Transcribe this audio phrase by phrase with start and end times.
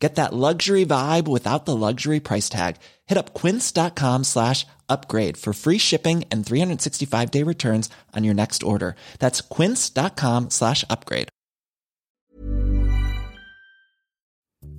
[0.00, 2.76] Get that luxury vibe without the luxury price tag.
[3.06, 8.62] Hit up quince.com slash upgrade for free shipping and 365 day returns on your next
[8.62, 8.94] order.
[9.18, 11.28] That's quince.com slash upgrade.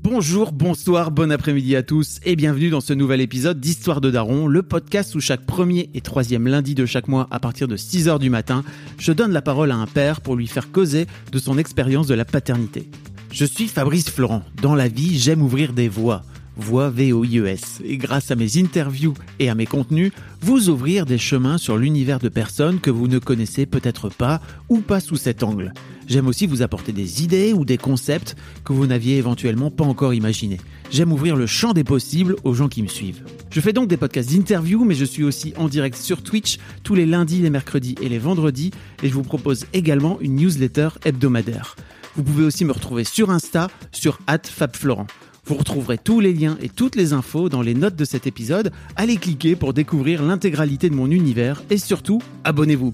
[0.04, 4.48] Bonjour, bonsoir, bon après-midi à tous et bienvenue dans ce nouvel épisode d'Histoire de Daron,
[4.48, 8.18] le podcast où chaque premier et troisième lundi de chaque mois à partir de 6h
[8.18, 8.64] du matin,
[8.98, 12.16] je donne la parole à un père pour lui faire causer de son expérience de
[12.16, 12.90] la paternité.
[13.32, 14.44] Je suis Fabrice Florent.
[14.62, 16.22] Dans la vie, j'aime ouvrir des voies.
[16.58, 17.80] Voix V-O-I-E-S.
[17.86, 22.20] Et grâce à mes interviews et à mes contenus, vous ouvrir des chemins sur l'univers
[22.20, 25.74] de personnes que vous ne connaissez peut-être pas ou pas sous cet angle.
[26.08, 30.14] J'aime aussi vous apporter des idées ou des concepts que vous n'aviez éventuellement pas encore
[30.14, 30.60] imaginés.
[30.92, 33.24] J'aime ouvrir le champ des possibles aux gens qui me suivent.
[33.50, 36.96] Je fais donc des podcasts d'interview, mais je suis aussi en direct sur Twitch tous
[36.96, 41.78] les lundis, les mercredis et les vendredis, et je vous propose également une newsletter hebdomadaire.
[42.16, 45.08] Vous pouvez aussi me retrouver sur Insta, sur @fabflorent.
[45.46, 48.72] Vous retrouverez tous les liens et toutes les infos dans les notes de cet épisode.
[48.96, 52.94] Allez cliquer pour découvrir l'intégralité de mon univers et surtout, abonnez-vous.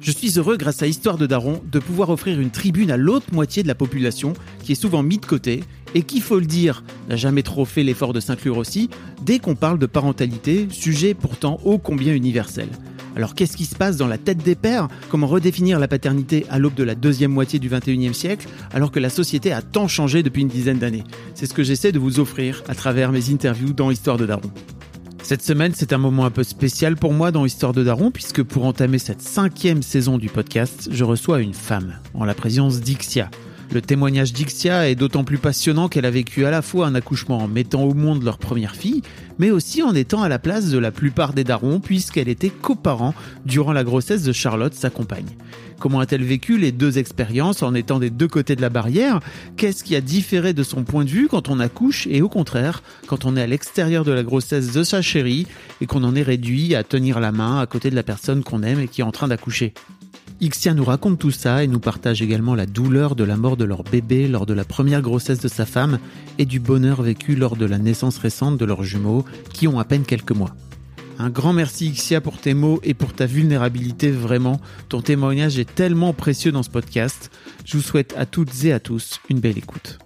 [0.00, 3.32] Je suis heureux, grâce à Histoire de Daron, de pouvoir offrir une tribune à l'autre
[3.32, 6.84] moitié de la population qui est souvent mise de côté et qui, faut le dire,
[7.08, 8.90] n'a jamais trop fait l'effort de s'inclure aussi
[9.22, 12.68] dès qu'on parle de parentalité, sujet pourtant ô combien universel.
[13.16, 14.88] Alors qu'est-ce qui se passe dans la tête des pères?
[15.08, 19.00] Comment redéfinir la paternité à l'aube de la deuxième moitié du 21e siècle alors que
[19.00, 21.04] la société a tant changé depuis une dizaine d'années?
[21.34, 24.52] C'est ce que j'essaie de vous offrir à travers mes interviews dans Histoire de Daron.
[25.22, 28.42] Cette semaine, c'est un moment un peu spécial pour moi dans Histoire de Daron, puisque
[28.42, 33.30] pour entamer cette cinquième saison du podcast, je reçois une femme, en la présence d'Ixia.
[33.72, 37.38] Le témoignage d'Ixia est d'autant plus passionnant qu'elle a vécu à la fois un accouchement
[37.38, 39.02] en mettant au monde leur première fille,
[39.38, 43.14] mais aussi en étant à la place de la plupart des darons, puisqu'elle était coparent
[43.44, 45.26] durant la grossesse de Charlotte, sa compagne.
[45.78, 49.20] Comment a-t-elle vécu les deux expériences en étant des deux côtés de la barrière?
[49.56, 52.82] Qu'est-ce qui a différé de son point de vue quand on accouche et au contraire,
[53.06, 55.46] quand on est à l'extérieur de la grossesse de sa chérie
[55.82, 58.62] et qu'on en est réduit à tenir la main à côté de la personne qu'on
[58.62, 59.74] aime et qui est en train d'accoucher?
[60.40, 63.64] Ixia nous raconte tout ça et nous partage également la douleur de la mort de
[63.64, 65.98] leur bébé lors de la première grossesse de sa femme
[66.38, 69.24] et du bonheur vécu lors de la naissance récente de leurs jumeaux
[69.54, 70.54] qui ont à peine quelques mois.
[71.18, 74.60] Un grand merci Ixia pour tes mots et pour ta vulnérabilité vraiment.
[74.90, 77.30] Ton témoignage est tellement précieux dans ce podcast.
[77.64, 80.05] Je vous souhaite à toutes et à tous une belle écoute.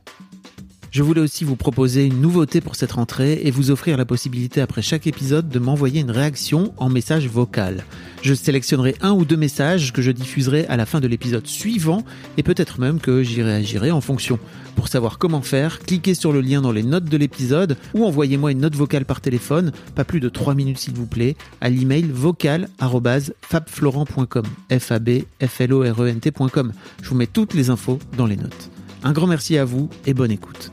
[0.90, 4.60] Je voulais aussi vous proposer une nouveauté pour cette rentrée et vous offrir la possibilité
[4.60, 7.84] après chaque épisode de m'envoyer une réaction en message vocal.
[8.22, 12.02] Je sélectionnerai un ou deux messages que je diffuserai à la fin de l'épisode suivant
[12.36, 14.40] et peut-être même que j'y réagirai en fonction.
[14.74, 18.50] Pour savoir comment faire, cliquez sur le lien dans les notes de l'épisode ou envoyez-moi
[18.50, 22.10] une note vocale par téléphone, pas plus de 3 minutes s'il vous plaît, à l'email
[22.12, 24.44] vocal@fabflorent.com.
[24.76, 26.72] F A B F L O R E N T.com.
[27.00, 28.70] Je vous mets toutes les infos dans les notes.
[29.02, 30.72] Un grand merci à vous et bonne écoute.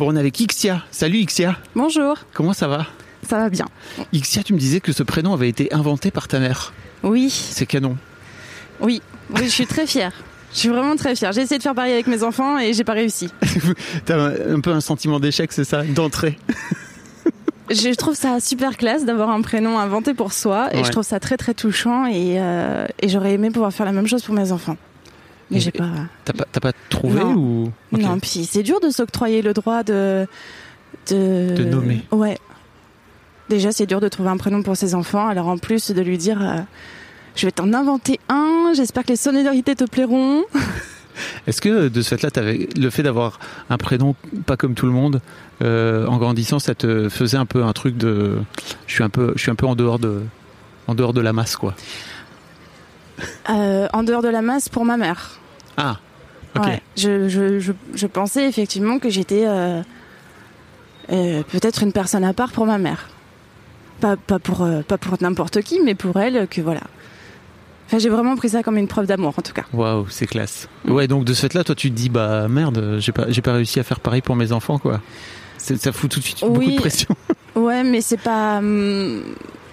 [0.00, 0.82] Bon, on est avec Ixia.
[0.90, 1.58] Salut Ixia.
[1.74, 2.86] Bonjour, Comment ça va?
[3.28, 3.66] Ça va bien.
[4.14, 6.72] Ixia, tu me disais que ce prénom avait été inventé par ta mère.
[7.02, 7.98] Oui, C'est canon.
[8.80, 10.12] oui, oui, je suis très fière.
[10.54, 11.32] Je suis vraiment très fière.
[11.32, 13.28] J'ai essayé de faire pareil avec mes enfants et j'ai pas réussi.
[14.06, 15.82] T'as un, un peu un sentiment d'échec, c'est ça?
[15.84, 16.38] D'entrée.
[17.70, 20.84] Je trouve ça super classe d'avoir un prénom inventé pour soi et Ouais.
[20.84, 24.06] je trouve ça très très touchant et, euh, et j'aurais aimé pouvoir faire la même
[24.06, 24.78] chose pour mes enfants.
[25.50, 25.88] Mais j'ai pas.
[26.24, 27.34] T'as pas, trouvé Non.
[27.34, 27.72] ou?
[27.92, 30.26] Non, puis c'est dur de s'octroyer le droit de.
[31.10, 32.02] De, De nommer.
[32.12, 32.38] Ouais.
[33.48, 36.18] Déjà, c'est dur de trouver un prénom pour ses enfants, alors en plus de lui
[36.18, 36.40] dire.
[36.40, 36.60] euh,
[37.36, 40.42] je vais t'en inventer un, j'espère que les sonorités te plairont.
[41.46, 43.38] Est-ce que de ce fait-là, t'avais- le fait d'avoir
[43.70, 44.14] un prénom
[44.46, 45.20] pas comme tout le monde,
[45.62, 48.38] euh, en grandissant, ça te faisait un peu un truc de,
[48.86, 50.22] je suis un peu, je suis un peu en dehors de,
[50.86, 51.74] en dehors de la masse, quoi?
[53.50, 55.39] Euh, en dehors de la masse pour ma mère.
[55.80, 55.98] Ah,
[56.56, 56.64] ok.
[56.66, 59.82] Ouais, je, je, je, je pensais effectivement que j'étais euh,
[61.12, 63.08] euh, peut-être une personne à part pour ma mère.
[64.00, 66.80] Pas, pas pour, euh, pas pour n'importe qui, mais pour elle, que voilà.
[67.86, 69.64] Enfin, j'ai vraiment pris ça comme une preuve d'amour, en tout cas.
[69.72, 70.68] Waouh, c'est classe.
[70.86, 73.52] Ouais, donc de ce fait-là, toi, tu te dis, bah merde, j'ai pas, j'ai pas
[73.54, 75.00] réussi à faire pareil pour mes enfants, quoi.
[75.58, 76.76] Ça fout tout de suite beaucoup Oui.
[76.76, 77.14] de pression.
[77.56, 79.22] Ouais, mais c'est pas, hum,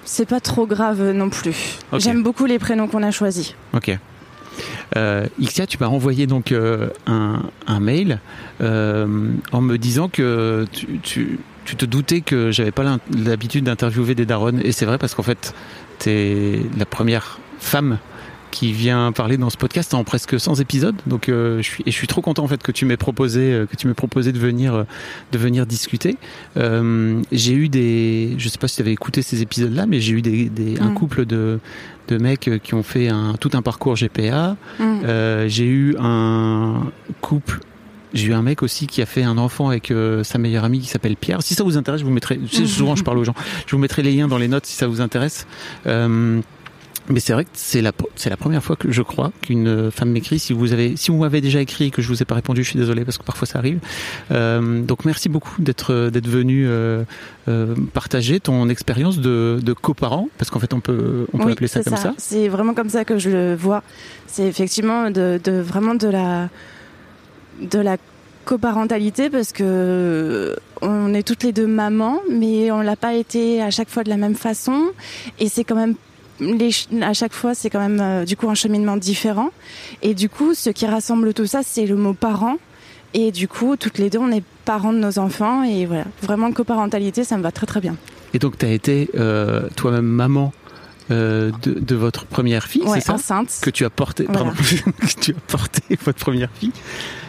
[0.04, 1.78] c'est pas trop grave non plus.
[1.92, 2.00] Ok.
[2.00, 3.54] J'aime beaucoup les prénoms qu'on a choisis.
[3.74, 3.96] Ok.
[4.96, 8.20] Euh, Ixia, tu m'as envoyé donc euh, un, mail
[8.62, 14.16] euh, en me disant que tu, tu, tu te doutais que j'avais pas l'habitude d'interviewer
[14.16, 15.54] des daronnes et c'est vrai parce qu'en fait
[16.00, 17.98] t'es la première femme
[18.58, 20.96] qui vient parler dans ce podcast en presque 100 épisodes.
[21.06, 23.54] Donc euh, je suis et je suis trop content en fait que tu m'aies proposé
[23.54, 24.84] euh, que tu m'aies proposé de venir euh,
[25.32, 26.18] de venir discuter.
[26.58, 30.02] Euh, j'ai eu des je sais pas si tu avais écouté ces épisodes là mais
[30.02, 30.94] j'ai eu des, des un Mm.
[30.96, 31.60] couple de
[32.08, 34.56] de mecs qui ont fait un tout un parcours GPA.
[34.80, 34.84] Mm.
[35.06, 36.82] Euh, j'ai eu un
[37.22, 37.60] couple
[38.14, 40.80] j'ai eu un mec aussi qui a fait un enfant avec euh, sa meilleure amie
[40.80, 41.44] qui s'appelle Pierre.
[41.44, 42.40] Si ça vous intéresse, je vous mettrai.
[42.50, 43.36] Souvent, je parle aux gens.
[43.68, 45.46] Je vous mettrai les liens dans les notes si ça vous intéresse.
[45.86, 46.40] Euh,
[47.10, 50.10] mais c'est vrai que c'est la c'est la première fois que je crois qu'une femme
[50.12, 50.40] m'écrit.
[50.40, 52.64] Si vous avez si vous m'avez déjà écrit et que je vous ai pas répondu,
[52.64, 53.80] je suis désolé parce que parfois ça arrive.
[54.32, 57.04] Euh, donc merci beaucoup d'être d'être venu euh,
[57.48, 61.52] euh, partager ton expérience de, de coparent parce qu'en fait on peut on peut Oui,
[61.54, 62.14] appeler ça comme ça.
[62.18, 63.84] C'est vraiment comme ça que je le vois.
[64.28, 66.50] C'est effectivement de, de- vraiment de la
[67.62, 67.98] de la
[68.46, 73.72] coparentalité parce que on est toutes les deux mamans, mais on l'a pas été à
[73.72, 74.90] chaque fois de la même façon
[75.40, 75.96] et c'est quand même
[76.40, 76.70] les,
[77.02, 79.50] à chaque fois c'est quand même euh, du coup un cheminement différent
[80.02, 82.58] et du coup ce qui rassemble tout ça c'est le mot parent
[83.14, 86.52] et du coup toutes les deux on est parents de nos enfants et voilà vraiment
[86.52, 87.96] coparentalité ça me va très très bien.
[88.34, 90.52] Et donc tu as été euh, toi-même maman
[91.10, 93.60] euh, de, de votre première fille, Ouais, c'est ça enceinte.
[93.62, 94.40] que tu as porté, Voilà.
[94.52, 94.54] pardon,
[95.00, 96.74] que tu as porté votre première fille,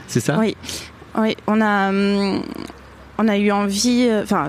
[0.08, 0.56] c'est ça Oui,
[1.16, 2.42] oui, on a, hum,
[3.18, 4.48] on a eu envie, enfin,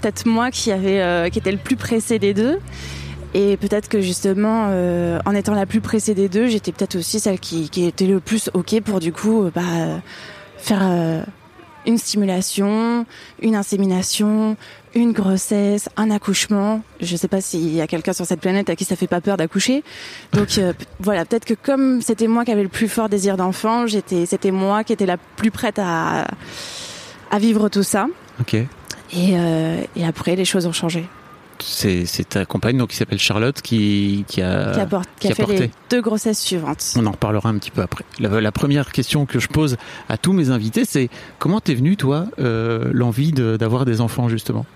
[0.00, 2.58] peut-être moi qui avait, qui était le plus pressé des deux,
[3.34, 7.20] et peut-être que justement, euh, en étant la plus pressée des deux, j'étais peut-être aussi
[7.20, 9.62] celle qui, qui était le plus ok pour du coup, euh, bah,
[10.58, 11.22] faire euh,
[11.86, 13.06] une stimulation,
[13.40, 14.56] une insémination,
[14.94, 16.82] une grossesse, un accouchement.
[17.00, 19.20] Je sais pas s'il y a quelqu'un sur cette planète à qui ça fait pas
[19.20, 19.82] peur d'accoucher.
[20.32, 23.86] Donc euh, voilà, peut-être que comme c'était moi qui avais le plus fort désir d'enfant,
[23.86, 26.26] j'étais, c'était moi qui étais la plus prête à,
[27.30, 28.06] à vivre tout ça.
[28.40, 28.54] Ok.
[28.54, 28.68] Et,
[29.14, 31.06] euh, et après, les choses ont changé.
[31.64, 35.28] C'est ta compagne donc qui s'appelle Charlotte qui qui a qui a, por- qui qui
[35.28, 35.58] a a fait porté.
[35.60, 36.82] les deux grossesses suivantes.
[36.96, 38.04] On en reparlera un petit peu après.
[38.18, 39.76] La, la première question que je pose
[40.08, 44.28] à tous mes invités, c'est comment t'es venu toi euh, l'envie de- d'avoir des enfants
[44.28, 44.66] justement?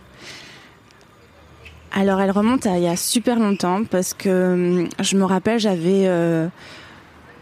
[1.92, 5.58] Alors, elle remonte à il y a super longtemps parce que hum, je me rappelle,
[5.58, 6.04] j'avais.
[6.06, 6.48] euh,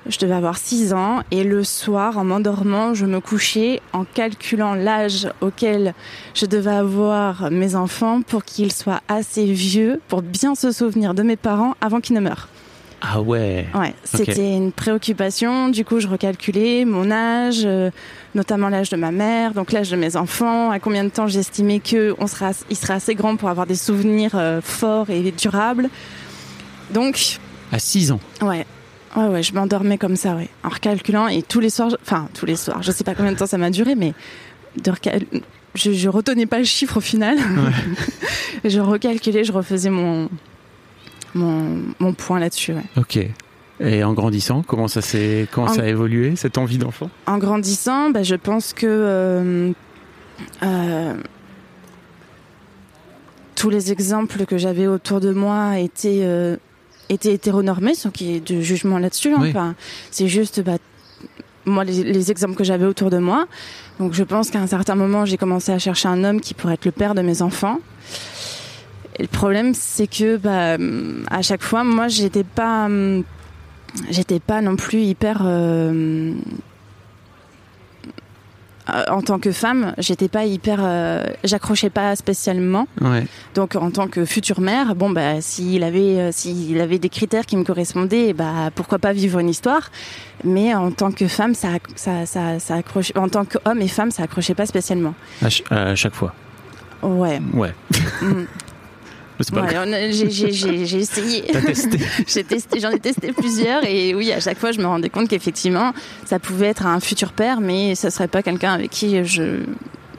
[0.07, 4.75] je devais avoir 6 ans et le soir, en m'endormant, je me couchais en calculant
[4.75, 5.95] l'âge auquel
[6.35, 11.23] je devais avoir mes enfants pour qu'ils soient assez vieux pour bien se souvenir de
[11.23, 12.49] mes parents avant qu'ils ne meurent.
[13.07, 13.67] Ah ouais.
[13.75, 15.69] Ouais, c'était une préoccupation.
[15.69, 17.91] Du coup, je recalculais mon âge, euh,
[18.35, 21.81] notamment l'âge de ma mère, donc l'âge de mes enfants, à combien de temps j'estimais
[21.81, 22.53] que on sera,
[22.89, 25.91] assez grands pour avoir des souvenirs euh, forts et durables.
[26.93, 27.39] Donc,
[27.73, 28.21] À 6 ans.
[28.41, 28.65] ouais.
[29.17, 30.49] Ouais, ouais, je m'endormais comme ça, ouais.
[30.65, 33.33] En recalculant, et tous les soirs, je- enfin, tous les soirs, je sais pas combien
[33.33, 34.13] de temps ça m'a duré, mais
[34.83, 35.25] de recal-
[35.75, 37.39] je, je retenais pas le chiffre au final.
[38.65, 40.29] je recalculais, je refaisais mon,
[41.35, 42.83] mon, mon point là-dessus, ouais.
[42.97, 43.19] Ok.
[43.81, 47.11] Et en grandissant, comment ça s'est comment En- ça a évolué cette envie d'enfant?
[47.27, 49.71] En grandissant, bah, je pense que euh,
[50.63, 51.15] euh,
[53.57, 56.57] tous les exemples que j'avais autour de moi étaient, euh,
[57.09, 59.33] étaient hétéronormés, sans qu'il y ait de jugement là-dessus.
[59.33, 59.39] hein.
[59.41, 59.51] Oui.
[59.51, 59.75] Enfin,
[60.11, 60.79] c'est juste bah,
[61.67, 63.47] moi les, les exemples que j'avais autour de moi.
[63.99, 66.75] Donc je pense qu'à un certain moment, j'ai commencé à chercher un homme qui pourrait
[66.75, 67.79] être le père de mes enfants.
[69.19, 70.77] Et le problème, c'est que bah,
[71.31, 72.89] à chaque fois, moi, j'étais pas,
[74.11, 75.43] j'étais pas non plus hyper.
[75.45, 76.33] euh,
[78.87, 82.87] en tant que femme, j'étais pas hyper, euh, j'accrochais pas spécialement.
[83.01, 83.27] Ouais.
[83.55, 87.47] Donc en tant que future mère, bon bah s'il avait, euh, s'il avait des critères
[87.47, 89.91] qui me correspondaient, bah pourquoi pas vivre une histoire.
[90.45, 93.13] Mais en tant que femme, ça, ça, ça, ça accroche.
[93.17, 95.15] En tant qu'homme et femme, ça accrochait pas spécialement.
[95.41, 96.35] À, ch- à chaque fois.
[97.03, 97.41] Ouais.
[97.53, 97.75] Ouais.
[98.23, 98.45] Mm.
[99.41, 101.45] C'est pas Ouais, j'ai- essayé.
[102.81, 105.93] J'en ai testé plusieurs et oui, à chaque fois, je me rendais compte qu'effectivement,
[106.25, 109.61] ça pouvait être un futur père, mais ça serait pas quelqu'un avec qui je,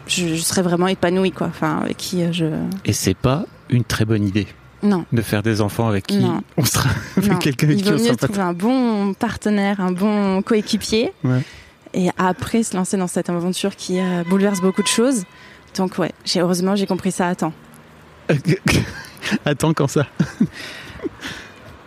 [0.08, 1.48] je, je serais vraiment épanouie, quoi.
[1.48, 2.46] Enfin, avec qui je.
[2.84, 4.48] Et c'est pas une très bonne idée
[4.84, 5.06] Non.
[5.12, 6.42] de faire des enfants avec qui Non.
[6.58, 10.42] on sera avec quelqu'un qui vaut on mieux sera trouver un bon partenaire, un bon
[10.42, 11.42] coéquipier, Ouais.
[11.94, 15.24] et après se lancer dans cette aventure qui euh, bouleverse beaucoup de choses.
[15.78, 17.54] Donc ouais, heureusement j'ai compris ça à temps.
[19.46, 20.08] Attends quand ça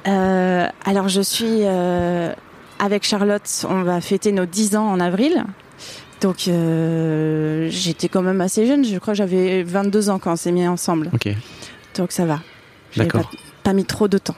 [0.06, 2.32] Euh, alors je suis euh,
[2.78, 5.44] avec Charlotte, on va fêter nos 10 ans en avril.
[6.20, 10.36] Donc euh, j'étais quand même assez jeune, je crois que j'avais 22 ans quand on
[10.36, 11.10] s'est mis ensemble.
[11.12, 11.28] Ok.
[11.96, 12.40] Donc ça va.
[12.96, 13.28] D'accord.
[13.28, 14.36] Pas, pas mis trop de temps.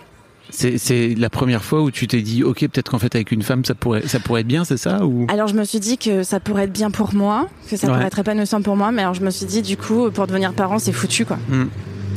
[0.52, 3.64] C'est la première fois où tu t'es dit ok peut-être qu'en fait avec une femme
[3.64, 5.26] ça pourrait ça pourrait être bien c'est ça ou?
[5.28, 7.92] Alors je me suis dit que ça pourrait être bien pour moi, que ça Ouais.
[7.94, 10.52] pourrait être épanouissant pour moi, mais alors je me suis dit du coup pour devenir
[10.52, 11.38] parent c'est foutu quoi.
[11.48, 11.66] Hmm.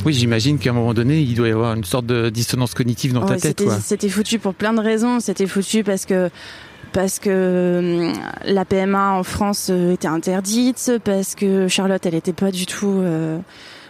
[0.05, 3.13] Oui, j'imagine qu'à un moment donné, il doit y avoir une sorte de dissonance cognitive
[3.13, 3.63] dans ta Ouais, tête.
[3.81, 5.21] c'était- foutu pour plein de raisons.
[5.21, 6.29] C'était foutu parce que
[6.91, 8.13] parce que hum,
[8.45, 12.91] la PMA en France euh, était interdite, parce que Charlotte, elle était pas du tout
[12.99, 13.37] euh,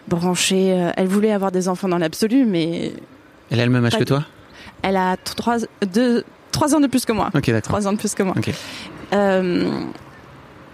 [0.07, 0.71] branchée.
[0.73, 2.93] euh, Elle voulait avoir des enfants dans l'absolu, mais
[3.53, 4.25] Elle a le même âge que toi
[4.83, 5.57] elle a trois,
[5.91, 7.29] deux, trois ans de plus que moi.
[7.33, 7.61] Ok, d'accord.
[7.61, 8.35] Trois ans de plus que moi.
[9.13, 9.79] Euh,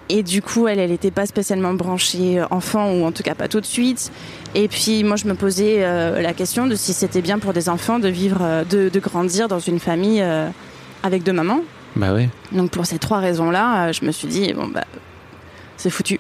[0.10, 3.48] et du coup, elle, elle n'était pas spécialement branchée enfant, ou en tout cas pas
[3.48, 4.12] tout de suite.
[4.56, 7.70] Et puis, moi, je me posais euh, la question de si c'était bien pour des
[7.70, 10.50] enfants de vivre, euh, de, de grandir dans une famille euh,
[11.04, 11.62] avec deux mamans.
[11.96, 12.30] Bah ouais.
[12.52, 14.86] Donc, pour ces trois raisons-là, je me suis dit, bon, bah,
[15.78, 16.20] c'est foutu.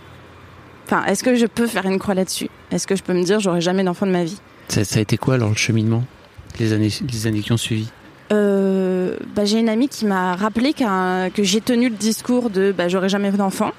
[0.85, 2.49] Enfin, est-ce que je peux faire une croix là-dessus?
[2.71, 4.39] Est-ce que je peux me dire, j'aurai jamais d'enfant de ma vie?
[4.67, 6.03] Ça, ça a été quoi alors le cheminement?
[6.57, 7.87] Les années, les années qui ont suivi
[8.31, 12.87] Euh, bah, j'ai une amie qui m'a rappelé que j'ai tenu le discours de bah,
[12.87, 13.71] j'aurai jamais d'enfant.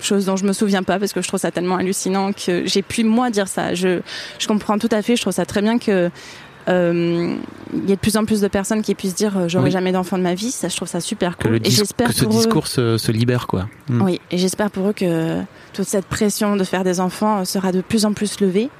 [0.00, 2.82] Chose dont je me souviens pas parce que je trouve ça tellement hallucinant que j'ai
[2.82, 3.74] pu moi dire ça.
[3.74, 4.00] Je,
[4.38, 5.14] je comprends tout à fait.
[5.16, 6.10] Je trouve ça très bien que
[6.68, 7.36] euh,
[7.72, 9.70] il y ait de plus en plus de personnes qui puissent dire euh, j'aurai Oui.
[9.72, 10.50] jamais d'enfant de ma vie.
[10.52, 11.52] Ça, je trouve ça super Que, cool.
[11.58, 13.68] le et j'espère que ce pour eux- discours se, se libère, quoi.
[13.88, 14.02] Mm.
[14.02, 15.40] oui, et j'espère pour eux que
[15.72, 18.70] toute cette pression de faire des enfants sera de plus en plus levée.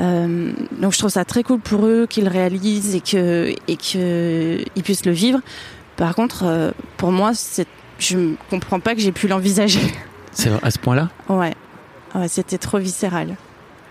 [0.00, 4.58] Euh, donc je trouve ça très cool pour eux qu'ils réalisent et que et que
[4.74, 5.40] ils puissent le vivre.
[5.96, 7.66] Par contre, euh, pour moi, c'est
[7.98, 9.80] je ne comprends pas que j'ai pu l'envisager.
[10.32, 11.10] C'est à ce point-là?
[11.28, 11.54] Ouais,
[12.14, 13.36] ouais, c'était trop viscéral.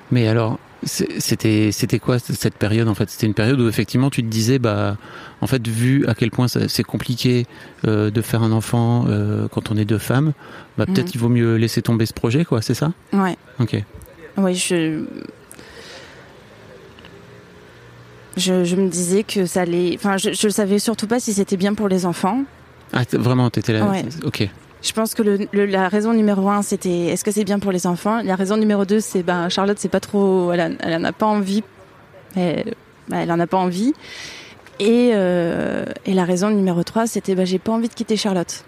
[0.09, 3.09] Mais alors, c'était c'était quoi cette période en fait?
[3.09, 4.97] C'était une période où effectivement tu te disais bah
[5.41, 7.45] en fait vu à quel point c'est compliqué
[7.87, 10.33] euh, de faire un enfant euh, quand on est deux femmes,
[10.79, 11.11] bah peut-être Mhm.
[11.13, 12.91] il vaut mieux laisser tomber ce projet quoi, c'est ça?
[13.13, 13.81] Ouais, Ok.
[14.37, 15.03] ouais, je
[18.37, 19.93] je, je me disais que ça allait.
[19.95, 22.43] Enfin, je, je savais surtout pas si c'était bien pour les enfants.
[22.93, 24.03] Ah vraiment t'étais là Ouais.
[24.25, 24.47] Ok.
[24.83, 27.71] Je pense que le, le- la raison numéro un, c'était est-ce que c'est bien pour
[27.71, 28.21] les enfants?
[28.23, 31.27] La raison numéro deux, c'est ben Charlotte, c'est pas trop, elle, elle en a pas
[31.27, 31.63] envie,
[32.35, 32.73] elle,
[33.07, 33.93] ben, elle en a pas envie.
[34.79, 38.63] Et, euh, et la raison numéro trois, c'était ben j'ai pas envie de quitter Charlotte.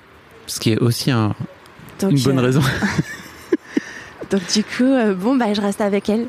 [0.45, 1.33] Ce qui est aussi un-
[1.99, 2.61] Donc, une bonne euh, raison.
[4.29, 6.27] Donc du coup, euh, bon bah je reste avec elle.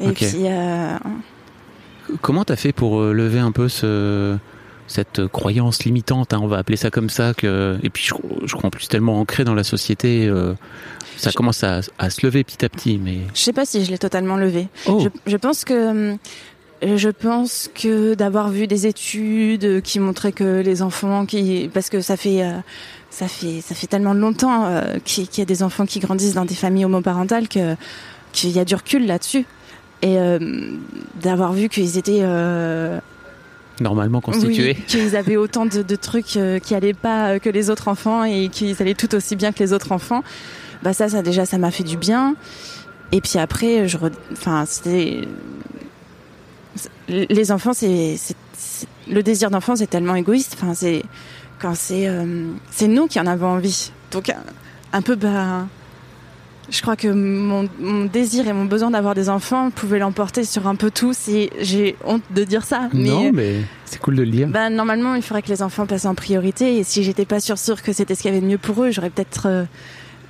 [0.00, 0.46] Et puis
[2.22, 4.36] Comment t'as fait pour euh, lever un peu ce
[4.88, 8.14] cette croyance limitante, hein, on va appeler ça comme ça, que et puis je,
[8.46, 10.54] je crois en plus tellement ancré dans la société, euh,
[11.16, 13.84] ça Je- commence à, à se lever petit à petit, mais je sais pas si
[13.84, 14.68] je l'ai totalement levé.
[14.86, 16.18] oh, Je, je pense que hum,
[16.82, 22.00] je pense que d'avoir vu des études qui montraient que les enfants qui parce que
[22.00, 22.52] ça fait euh,
[23.10, 26.34] ça fait ça fait tellement longtemps euh, qu'il qu'il y a des enfants qui grandissent
[26.34, 27.74] dans des familles homoparentales que
[28.32, 29.46] qu'il y a du recul là-dessus
[30.02, 30.38] et euh,
[31.22, 32.98] d'avoir vu qu'ils étaient euh,
[33.80, 34.74] normalement constitué.
[34.76, 37.88] oui, qu'ils avaient autant de, de trucs euh, qui allaient pas euh, que les autres
[37.88, 40.22] enfants et qu'ils allaient tout aussi bien que les autres enfants
[40.82, 42.36] bah ça ça déjà ça m'a fait du bien.
[43.12, 43.96] Et puis après je
[44.32, 45.22] enfin c'était
[47.08, 48.16] les enfants c'est
[49.08, 50.56] le désir d'enfant c'est tellement égoïste.
[50.60, 51.02] Enfin c'est
[51.58, 53.90] quand c'est euh, c'est nous qui en avons envie.
[54.12, 54.36] Donc un,
[54.92, 55.66] un peu bah
[56.70, 60.66] je crois que mon, mon désir et mon besoin d'avoir des enfants pouvaient l'emporter sur
[60.66, 64.22] un peu tout si j'ai honte de dire ça mais Non, mais c'est cool de
[64.22, 64.48] le dire.
[64.48, 66.76] bah, normalement, il faudrait que les enfants passent en priorité.
[66.78, 68.82] Et si j'étais pas sûre, sûre que c'était ce qu'il y avait de mieux pour
[68.82, 69.46] eux, j'aurais peut-être.
[69.46, 69.64] euh,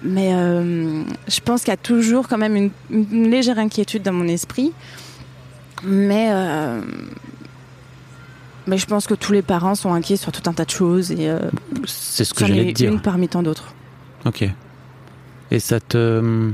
[0.04, 4.12] Mais euh, je pense qu'il y a toujours quand même une, une légère inquiétude dans
[4.12, 4.72] mon esprit.
[5.84, 6.28] Mais.
[6.32, 6.80] euh,
[8.66, 11.12] Mais je pense que tous les parents sont inquiets sur tout un tas de choses.
[11.12, 11.30] Et
[11.86, 12.92] c'est ce que j'allais dire.
[12.92, 13.72] une parmi tant d'autres.
[14.26, 14.44] Ok.
[15.50, 16.50] Et ça te.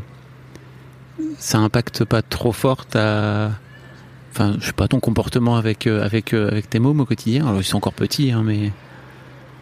[1.38, 3.50] Ça impacte pas trop fort ta.
[4.32, 7.46] Enfin, je sais pas, ton comportement avec, euh, avec, euh, avec tes mômes au quotidien.
[7.46, 8.72] Alors, ils sont encore petits, hein, mais.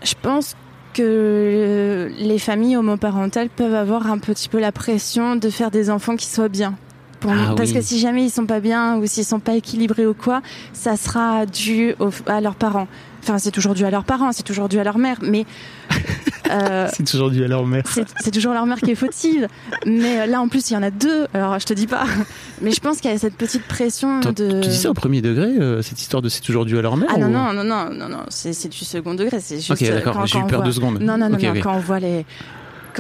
[0.05, 0.55] Je pense
[0.95, 6.17] que les familles homoparentales peuvent avoir un petit peu la pression de faire des enfants
[6.17, 6.75] qui soient bien.
[7.21, 7.77] Pour- Ah parce oui.
[7.77, 10.41] que si jamais ils sont pas bien ou s'ils sont pas équilibrés ou quoi,
[10.73, 12.89] ça sera dû au- à leurs parents.
[13.23, 15.45] Enfin, c'est toujours dû à leurs parents, c'est toujours dû à leur mère, mais
[16.51, 17.85] euh, C'est toujours dû à leur mère.
[18.21, 19.47] c'est toujours leur mère qui est fautive.
[19.87, 21.27] Mais euh, là, en plus, il y en a deux.
[21.35, 22.05] Alors, je te dis pas.
[22.61, 24.61] Mais je pense qu'il y a cette petite pression de.
[24.63, 26.97] Tu dis ça au premier degré, euh, cette histoire de c'est toujours dû à leur
[26.97, 29.39] mère Ah non, ou- non, non, non, non, non, c'est du second degré.
[29.41, 29.71] C'est juste.
[29.71, 30.99] Ok, d'accord, j'ai eu peur voit- deux secondes.
[31.01, 32.25] Non, non, non, non, quand on voit les.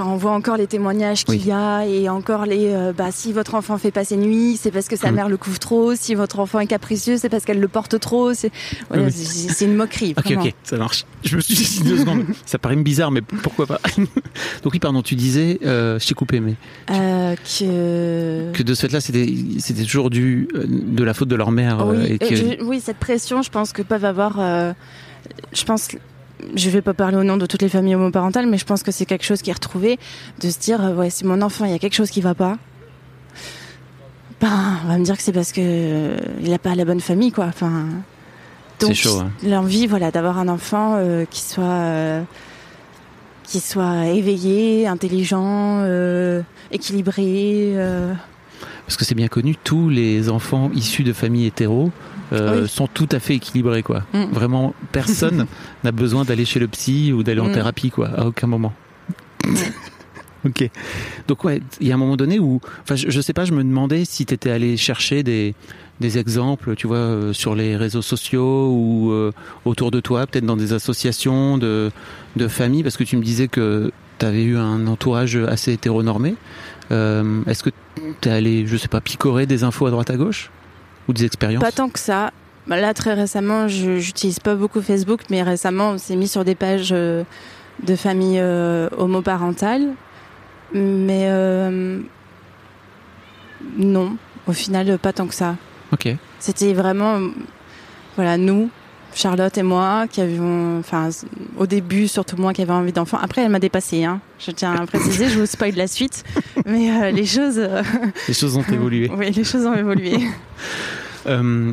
[0.00, 1.49] Quand on voit encore les témoignages qu'il Oui.
[1.49, 4.71] y a et encore les euh, bah si votre enfant fait pas ses nuits c'est
[4.71, 5.14] parce que sa Mhm.
[5.16, 8.33] mère le couvre trop si votre enfant est capricieux c'est parce qu'elle le porte trop
[8.33, 8.50] c'est
[8.88, 9.47] voilà, Oui.
[9.61, 10.42] une moquerie Ok, vraiment.
[10.45, 11.04] ok, ça marche.
[11.23, 12.25] Je me suis dit deux secondes.
[12.47, 13.78] Ça paraît bizarre, mais pourquoi pas?
[14.62, 16.54] Donc oui, pardon, tu disais, euh, je t'ai coupé, mais
[16.90, 19.26] Euh, que que de ce fait-là, c'était
[19.59, 21.87] c'était toujours dû euh, de la faute de leur mère.
[21.87, 22.35] oui, et que...
[22.35, 24.38] je- oui, cette pression, je pense que peuvent avoir.
[25.52, 25.88] je pense.
[26.54, 28.90] Je vais pas parler au nom de toutes les familles homoparentales, mais je pense que
[28.90, 29.99] c'est quelque chose qui est retrouvé
[30.40, 32.35] de se dire euh, ouais, si mon enfant, il y a quelque chose qui va
[32.35, 32.59] pas,
[34.40, 37.00] Ben, on va me dire que c'est parce que euh, il a pas la bonne
[37.00, 37.47] famille, quoi.
[37.47, 37.87] Enfin,
[38.80, 39.30] donc, chaud, hein.
[39.44, 42.23] L'envie, voilà, d'avoir un enfant euh, qui soit euh,
[43.44, 45.85] qui soit éveillé, intelligent,
[46.70, 47.75] équilibré.
[48.87, 51.90] Parce que c'est bien connu, tous les enfants issus de familles hétéros
[52.32, 52.68] euh, Oui.
[52.68, 54.02] sont tout à fait équilibrés, quoi.
[54.12, 54.25] Mm.
[54.32, 55.46] Vraiment, personne
[55.84, 57.52] n'a besoin d'aller chez le psy ou d'aller en Mm.
[57.52, 58.72] thérapie, quoi, à aucun moment.
[60.46, 60.70] ok.
[61.28, 63.52] Donc ouais, il y a un moment donné où, enfin, je, je sais pas, je
[63.52, 65.54] me demandais si tu étais allé chercher des
[66.00, 69.32] des exemples, tu vois, euh, sur les réseaux sociaux ou euh,
[69.66, 71.90] autour de toi, peut-être dans des associations de
[72.37, 76.37] de familles, parce que tu me disais que tu avais eu un entourage assez hétéronormé.
[76.90, 77.70] Euh, Est-ce que
[78.22, 80.50] tu es allé, je sais pas, picorer des infos à droite à gauche?
[81.09, 82.33] Ou des expériences Pas tant que ça.
[82.66, 86.54] Là, très récemment, je j'utilise pas beaucoup Facebook, mais récemment, on s'est mis sur des
[86.54, 87.25] pages euh,
[87.83, 89.88] de familles euh, homoparentales.
[90.73, 92.00] Mais euh,
[93.76, 94.16] non,
[94.47, 95.57] au final, pas tant que ça.
[95.92, 96.09] Ok.
[96.38, 97.19] C'était vraiment,
[98.14, 98.71] voilà, nous,
[99.14, 101.09] Charlotte et moi, qui avions, enfin,
[101.59, 103.19] au début, surtout moi, qui avait envie d'enfant.
[103.21, 104.21] Après, elle m'a dépassée, hein.
[104.38, 106.25] Je tiens à préciser, je vous spoil la suite,
[106.67, 107.83] mais euh, les choses, euh,
[108.29, 109.11] Les choses ont évolué.
[109.17, 110.17] oui, les choses ont évolué.
[111.26, 111.73] Euh,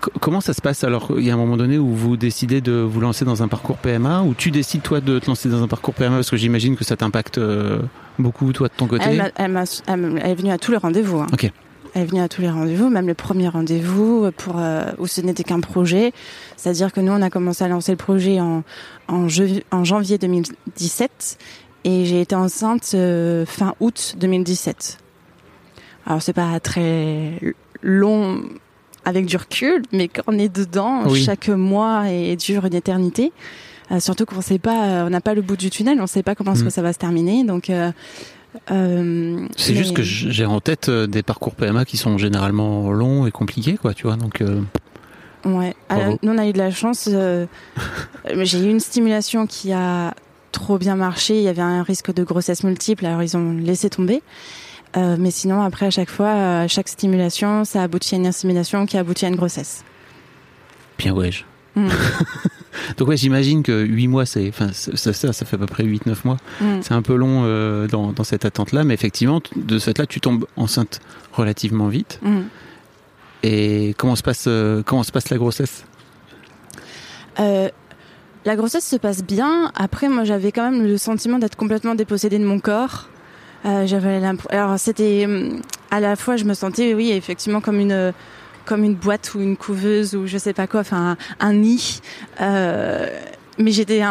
[0.00, 0.82] co- comment ça se passe?
[0.84, 3.48] Alors Il y a un moment donné où vous décidez de vous lancer dans un
[3.48, 6.36] parcours PMA ou tu décides toi de te lancer dans un parcours PMA parce que
[6.36, 7.38] j'imagine que ça t'impacte
[8.18, 9.04] beaucoup toi de ton côté.
[9.06, 9.20] Elle
[10.24, 11.20] est venue à tous les rendez-vous.
[11.20, 11.26] hein.
[11.32, 11.50] Ok.
[11.94, 15.20] Elle est venue à tous les rendez-vous, même le premier rendez-vous pour euh, où ce
[15.20, 16.12] n'était qu'un projet.
[16.56, 18.62] C'est-à-dire que nous, on a commencé à lancer le projet en,
[19.08, 21.38] en, janvier 2017
[21.84, 24.98] et j'ai été enceinte euh, fin août 2017.
[26.06, 27.32] Alors c'est pas très
[27.82, 28.40] long
[29.04, 31.22] avec du recul, mais quand on est dedans, Oui.
[31.22, 33.32] chaque mois est dure une éternité.
[33.90, 36.22] Euh, surtout qu'on sait pas, euh, on n'a pas le bout du tunnel, on sait
[36.22, 36.66] pas comment est-ce Mm.
[36.66, 37.44] que ça va se terminer.
[37.44, 37.70] Donc
[38.70, 42.92] euh, C'est mais- juste que j'ai en tête euh, des parcours PMA qui sont généralement
[42.92, 44.16] longs et compliqués quoi, tu vois.
[44.16, 44.60] Donc euh,
[45.44, 45.74] Ouais.
[45.88, 47.08] Alors, nous, on a eu de la chance.
[47.12, 47.46] euh,
[48.42, 50.14] J'ai eu une stimulation qui a
[50.52, 51.36] trop bien marché.
[51.36, 54.22] Il y avait un risque de grossesse multiple, alors ils ont laissé tomber.
[54.94, 58.96] Mais sinon, après, à chaque fois, à chaque stimulation, ça aboutit à une insémination qui
[58.98, 59.82] aboutit à une grossesse.
[60.98, 61.32] bien ouais.
[61.32, 61.42] je-
[61.76, 61.88] Mm.
[62.98, 65.84] Donc ouais, j'imagine que 8 mois c'est enfin ça, ça ça fait à peu près
[65.84, 66.36] 8 9 mois.
[66.60, 66.80] Mm.
[66.82, 69.98] C'est un peu long euh, dans, dans cette attente là mais effectivement de ce fait
[69.98, 71.00] là tu tombes enceinte
[71.32, 72.18] relativement vite.
[72.22, 72.40] Mm.
[73.44, 75.84] Et comment se passe euh, comment se passe la grossesse?
[77.40, 77.68] Euh,
[78.44, 79.70] la grossesse se passe bien.
[79.76, 83.08] Après, moi, j'avais quand même le sentiment d'être complètement dépossédée de mon corps.
[83.64, 85.28] J'avais alors c'était
[85.92, 88.12] à la fois je me sentais oui effectivement comme une
[88.64, 92.00] comme une boîte ou une couveuse ou je sais pas quoi enfin un, nid
[92.40, 93.08] Euh,
[93.58, 94.02] mais j'étais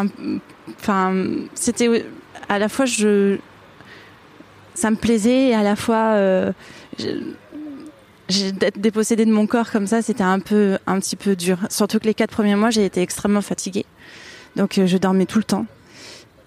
[0.79, 1.13] enfin
[1.55, 2.05] c'était
[2.47, 3.37] à la fois je
[4.73, 6.51] ça me plaisait et à la fois euh,
[8.29, 11.57] d'être dépossédée de mon corps comme ça, c'était un peu, un petit peu dur.
[11.69, 13.85] Surtout que les quatre premiers mois, j'ai été extrêmement fatiguée.
[14.55, 15.65] Donc, euh, je dormais tout le temps.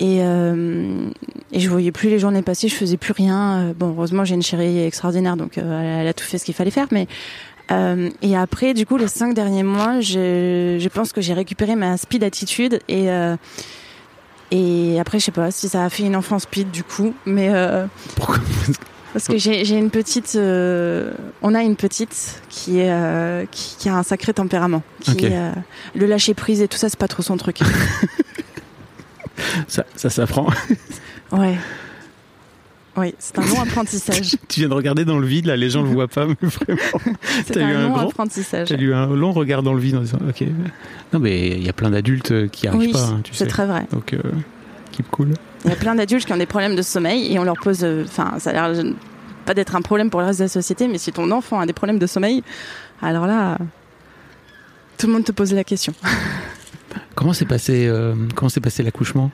[0.00, 1.08] Et, euh,
[1.52, 3.72] et je voyais plus les journées passer, je faisais plus rien.
[3.78, 6.88] Bon, heureusement, j'ai une chérie extraordinaire, donc elle a tout fait ce qu'il fallait faire.
[6.90, 7.06] Mais
[7.70, 11.76] euh, et après, du coup, les cinq derniers mois, je, je pense que j'ai récupéré
[11.76, 13.36] ma speed attitude et euh,
[14.50, 17.48] et après, je sais pas si ça a fait une enfant speed du coup, mais
[17.50, 18.36] euh, Pourquoi
[19.12, 24.02] parce que j'ai une petite, on a une petite qui est qui, qui a un
[24.02, 24.82] sacré tempérament.
[25.02, 25.28] Qui,
[25.94, 27.60] le lâcher prise et tout ça, c'est pas trop son truc.
[29.68, 30.48] ça ça s'apprend
[31.30, 31.56] ouais.
[32.96, 34.36] Oui, c'est un long apprentissage.
[34.48, 36.80] Tu viens de regarder dans le vide là, les gens le voient pas mais vraiment.
[37.46, 38.68] C'est eu un un long grand- apprentissage.
[38.68, 40.44] J'ai eu un long regard dans le vide en disant OK.
[41.12, 43.50] Non mais il y a plein d'adultes qui arrivent Oui, pas, hein, tu c'est sais.
[43.50, 43.86] très vrai.
[43.92, 44.20] Donc euh,
[44.92, 45.30] keep cool.
[45.64, 47.80] Il y a plein d'adultes qui ont des problèmes de sommeil et on leur pose.
[47.82, 48.84] euh, Enfin, ça a l'air
[49.44, 51.66] pas d'être un problème pour le reste de la société, mais si ton enfant a
[51.66, 52.42] des problèmes de sommeil,
[53.02, 53.58] alors là,
[54.96, 55.92] tout le monde te pose la question.
[57.14, 59.30] Comment s'est passé euh, comment s'est passé l'accouchement?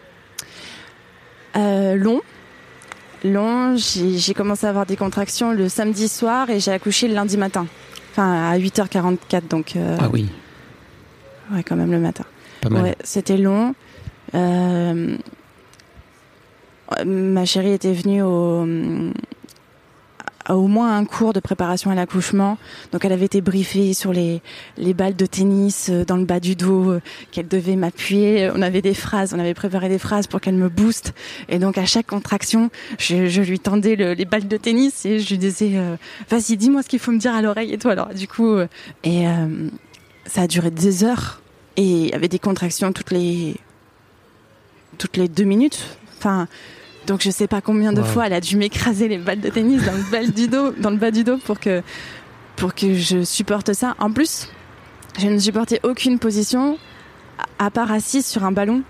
[1.56, 2.20] Euh, long.
[3.24, 7.36] Long, j'ai commencé à avoir des contractions le samedi soir et j'ai accouché le lundi
[7.36, 7.66] matin.
[8.12, 10.28] Enfin, à 8h44, donc euh, Ah oui,
[11.52, 12.24] ouais, quand même le matin.
[12.60, 12.82] pas mal.
[12.82, 13.74] Ouais, c'était long.
[14.34, 15.16] Euh,
[17.06, 18.64] ma chérie était venue au,
[20.56, 22.58] au moins un cours de préparation à l'accouchement.
[22.92, 24.40] Donc elle avait été briefée sur les,
[24.76, 28.50] les balles de tennis euh, dans le bas du dos, euh, qu'elle devait m'appuyer.
[28.54, 31.12] On avait des phrases, on avait préparé des phrases pour qu'elle me booste.
[31.48, 35.28] Et donc à chaque contraction, je, lui tendais le- les balles de tennis et je
[35.30, 35.96] lui disais euh,
[36.28, 37.88] vas-y dis-moi ce qu'il faut me dire à l'oreille et tout.
[37.88, 38.56] Alors du coup,
[39.04, 39.24] et
[40.26, 41.40] ça a duré des heures
[41.76, 43.56] et il y avait des contractions toutes les
[44.98, 45.96] toutes les deux minutes.
[46.18, 46.46] Enfin,
[47.10, 48.06] Donc je sais pas combien de Wow.
[48.06, 50.90] fois elle a dû m'écraser les balles de tennis dans le bas du dos, dans
[50.90, 51.82] le bas du dos pour que
[52.54, 53.96] pour que je supporte ça.
[53.98, 54.46] En plus,
[55.18, 56.78] je ne supportais aucune position
[57.58, 58.82] à part assise sur un ballon.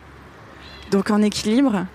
[0.90, 1.86] Donc en équilibre,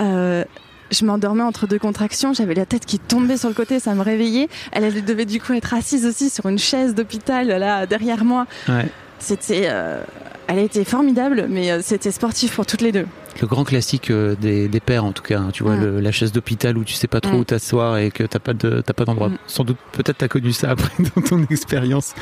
[0.00, 0.44] euh,
[0.90, 4.00] je m'endormais entre deux contractions, j'avais la tête qui tombait sur le côté, ça me
[4.00, 4.48] réveillait.
[4.72, 8.46] Elle, elle devait du coup être assise aussi sur une chaise d'hôpital là derrière moi.
[8.66, 8.88] Ouais.
[9.18, 10.02] C'était, euh,
[10.46, 13.06] elle était formidable, mais euh, c'était sportif pour toutes les deux.
[13.40, 15.40] Le grand classique euh, des, des pères, en tout cas.
[15.40, 18.10] hein, tu vois, le- la chaise d'hôpital où tu sais pas trop où t'asseoir et
[18.10, 19.30] que t'as pas de t'as pas d'endroit.
[19.30, 19.38] Mm.
[19.46, 22.14] Sans doute, peut-être t'as connu ça après dans ton expérience.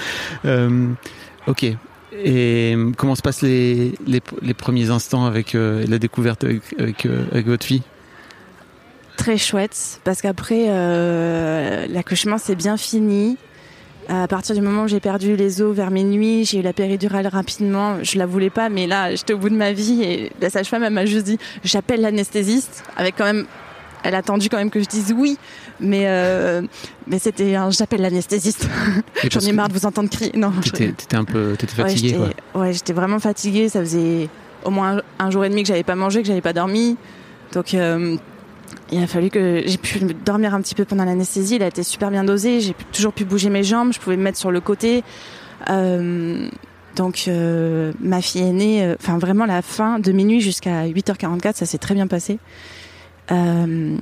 [0.44, 0.88] Euh,
[1.46, 1.64] ok.
[1.64, 6.62] Et euh, comment se passent les, les, les premiers instants avec euh, la découverte avec,
[6.78, 7.82] avec, avec votre fille?
[9.16, 10.66] Très chouette, parce qu'après,
[11.88, 13.36] l'accouchement s'est bien fini.
[14.12, 17.28] À partir du moment où j'ai perdu les os vers minuit, j'ai eu la péridurale
[17.28, 18.02] rapidement.
[18.02, 20.82] Je la voulais pas, mais là, j'étais au bout de ma vie et la sage-femme,
[20.82, 23.46] elle m'a juste dit, j'appelle l'anesthésiste, avec quand même,
[24.02, 25.38] elle a attendu quand même que je dise oui,
[25.78, 26.62] mais euh,
[27.06, 28.68] mais c'était un j'appelle l'anesthésiste.
[29.30, 30.32] J'en ai marre de vous entendre crier.
[30.34, 32.26] Non, T'étais un peu t'étais Ouais, fatigué quoi.
[32.26, 33.68] j'étais- Ouais, j'étais vraiment fatiguée.
[33.68, 34.28] Ça faisait
[34.64, 36.96] au moins un, un jour et demi que j'avais pas mangé, que j'avais pas dormi.
[37.52, 38.16] Donc, euh,
[38.92, 41.56] il a fallu que j'ai pu dormir un petit peu pendant l'anesthésie.
[41.56, 42.60] Il a été super bien dosé.
[42.60, 43.92] J'ai toujours pu bouger mes jambes.
[43.92, 45.02] Je pouvais me mettre sur le côté.
[45.68, 46.48] Euh,
[46.96, 48.84] donc, euh, ma fille est née.
[48.84, 52.38] euh, Enfin, vraiment, la fin de minuit jusqu'à 8h44, ça s'est très bien passé.
[53.30, 53.96] Euh,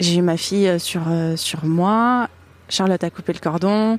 [0.00, 1.02] j'ai eu ma fille euh, sur,
[1.36, 2.28] sur moi.
[2.68, 3.98] Charlotte a coupé le cordon.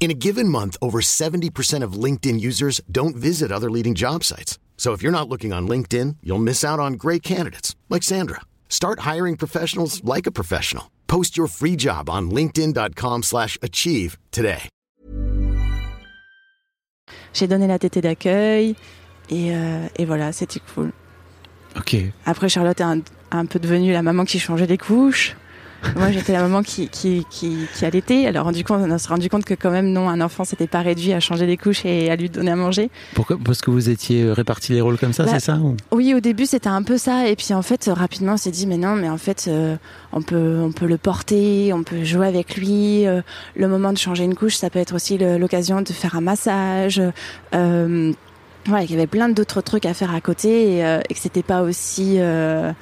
[0.00, 4.58] In a given month, over 70% of LinkedIn users don't visit other leading job sites.
[4.78, 8.40] So if you're not looking on LinkedIn, you'll miss out on great candidates like Sandra.
[8.70, 10.84] Start hiring professionals like a professional.
[11.06, 14.70] Post your free job on linkedin.com/achieve slash achieve today.
[17.34, 18.74] J'ai donné la tétée d'accueil
[19.28, 20.92] et, euh, et voilà, c'était cool.
[21.76, 21.96] Ok.
[22.24, 25.36] Après, Charlotte est un, un peu devenue la maman qui changeait les couches.
[25.96, 28.26] Moi, j'étais la maman qui, qui, qui, qui allaitait.
[28.26, 28.52] Alors, on
[28.98, 31.56] s'est rendu compte que quand même, non, un enfant, c'était pas réduit à changer les
[31.56, 32.90] couches et à lui donner à manger.
[33.14, 33.38] Pourquoi?
[33.42, 36.14] Parce que vous étiez euh, répartis les rôles comme ça, Bah, c'est ça ou- Oui,
[36.14, 37.28] au début, c'était un peu ça.
[37.28, 39.76] Et puis, en fait, rapidement, on s'est dit, mais non, mais en fait, euh,
[40.12, 43.06] on peut, on peut le porter, on peut jouer avec lui.
[43.06, 43.22] euh,
[43.56, 47.00] le moment de changer une couche, ça peut être aussi l'occasion de faire un massage.
[47.54, 48.12] Euh,
[48.66, 51.20] voilà, qu'il y avait plein d'autres trucs à faire à côté et, euh, et que
[51.20, 52.72] c'était pas aussi, euh,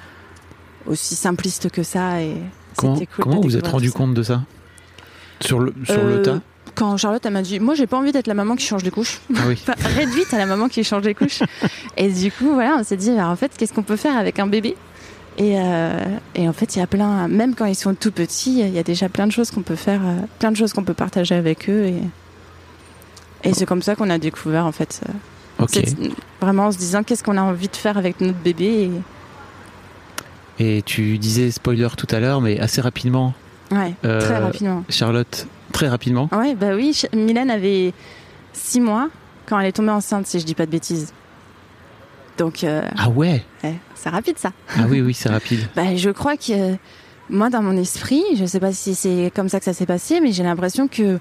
[0.86, 2.20] aussi simpliste que ça.
[2.22, 2.34] Et
[2.78, 3.06] Comment, cool.
[3.18, 4.42] comment vous êtes rendu compte de ça
[5.40, 6.40] Sur le sur le Euh, tas
[6.74, 9.20] Quand Charlotte m'a dit, moi j'ai pas envie d'être la maman qui change les couches.
[9.36, 9.60] Ah oui.
[9.68, 11.40] Enfin, réduite à la maman qui change les couches.
[11.96, 14.38] et du coup, voilà, on s'est dit, bah, en fait, qu'est-ce qu'on peut faire avec
[14.38, 14.76] un bébé?
[15.38, 15.98] Et, euh,
[16.34, 18.78] et en fait, il y a plein, même quand ils sont tout petits, il y
[18.78, 21.34] a déjà plein de choses qu'on peut faire, euh, plein de choses qu'on peut partager
[21.36, 21.84] avec eux.
[21.84, 22.02] Et,
[23.44, 25.00] et c'est comme ça qu'on a découvert, en fait,
[25.60, 25.70] Ok.
[25.74, 25.96] cette-
[26.40, 28.64] vraiment en se disant qu'est-ce qu'on a envie de faire avec notre bébé?
[28.64, 28.90] Et
[30.84, 33.34] tu disais spoiler tout à l'heure, mais assez rapidement,
[33.70, 34.84] Et, ouais, Euh, très rapidement.
[34.88, 36.28] Charlotte, très rapidement.
[36.32, 37.92] Ouais, bah oui, Mylène avait
[38.52, 39.08] six mois
[39.46, 41.12] quand elle est tombée enceinte, si je dis pas de bêtises.
[42.38, 44.52] Donc, euh, Ah ouais ouais, c'est rapide ça.
[44.76, 45.60] Ah oui, oui, c'est rapide.
[45.76, 46.76] Bah, je crois que
[47.30, 50.20] moi, dans mon esprit, je sais pas si c'est comme ça que ça s'est passé,
[50.20, 51.18] mais j'ai l'impression que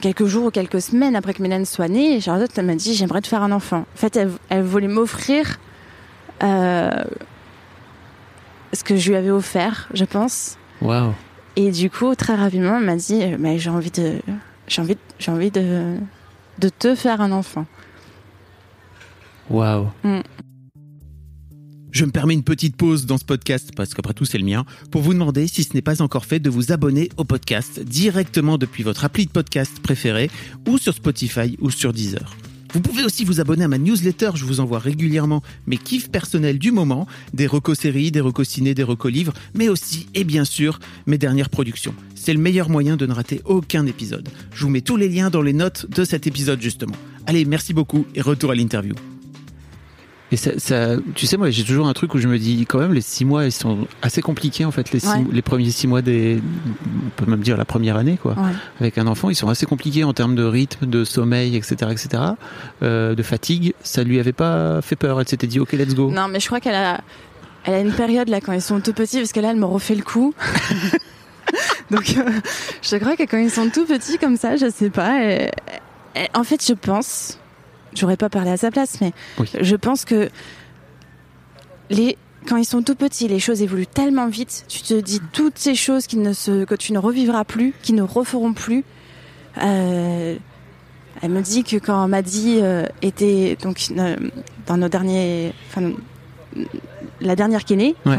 [0.00, 3.28] quelques jours ou quelques semaines après que Mylène soit née, Charlotte m'a dit j'aimerais te
[3.28, 3.78] faire un enfant.
[3.94, 5.58] En fait, elle, elle voulait m'offrir
[6.42, 6.90] euh,
[8.72, 10.56] ce que je lui avais offert, je pense.
[10.80, 11.14] Waouh.
[11.56, 14.20] Et du coup, très rapidement, elle m'a dit euh, mais j'ai envie de,
[14.68, 15.96] j'ai envie, de- j'ai envie de,
[16.58, 17.66] de te faire un enfant.
[19.48, 19.88] Waouh.
[20.02, 20.20] Mm.
[21.92, 24.66] Je me permets une petite pause dans ce podcast, parce qu'après tout c'est le mien,
[24.90, 28.58] pour vous demander si ce n'est pas encore fait de vous abonner au podcast directement
[28.58, 30.30] depuis votre appli de podcast préféré
[30.68, 32.36] ou sur Spotify ou sur Deezer.
[32.72, 36.58] Vous pouvez aussi vous abonner à ma newsletter, je vous envoie régulièrement mes kiffs personnels
[36.58, 40.44] du moment, des recos séries, des recos ciné, des recos livres, mais aussi, et bien
[40.44, 41.94] sûr, mes dernières productions.
[42.14, 44.28] C'est le meilleur moyen de ne rater aucun épisode.
[44.52, 46.96] Je vous mets tous les liens dans les notes de cet épisode justement.
[47.26, 48.94] Allez, merci beaucoup et retour à l'interview.
[50.32, 52.78] Et ça, ça- tu sais, moi, j'ai toujours un truc où je me dis, quand
[52.80, 54.90] même, les six mois, ils sont assez compliqués, en fait.
[54.90, 55.24] Les, six- Ouais.
[55.30, 56.40] les premiers six mois des,
[57.06, 58.32] on peut même dire la première année, quoi.
[58.32, 58.50] Ouais.
[58.80, 62.22] Avec un enfant, ils sont assez compliqués en termes de rythme, de sommeil, etc., etc.,
[62.82, 63.74] euh, de fatigue.
[63.84, 65.20] Ça lui avait pas fait peur.
[65.20, 66.10] Elle s'était dit, ok, let's go.
[66.10, 67.00] Non, mais je crois qu'elle a,
[67.64, 69.64] elle a une période là quand ils sont tout petits, parce que là, elle me
[69.64, 70.34] refait le coup.
[71.90, 72.28] Donc, euh,
[72.82, 75.16] je crois que quand ils sont tout petits comme ça, je sais pas.
[76.34, 77.38] en fait, je pense,
[77.96, 79.48] j'aurais pas parlé à sa place, mais Oui.
[79.60, 80.28] je pense que
[81.90, 82.16] les,
[82.48, 84.64] quand ils sont tout petits, les choses évoluent tellement vite.
[84.68, 87.92] Tu te dis toutes ces choses qui ne se, que tu ne revivras plus, qui
[87.92, 88.84] ne referont plus.
[89.62, 90.36] Euh,
[91.22, 94.16] elle me dit que quand Maddy euh, était donc euh,
[94.66, 95.92] dans nos derniers, enfin,
[97.20, 98.18] la dernière qui est née, Ouais.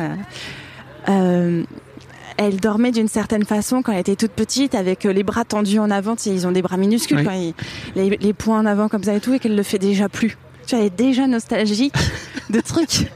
[2.38, 5.80] Elle dormait d'une certaine façon quand elle était toute petite, avec euh, les bras tendus
[5.80, 6.16] en avant.
[6.16, 7.24] Tu sais, ils ont des bras minuscules, Oui.
[7.26, 7.54] quand ils-
[7.96, 10.38] les, les poings en avant comme ça et tout, et qu'elle le fait déjà plus.
[10.66, 11.94] Tu vois, elle est déjà nostalgique
[12.50, 13.08] de trucs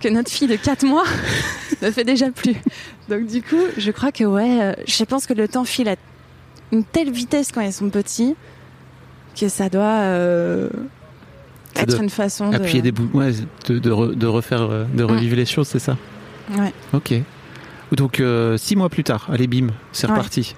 [0.00, 1.04] que notre fille de 4 mois
[1.82, 2.54] ne fait déjà plus.
[3.08, 5.96] Donc du coup, je crois que ouais, euh, je pense que le temps file à
[6.72, 8.36] une telle vitesse quand ils sont petits
[9.38, 10.68] que ça doit euh,
[11.74, 12.84] Ça être doit une façon Appuyer de...
[12.84, 13.32] des bouts, ouais,
[13.66, 15.96] de, de, re- de refaire, de revivre les choses, c'est ça?
[16.58, 16.72] Ouais.
[16.92, 17.14] Ok.
[17.92, 20.12] Donc, euh, six mois plus tard, allez, bim, c'est Ouais.
[20.12, 20.54] reparti.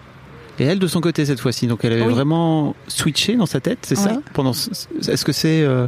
[0.59, 2.12] Et elle, de son côté, cette fois-ci, donc elle avait Oui.
[2.12, 4.21] vraiment switché dans sa tête, c'est ça.
[4.35, 4.71] Pendant, ce-
[5.11, 5.62] Est-ce que c'est.
[5.62, 5.87] euh,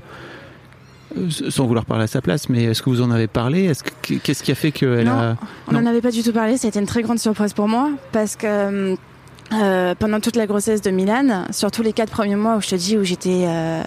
[1.50, 3.64] sans vouloir parler à sa place, mais est-ce que vous en avez parlé?
[3.64, 5.37] Est-ce que- Qu'est-ce qui a fait qu'elle Non, a.
[5.68, 7.68] On n'en avait pas du tout parlé, ça a été une très grande surprise pour
[7.68, 8.96] moi parce que
[9.52, 12.74] euh, pendant toute la grossesse de Milan, surtout les quatre premiers mois où je te
[12.74, 13.83] dis où j'étais euh,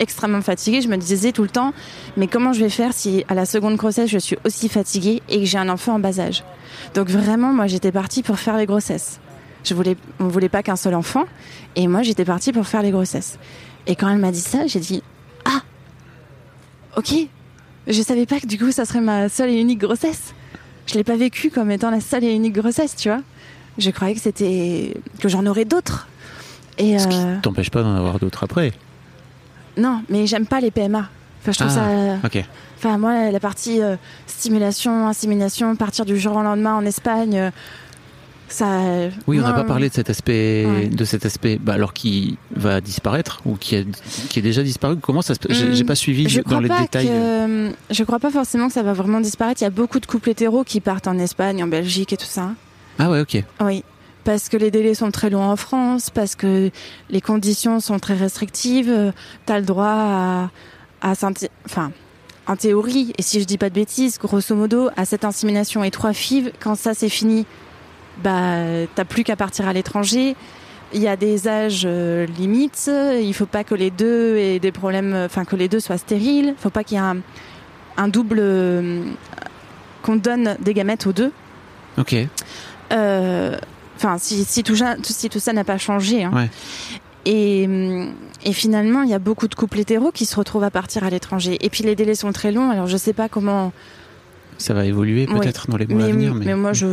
[0.00, 1.72] extrêmement fatiguée, je me disais tout le temps,
[2.16, 5.38] mais comment je vais faire si à la seconde grossesse je suis aussi fatiguée et
[5.38, 6.42] que j'ai un enfant en bas âge?
[6.94, 9.20] Donc vraiment, moi j'étais partie pour faire les grossesses.
[9.62, 11.24] Je voulais, on voulait pas qu'un seul enfant,
[11.76, 13.38] et moi j'étais partie pour faire les grossesses.
[13.86, 15.02] Et quand elle m'a dit ça, j'ai dit
[15.44, 15.60] ah,
[16.96, 17.14] ok.
[17.86, 20.34] Je savais pas que du coup ça serait ma seule et unique grossesse.
[20.86, 23.20] Je l'ai pas vécu comme étant la seule et unique grossesse, tu vois.
[23.78, 26.08] Je croyais que c'était que j'en aurais d'autres.
[26.78, 28.72] Et Ce qui euh, t'empêche pas d'en avoir d'autres après.
[29.76, 31.08] Non, mais j'aime pas les PMA.
[31.42, 32.18] Enfin, je trouve Ah.
[32.22, 32.26] ça.
[32.26, 32.44] Ok.
[32.78, 37.50] Enfin, moi, la partie euh, stimulation, insémination, partir du jour au lendemain en Espagne, euh,
[38.48, 38.66] ça.
[39.26, 40.86] Oui, on n'a pas parlé de cet aspect, Ouais.
[40.88, 43.84] de cet aspect, bah, alors qui va disparaître ou qui, a-
[44.28, 44.96] qui est déjà disparu.
[44.96, 47.06] Comment ça se Hum, j'ai pas suivi Je dans les détails.
[47.06, 47.70] que.
[47.90, 49.60] Je crois pas forcément que ça va vraiment disparaître.
[49.60, 52.24] Il y a beaucoup de couples hétéros qui partent en Espagne, en Belgique et tout
[52.26, 52.50] ça.
[52.98, 53.42] Ah ouais, ok.
[53.62, 53.84] Oui,
[54.24, 56.70] parce que les délais sont très longs en France, parce que
[57.08, 59.12] les conditions sont très restrictives.
[59.46, 60.50] Tu as le droit à,
[61.02, 61.92] à enfin,
[62.46, 65.90] en théorie, et si je dis pas de bêtises, grosso modo, à cette insémination et
[65.90, 67.46] trois fives, quand ça c'est fini,
[68.22, 70.36] bah t'as plus qu'à partir à l'étranger.
[70.92, 72.90] Il y a des âges euh, limites.
[73.22, 76.54] Il faut pas que les deux aient des problèmes, enfin que les deux soient stériles.
[76.58, 77.18] Il faut pas qu'il y ait un,
[77.96, 79.04] un double euh,
[80.02, 81.30] qu'on donne des gamètes aux deux.
[81.96, 82.16] Ok.
[82.92, 83.56] Euh,
[84.02, 86.24] Enfin, si, si, tout, ça- si tout ça n'a pas changé.
[86.24, 86.32] hein.
[86.34, 86.48] Ouais.
[87.26, 87.68] Et,
[88.44, 91.10] et finalement, il y a beaucoup de couples hétéros qui se retrouvent à partir à
[91.10, 91.58] l'étranger.
[91.60, 92.70] Et puis les délais sont très longs.
[92.70, 93.72] Alors je sais pas comment.
[94.56, 96.34] Ça va évoluer peut-être dans les mois Mais, à venir.
[96.34, 96.86] mais Mais, moi, je,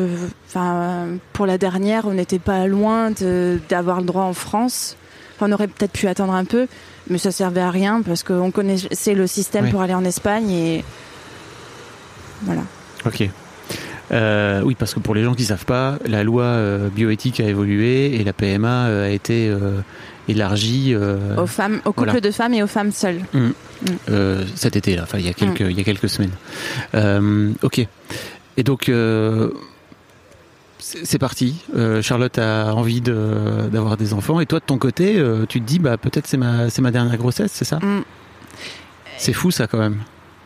[0.56, 3.12] euh, pour la dernière, on n'était pas loin
[3.70, 4.98] d'avoir le droit en France.
[5.36, 6.68] Enfin, on aurait peut-être pu attendre un peu,
[7.10, 9.72] mais ça servait à rien parce qu'on connaissait le système Ouais.
[9.72, 10.84] pour aller en Espagne et
[12.44, 12.62] voilà.
[13.06, 13.30] Ok.
[14.12, 17.44] Euh, oui, parce que pour les gens qui savent pas, la loi euh, bioéthique a
[17.46, 19.54] évolué et la PMA euh, a été
[20.30, 22.22] élargie Aux femmes, aux couples voilà.
[22.22, 23.22] de femmes et aux femmes seules.
[24.10, 26.32] euh, cet été là, enfin il y a quelques il y a quelques semaines.
[27.64, 27.86] Ok.
[28.58, 28.90] Et donc
[30.80, 31.56] c'est parti.
[31.76, 35.60] Euh, Charlotte a envie de- d'avoir des enfants et toi de ton côté, euh, tu
[35.60, 37.78] te dis bah peut-être c'est ma c'est ma dernière grossesse, c'est ça?
[37.80, 38.04] Mm.
[39.18, 39.98] C'est fou ça quand même,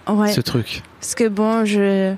[0.07, 0.31] Ouais.
[0.31, 0.81] ce truc.
[0.99, 2.13] Parce que bon, je.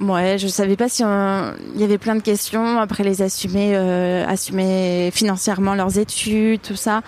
[0.00, 2.78] Ouais, je savais pas si on- il y avait plein de questions.
[2.78, 7.02] Après, les assumer, euh, assumer financièrement leurs études, tout ça.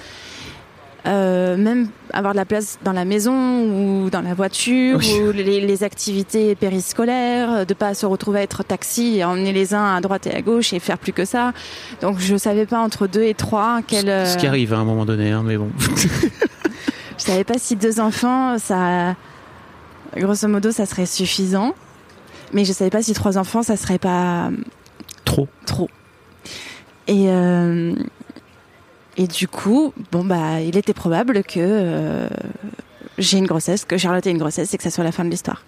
[1.07, 5.21] Euh, même avoir de la place dans la maison ou dans la voiture Oui.
[5.21, 9.73] ou les, les activités périscolaires, de pas se retrouver à être taxi et emmener les
[9.73, 11.53] uns à droite et à gauche et faire plus que ça.
[12.01, 14.07] Donc je savais pas entre deux et trois quel.
[14.27, 15.71] Ce- Ce qui euh, arrive à un moment donné, hein, mais bon.
[17.19, 19.15] je savais pas si deux enfants, ça,
[20.17, 21.75] grosso modo, ça serait suffisant.
[22.53, 24.51] Mais je savais pas si trois enfants, ça serait pas
[25.25, 25.49] Trop.
[25.67, 25.89] trop.
[27.09, 27.95] Et euh,
[29.17, 32.29] et du coup, bon bah, il était probable que euh,
[33.19, 35.31] j'ai une grossesse, que Charlotte ait une grossesse, et que ça soit la fin de
[35.31, 35.65] l'histoire.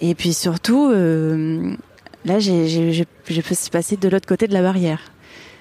[0.00, 1.74] Et puis surtout, euh,
[2.24, 3.06] là, j'ai
[3.72, 5.00] passée de l'autre côté de la barrière.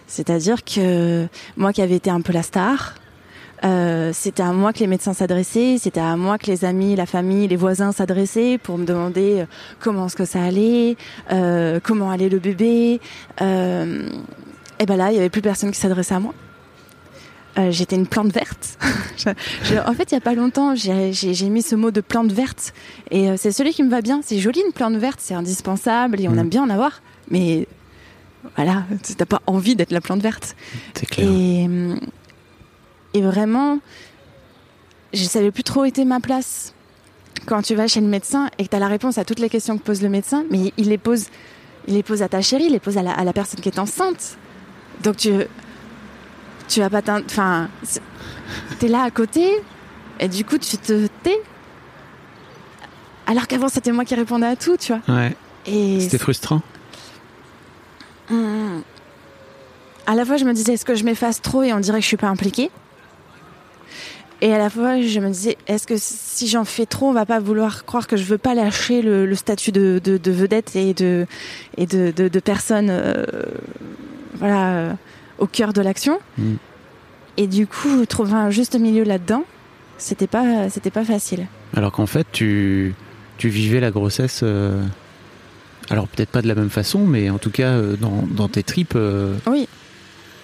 [0.08, 2.96] C'est-à-dire que moi qui avais été un peu la star,
[3.65, 7.06] Euh, c'était à moi que les médecins s'adressaient, c'était à moi que les amis, la
[7.06, 9.45] famille, les voisins s'adressaient pour me demander euh,
[9.80, 10.97] comment est-ce que ça allait,
[11.32, 12.99] euh, comment allait le bébé.
[13.41, 14.10] Euh,
[14.80, 16.34] et ben là, il y avait plus personne qui s'adressait à moi.
[17.58, 18.78] Euh, J'étais une plante verte.
[19.15, 19.30] Je-
[19.63, 22.73] je- en fait, il y a pas longtemps, j'ai mis ce mot de plante verte,
[23.12, 24.21] et euh, c'est celui qui me va bien.
[24.26, 26.39] C'est joli une plante verte, c'est indispensable et on Mm.
[26.39, 27.02] aime bien en avoir.
[27.30, 27.67] Mais
[28.58, 28.84] voilà,
[29.17, 30.56] t'as pas envie d'être la plante verte.
[30.95, 31.30] C'est clair.
[31.32, 31.99] Et, hum,
[33.13, 33.80] et vraiment,
[35.13, 36.73] je savais plus trop où était ma place.
[37.45, 39.49] Quand tu vas chez le médecin et que tu as la réponse à toutes les
[39.49, 41.26] questions que pose le médecin, mais il les pose,
[41.88, 43.69] il les pose à ta chérie, il les pose à la, à la personne qui
[43.69, 44.38] est enceinte.
[45.04, 45.32] Donc tu,
[46.67, 47.69] tu vas pas Enfin,
[48.80, 49.62] t'es là à côté
[50.19, 51.41] et du coup tu te tais.
[53.28, 55.15] Alors qu'avant c'était moi qui répondais à tout, tu vois.
[55.15, 55.36] Ouais.
[55.65, 56.62] Et C'était frustrant.
[58.30, 58.82] Hmm.
[60.06, 62.04] À la fois, je me disais, est-ce que je m'efface trop et on dirait que
[62.04, 62.69] je suis pas impliquée?
[64.45, 67.25] Et à la fois, je me disais, est-ce que si j'en fais trop, on va
[67.25, 70.75] pas vouloir croire que je veux pas lâcher le, le statut de, de- de vedette
[70.75, 71.25] et de,
[71.77, 73.23] et de, de- de personne euh,
[74.36, 74.93] voilà, euh,
[75.38, 76.56] au cœur de l'action Mm.
[77.38, 79.45] Et du coup, trouver un juste milieu là-dedans,
[79.97, 81.47] c'était pas, c'était pas facile.
[81.75, 82.93] Alors qu'en fait, tu,
[83.38, 84.41] tu vivais la grossesse.
[84.43, 84.84] euh,
[85.89, 88.97] alors peut-être pas de la même façon, mais en tout cas dans, dans tes tripes
[89.47, 89.67] Oui.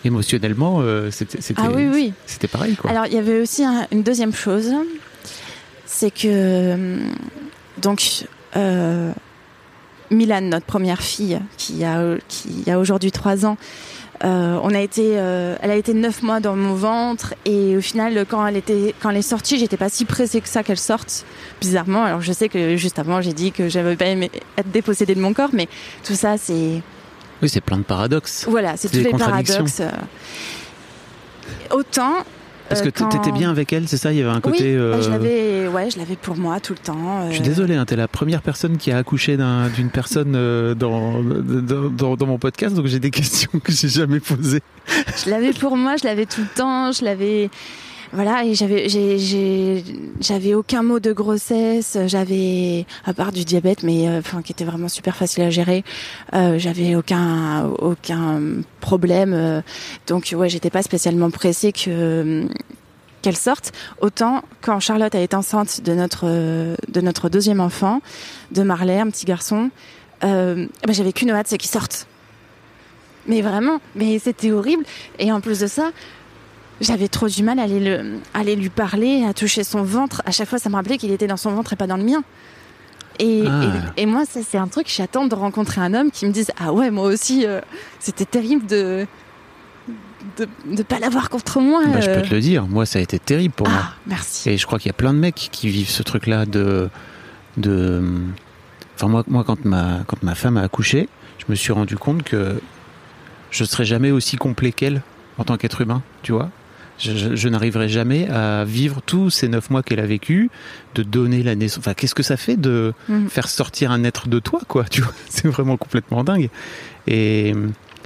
[0.05, 2.13] Émotionnellement, euh, c'était Ah oui, oui.
[2.25, 2.89] c'était pareil quoi.
[2.91, 4.71] Alors, il y avait aussi un- une deuxième chose,
[5.85, 6.99] c'est que hum,
[7.81, 9.11] donc euh,
[10.11, 13.57] Milan, notre première fille, qui a qui a aujourd'hui trois ans,
[14.23, 17.81] euh, on a été, euh, elle a été neuf mois dans mon ventre et au
[17.81, 20.79] final, quand elle était, quand elle est sortie, j'étais pas si pressée que ça qu'elle
[20.79, 21.25] sorte.
[21.61, 25.15] Bizarrement, alors je sais que juste avant, j'ai dit que j'avais pas aimé être dépossédée
[25.15, 25.67] de mon corps, mais
[26.03, 26.81] tout ça, c'est
[27.41, 28.45] Oui, c'est plein de paradoxes.
[28.49, 29.79] voilà, c'est tous les paradoxes.
[29.79, 29.89] euh.
[31.71, 32.13] Autant
[32.67, 34.11] Parce euh, que quand- t'étais bien avec elle, c'est ça?
[34.11, 34.63] Il y avait un côté.
[34.63, 37.27] oui, euh, je l'avais, ouais, je l'avais pour moi tout le temps.
[37.29, 40.33] Je suis euh, désolé, hein, t'es la première personne qui a accouché d'un- d'une personne
[40.35, 44.61] euh, dans, dans, dans- dans mon podcast, donc j'ai des questions que j'ai jamais posées.
[45.23, 47.49] Je l'avais pour moi, je l'avais tout le temps, je l'avais.
[48.11, 48.87] Voilà, et j'avais,
[50.19, 54.65] j'avais aucun mot de grossesse, j'avais, à part du diabète, mais euh, enfin, qui était
[54.65, 55.83] vraiment super facile à gérer,
[56.33, 58.41] euh, j'avais aucun, aucun
[58.81, 59.33] problème.
[59.35, 59.61] euh,
[60.07, 62.47] donc, ouais, j'étais pas spécialement pressée que
[63.21, 63.73] qu'elle sorte.
[64.01, 68.01] Autant quand Charlotte a été enceinte de notre de notre deuxième enfant,
[68.51, 69.69] de Marley, un petit garçon,
[70.23, 72.07] euh, bah, j'avais qu'une hâte, c'est qu'il sorte.
[73.27, 74.83] Mais vraiment, mais c'était horrible.
[75.19, 75.91] Et en plus de ça,
[76.81, 80.21] j'avais trop du mal à aller, le, à aller lui parler, à toucher son ventre.
[80.25, 82.03] À chaque fois, ça me rappelait qu'il était dans son ventre et pas dans le
[82.03, 82.23] mien.
[83.19, 83.63] Et, Ah.
[83.97, 86.51] et, et moi, ça, c'est un truc, j'attends de rencontrer un homme qui me dise
[86.59, 87.59] Ah ouais, moi aussi, euh,
[87.99, 89.05] c'était terrible de
[90.37, 91.81] de ne pas l'avoir contre moi.
[91.85, 92.21] Bah, je euh.
[92.21, 93.79] peux te le dire, moi ça a été terrible pour moi.
[93.83, 94.49] Ah, merci.
[94.49, 96.89] Et je crois qu'il y a plein de mecs qui vivent ce truc-là de,
[97.57, 98.03] de.
[98.95, 102.23] Enfin moi, moi quand ma quand ma femme a accouché, je me suis rendu compte
[102.23, 102.61] que
[103.51, 105.01] je serais jamais aussi complet qu'elle
[105.37, 106.49] en tant qu'être humain, tu vois.
[106.99, 110.49] Je, je- je n'arriverai jamais à vivre tous ces neuf mois qu'elle a vécu,
[110.95, 111.79] de donner la naissance.
[111.79, 113.29] Enfin, qu'est-ce que ça fait de Mhm.
[113.29, 116.49] faire sortir un être de toi, quoi Tu vois, c'est vraiment complètement dingue.
[117.07, 117.53] Et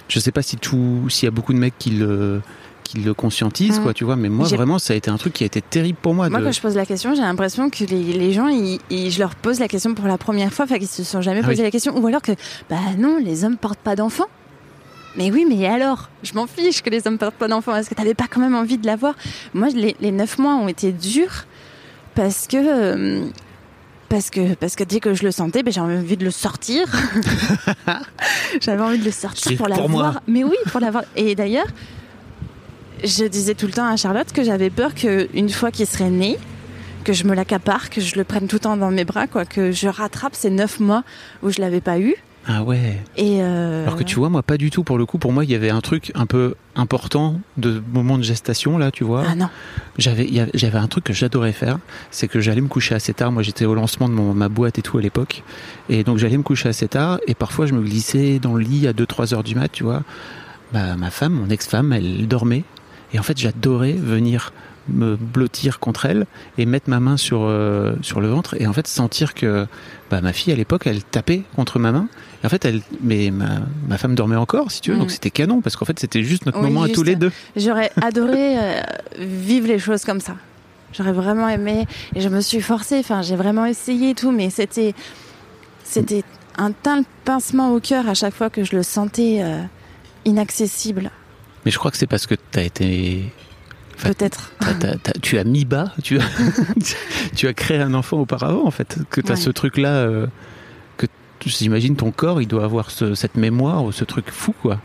[0.08, 2.42] je sais pas si tout, s'il y a beaucoup de mecs qui le
[2.84, 3.84] qui le conscientisent, Mhm.
[3.84, 4.18] quoi, tu vois.
[4.18, 6.30] Mais moi, vraiment, ça a été un truc qui a été terrible pour moi.
[6.30, 9.10] Moi, de- quand je pose la question, j'ai l'impression que les, les gens, ils, ils-
[9.10, 11.48] je leur pose la question pour la première fois, enfin qu'ils se sont jamais Ah
[11.48, 11.64] posé oui.
[11.64, 12.34] la question, ou alors que,
[12.70, 14.28] bah non, les hommes portent pas d'enfants.
[15.16, 17.76] Mais oui, mais alors Je m'en fiche que les hommes portent pas d'enfants.
[17.76, 19.16] Est-ce que t'avais pas quand même envie de l'avoir?
[19.54, 21.46] Moi, les, les neuf mois ont été durs
[22.16, 22.58] parce que.
[22.58, 23.26] euh,
[24.10, 26.86] parce que, parce que dès que je le sentais, ben, j'avais envie de le sortir.
[28.62, 30.22] j'avais envie de le sortir pour l'avoir.
[30.28, 31.04] Mais oui, pour l'avoir.
[31.16, 31.66] Et d'ailleurs,
[33.04, 36.38] je disais tout le temps à Charlotte que j'avais peur qu'une fois qu'il serait né,
[37.04, 39.46] que je me l'accapare, que je le prenne tout le temps dans mes bras, quoi,
[39.46, 41.04] que je rattrape ces neuf mois
[41.42, 42.16] où je l'avais pas eu.
[42.46, 43.02] Ah ouais.
[43.16, 44.84] Et euh, Alors que tu vois, moi, pas du tout.
[44.84, 48.18] Pour le coup, pour moi, il y avait un truc un peu important de moment
[48.18, 49.24] de gestation, là, tu vois.
[49.28, 49.50] Ah non.
[49.98, 50.28] J'avais,
[50.74, 51.80] un truc que j'adorais faire,
[52.12, 53.32] c'est que j'allais me coucher assez tard.
[53.32, 55.44] Moi, j'étais au lancement de mon, ma boîte et tout à l'époque.
[55.88, 57.20] Et donc, j'allais me coucher assez tard.
[57.28, 60.04] Et parfois, je me glissais dans le lit à 2-3 heures du mat, tu vois.
[60.74, 62.64] Bah, ma femme, mon ex-femme, elle dormait.
[63.14, 64.52] Et en fait, j'adorais venir
[64.90, 66.26] me blottir contre elle
[66.58, 69.66] et mettre ma main sur, euh, sur le ventre et en fait sentir que
[70.12, 72.08] bah, ma fille à l'époque elle tapait contre ma main
[72.46, 75.00] en fait elle mais ma, ma femme dormait encore si tu veux Mm.
[75.00, 77.32] donc c'était canon parce qu'en fait c'était juste notre Oui, moment à tous les deux
[77.56, 78.82] J'aurais adoré euh,
[79.20, 80.36] vivre les choses comme ça.
[80.96, 81.86] J'aurais vraiment aimé
[82.16, 83.00] et je me suis forcée.
[83.00, 84.94] Enfin, j'ai vraiment essayé et tout, mais c'était
[85.84, 86.24] c'était
[86.58, 89.62] un tel pincement au cœur à chaque fois que je le sentais euh,
[90.26, 91.10] inaccessible.
[91.66, 93.24] Mais je crois que c'est parce que tu as été
[93.96, 94.52] Enfin, Peut-être.
[95.22, 96.24] tu as mis bas, tu as,
[97.36, 99.40] tu as créé un enfant auparavant en fait, que tu as Ouais.
[99.42, 100.28] ce truc-là, euh,
[101.50, 104.80] j'imagine ton corps, il doit avoir ce- cette mémoire, ou ce truc fou quoi.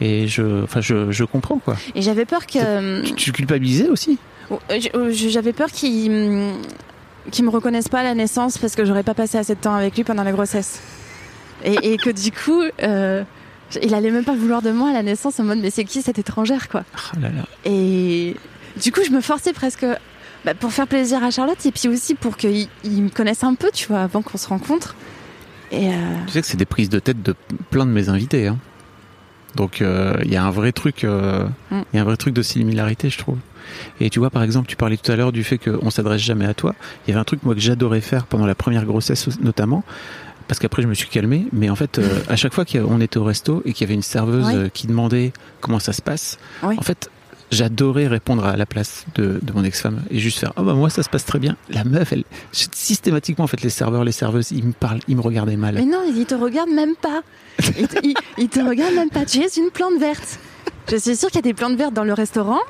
[0.00, 1.76] Et je, enfin, je, je comprends quoi.
[1.94, 3.02] Et j'avais peur que.
[3.02, 4.18] Tu, tu culpabilisais aussi
[4.50, 6.52] Oh, euh, euh, J'avais peur qu'il
[7.30, 9.74] qu'il me reconnaisse pas à la naissance parce que j'aurais pas passé assez de temps
[9.74, 10.80] avec lui pendant la grossesse.
[11.64, 13.22] Et, et que du coup, euh,
[13.82, 16.00] il allait même pas vouloir de moi à la naissance en mode mais c'est qui
[16.02, 16.82] cette étrangère quoi?
[16.96, 17.44] Oh là là.
[17.64, 18.34] Et
[18.82, 19.84] du coup, je me forçais presque
[20.46, 23.54] bah, pour faire plaisir à Charlotte et puis aussi pour qu'il il me connaisse un
[23.54, 24.96] peu, tu vois, avant qu'on se rencontre.
[25.70, 25.92] Et euh,
[26.26, 27.34] Tu sais que c'est des prises de tête de
[27.70, 28.46] plein de mes invités.
[28.48, 28.58] Hein.
[29.56, 31.80] Donc euh, il y a un vrai truc, euh, Mm.
[31.94, 33.38] y a un vrai truc de similarité, je trouve.
[34.00, 36.46] Et tu vois, par exemple, tu parlais tout à l'heure du fait qu'on s'adresse jamais
[36.46, 36.74] à toi.
[37.06, 39.84] Il y avait un truc moi que j'adorais faire pendant la première grossesse notamment.
[40.48, 43.18] Parce qu'après je me suis calmé, mais en fait euh, à chaque fois qu'on était
[43.18, 44.70] au resto et qu'il y avait une serveuse Oui.
[44.72, 46.74] qui demandait comment ça se passe, Oui.
[46.76, 47.08] en fait
[47.50, 50.90] j'adorais répondre à la place de, de mon ex-femme et juste faire ah bah moi
[50.90, 51.56] ça se passe très bien.
[51.68, 55.20] La meuf, elle systématiquement en fait les serveurs, les serveuses, ils me parlent, ils me
[55.20, 55.74] regardaient mal.
[55.74, 57.22] mais non, il te regarde même pas.
[57.78, 59.24] Il te, te regarde même pas.
[59.24, 60.38] Tu es une plante verte.
[60.90, 62.60] Je suis sûre qu'il y a des plantes vertes dans le restaurant.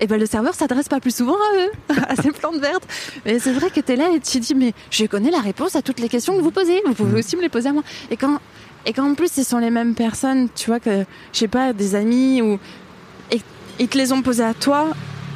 [0.00, 1.70] Et ben le serveur s'adresse pas plus souvent à eux,
[2.08, 2.86] à ces plantes vertes.
[3.26, 5.40] Mais c'est vrai que tu es là et tu te dis mais je connais la
[5.40, 6.80] réponse à toutes les questions que vous posez.
[6.86, 7.82] Vous pouvez aussi me les poser à moi.
[8.10, 8.38] Et quand
[8.86, 11.72] et quand en plus ce sont les mêmes personnes, tu vois que je sais pas
[11.72, 12.58] des amis ou
[13.78, 14.88] ils te les ont posées à toi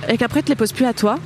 [0.09, 1.18] et qu'après ils te les posent plus à toi.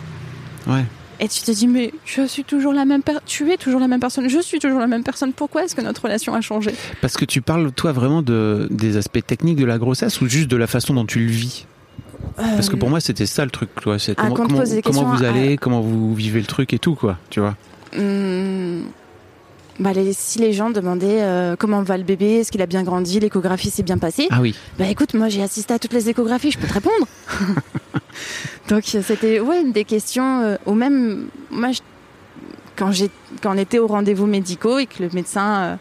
[0.66, 0.84] Ouais.
[1.18, 4.00] Et tu te dis mais je suis toujours la même tu es toujours la même
[4.00, 5.32] personne, je suis toujours la même personne.
[5.32, 6.74] Pourquoi est-ce que notre relation a changé?
[7.00, 10.48] Parce que tu parles, toi, vraiment de, des aspects techniques de la grossesse ou juste
[10.48, 11.66] de la façon dont tu le vis?
[12.36, 13.80] Parce que pour moi, c'était ça le truc, Ah,
[14.16, 17.16] comment, comment, comment vous allez, comment vous vivez le truc et tout, quoi.
[17.30, 17.56] Tu vois
[17.96, 18.84] Hum,
[19.78, 22.82] bah, les- si les gens demandaient euh, comment va le bébé, est-ce qu'il a bien
[22.82, 24.54] grandi, l'échographie s'est bien passée, Ah oui.
[24.78, 27.06] bah écoute, moi j'ai assisté à toutes les échographies, je peux te répondre.
[28.68, 31.80] Donc euh, c'était ouais une des questions, euh, ou même moi je-
[32.76, 33.10] quand j'ai
[33.42, 35.76] quand on était au rendez-vous médicaux et que le médecin euh,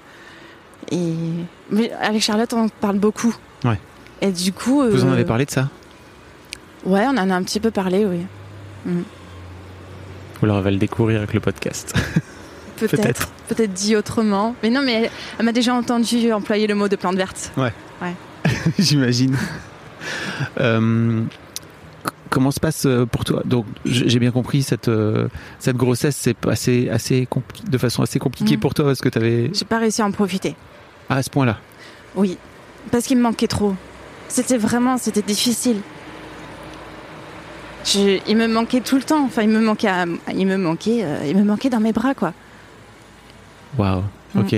[0.91, 1.13] et
[1.71, 3.35] mais avec Charlotte on parle beaucoup.
[3.63, 3.79] Ouais.
[4.21, 5.69] Et du coup, Vous en avez parlé de ça
[6.85, 8.19] Ouais, on en a un petit peu parlé, oui.
[10.41, 11.93] Ou alors elle va le découvrir avec le podcast.
[12.77, 13.29] Peut-être.
[13.47, 13.73] Peut-être.
[13.73, 14.55] Dit autrement.
[14.63, 15.09] Mais non, mais elle,
[15.39, 17.51] elle m'a déjà entendu employer le mot de plante verte.
[18.79, 19.35] J'imagine.
[20.59, 21.23] Euh,
[22.29, 23.41] comment se passe euh, pour toi?
[23.45, 25.27] Donc, j'ai bien compris cette euh,
[25.59, 26.15] cette grossesse,
[26.55, 28.59] c'est assez compli- de façon assez compliquée Mm.
[28.59, 30.55] pour toi parce que t'avais J'ai pas réussi à en profiter.
[31.09, 31.57] ah, à ce point-là.
[32.15, 32.37] Oui.
[32.91, 33.73] Parce qu'il me manquait trop.
[34.27, 35.77] C'était vraiment, c'était difficile.
[37.83, 39.23] Je- il me manquait tout le temps.
[39.25, 39.89] Enfin, il me manquait,
[40.35, 42.33] il me manquait, il me manquait dans mes bras, quoi.
[43.77, 44.03] Waouh.
[44.33, 44.39] Mm.
[44.39, 44.55] Ok.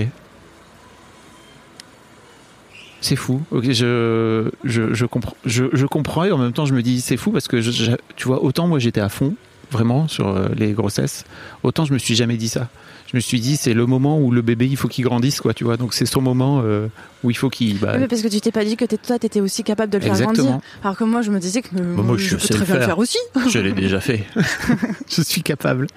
[2.99, 3.41] C'est fou.
[3.51, 5.35] Ok, je, je, je comprends.
[5.45, 7.71] Je, je comprends et en même temps je me dis c'est fou parce que je-
[7.71, 9.35] je- tu vois autant moi j'étais à fond
[9.71, 11.23] vraiment sur euh, les grossesses,
[11.61, 12.69] autant je me suis jamais dit ça.
[13.09, 15.53] Je me suis dit c'est le moment où le bébé il faut qu'il grandisse quoi,
[15.53, 15.77] tu vois.
[15.77, 16.87] Donc c'est son moment euh,
[17.23, 17.79] où il faut qu'il.
[17.79, 19.91] bah, Oui, mais parce que tu t'es pas dit que t'es- toi, t'étais aussi capable
[19.93, 20.47] de le faire Exactement.
[20.49, 20.61] grandir.
[20.83, 22.73] Alors que moi, je me disais que Bah, moi, je je, peux le très bien
[22.73, 22.85] le faire.
[22.89, 23.17] faire aussi.
[23.49, 24.25] je l'ai déjà fait.
[25.09, 25.87] je suis capable.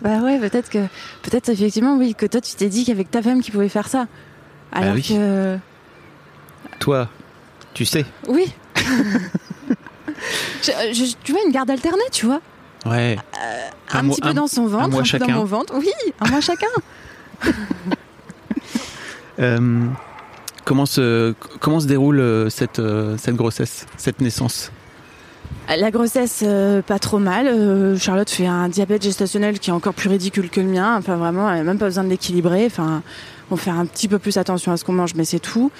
[0.00, 0.78] Bah ouais, peut-être que,
[1.22, 4.06] peut-être effectivement, oui, que toi, tu t'es dit qu'avec ta femme, qui pouvait faire ça.
[4.70, 5.02] Alors Bah oui.
[5.08, 5.58] que,
[6.78, 7.08] Toi,
[7.74, 8.04] tu sais.
[8.28, 8.44] oui.
[10.62, 12.40] Je- je- tu vois, une garde alternée, tu vois.
[12.86, 13.18] Ouais.
[13.92, 15.26] Un, Un petit peu un- dans son ventre, un peu chacun.
[15.26, 15.74] dans mon ventre.
[15.76, 16.66] Oui, un mois chacun.
[19.38, 19.86] Euh,
[20.66, 24.70] comment se comment se déroule euh, cette euh, cette grossesse, cette naissance?
[25.68, 27.46] La grossesse, euh, pas trop mal.
[27.46, 30.96] Euh, Charlotte fait un diabète gestationnel qui est encore plus ridicule que le mien.
[30.98, 32.66] Enfin, vraiment, elle n'a même pas besoin de l'équilibrer.
[32.66, 33.02] Enfin,
[33.50, 35.70] on fait un petit peu plus attention à ce qu'on mange, mais c'est tout.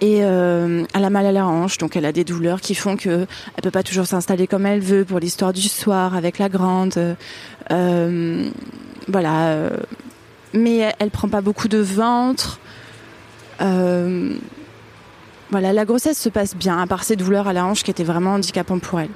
[0.00, 2.96] Et euh, elle a mal à la hanche, donc elle a des douleurs qui font
[2.96, 3.26] que
[3.56, 7.16] elle peut pas toujours s'installer comme elle veut pour l'histoire du soir avec la grande.
[7.70, 8.50] Euh,
[9.08, 9.48] voilà.
[9.48, 9.70] euh,
[10.52, 12.58] Mais elle, elle prend pas beaucoup de ventre.
[13.60, 14.34] Euh,
[15.50, 18.04] voilà, la grossesse se passe bien, à part ces douleurs à la hanche qui étaient
[18.04, 19.10] vraiment handicapantes pour elle.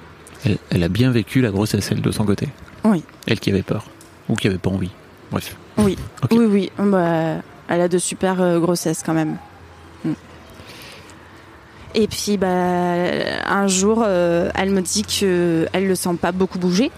[0.45, 2.49] elle, elle a bien vécu la grossesse elle de son côté?
[2.85, 3.03] Oui.
[3.27, 3.87] Elle qui avait peur
[4.29, 4.93] ou qui avait pas envie?
[5.33, 5.57] Bref.
[5.77, 5.99] Oui,
[6.31, 6.73] oui, oui.
[6.79, 9.37] Bah, elle a de super euh, grossesses quand même.
[11.95, 16.59] Et puis, bah, un jour, euh, elle me dit que elle le sent pas beaucoup
[16.59, 16.91] bouger.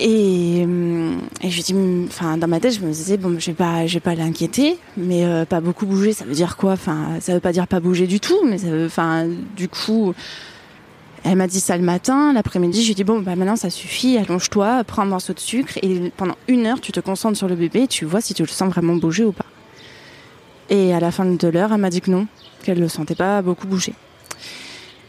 [0.00, 3.46] Et, hum, et je dis, hum, enfin, dans ma tête, je me disais, bon, je
[3.46, 6.72] vais pas, vais pas l'inquiéter, mais euh, pas beaucoup bouger, ça veut dire quoi?
[6.72, 9.26] Enfin, ça veut pas dire pas bouger du tout, mais enfin,
[9.56, 10.14] du coup,
[11.22, 13.70] elle m'a dit ça le matin, l'après-midi, je lui ai dit, bon, bah maintenant ça
[13.70, 17.48] suffit, allonge-toi, prends un morceau de sucre, et pendant une heure, tu te concentres sur
[17.48, 19.46] le bébé, tu vois si tu le sens vraiment bouger ou pas.
[20.70, 22.26] Et à la fin de l'heure, elle m'a dit que non,
[22.64, 23.94] qu'elle le sentait pas beaucoup bouger.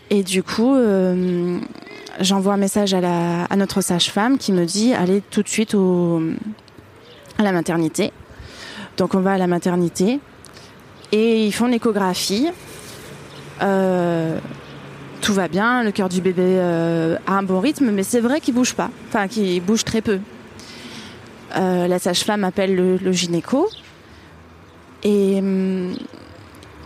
[0.10, 1.58] Et du coup, euh,
[2.20, 5.74] j'envoie un message à, la, à notre sage-femme qui me dit allez tout de suite
[5.74, 6.22] au,
[7.40, 8.12] à la maternité.
[8.98, 10.20] Donc on va à la maternité
[11.12, 12.50] et ils font une échographie.
[13.62, 14.38] Euh,
[15.22, 18.40] tout va bien, le cœur du bébé euh, a un bon rythme, mais c'est vrai
[18.42, 20.20] qu'il bouge pas, enfin qu'il bouge très peu.
[21.58, 23.70] La sage-femme appelle le, le gynéco
[25.04, 25.96] et hum,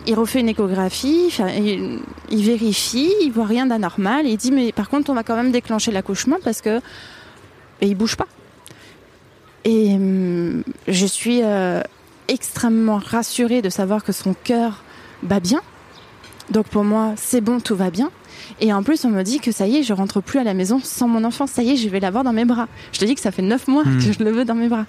[0.06, 4.72] il refait une échographie, il, il vérifie, il voit rien d'anormal, et il dit mais
[4.72, 6.80] par contre on va quand même déclencher l'accouchement parce que
[7.80, 8.26] et il bouge pas.
[9.64, 11.82] Et hum, je suis euh,
[12.28, 14.82] extrêmement rassurée de savoir que son cœur
[15.22, 15.60] bat bien.
[16.50, 18.10] Donc pour moi, c'est bon, tout va bien.
[18.60, 20.54] Et en plus, on me dit que ça y est, je rentre plus à la
[20.54, 21.46] maison sans mon enfant.
[21.46, 22.68] Ça y est, je vais l'avoir dans mes bras.
[22.92, 23.98] Je te dis que ça fait neuf mois Hmm.
[23.98, 24.86] que je le veux dans mes bras.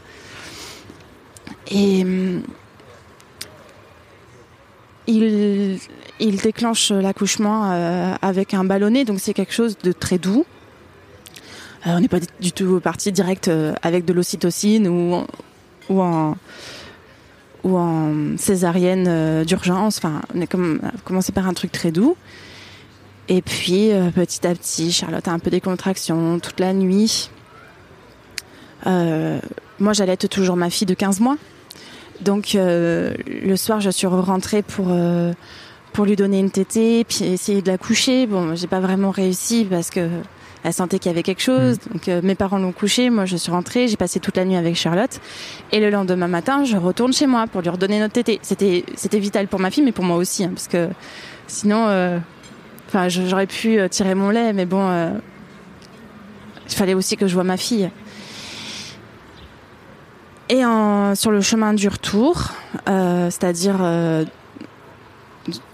[1.69, 2.41] Et hum,
[6.19, 10.45] il, déclenche l'accouchement euh, avec un ballonnet, donc c'est quelque chose de très doux.
[11.87, 16.35] Euh, on n'est pas du tout parti direct euh, avec de l'ocytocine ou, en-
[18.37, 19.97] césarienne d'urgence.
[19.97, 20.57] Enfin, on est a
[21.03, 22.15] commencé par un truc très doux.
[23.27, 27.29] Et puis, petit à petit, Charlotte a un peu des contractions toute la nuit.
[28.85, 31.37] Moi, j'allaite toujours ma fille de 15 mois.
[32.21, 35.33] Donc, euh, le soir, je suis rentrée pour, euh,
[35.93, 38.27] pour lui donner une tétée, puis essayer de la coucher.
[38.27, 40.07] Bon, j'ai pas vraiment réussi parce que
[40.63, 41.79] elle sentait qu'il y avait quelque chose.
[41.91, 43.09] Donc, euh, mes parents l'ont couchée.
[43.09, 43.87] Moi, je suis rentrée.
[43.87, 45.19] J'ai passé toute la nuit avec Charlotte.
[45.71, 48.39] Et le lendemain matin, je retourne chez moi pour lui redonner notre tétée.
[48.43, 50.89] C'était, c'était vital pour ma fille, mais pour moi aussi, hein, parce que
[51.47, 51.87] sinon,
[52.87, 55.11] enfin, j'aurais pu tirer mon lait, mais bon, euh,
[56.67, 57.89] il fallait aussi que je vois ma fille.
[60.51, 60.63] Et
[61.15, 62.49] sur le chemin du retour,
[62.89, 64.25] euh, c'est-à-dire euh,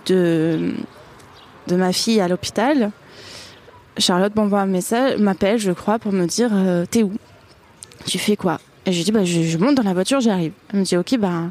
[0.06, 0.72] de,
[1.72, 2.92] ma fille à l'hôpital,
[3.98, 7.12] Charlotte m'envoie un message, m'appelle, je crois, pour me dire euh, T'es où?
[8.06, 8.60] Tu fais quoi?
[8.86, 10.52] Et je lui dis bah, je, je monte dans la voiture, j'arrive.
[10.72, 11.46] Elle me dit Ok, bah,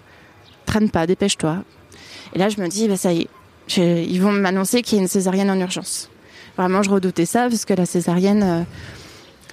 [0.64, 1.64] traîne pas, dépêche-toi.
[2.32, 5.02] Et là, je me dis bah, Ça y est, ils vont m'annoncer qu'il y a
[5.02, 6.10] une césarienne en urgence.
[6.56, 8.66] Vraiment, je redoutais ça, parce que la césarienne.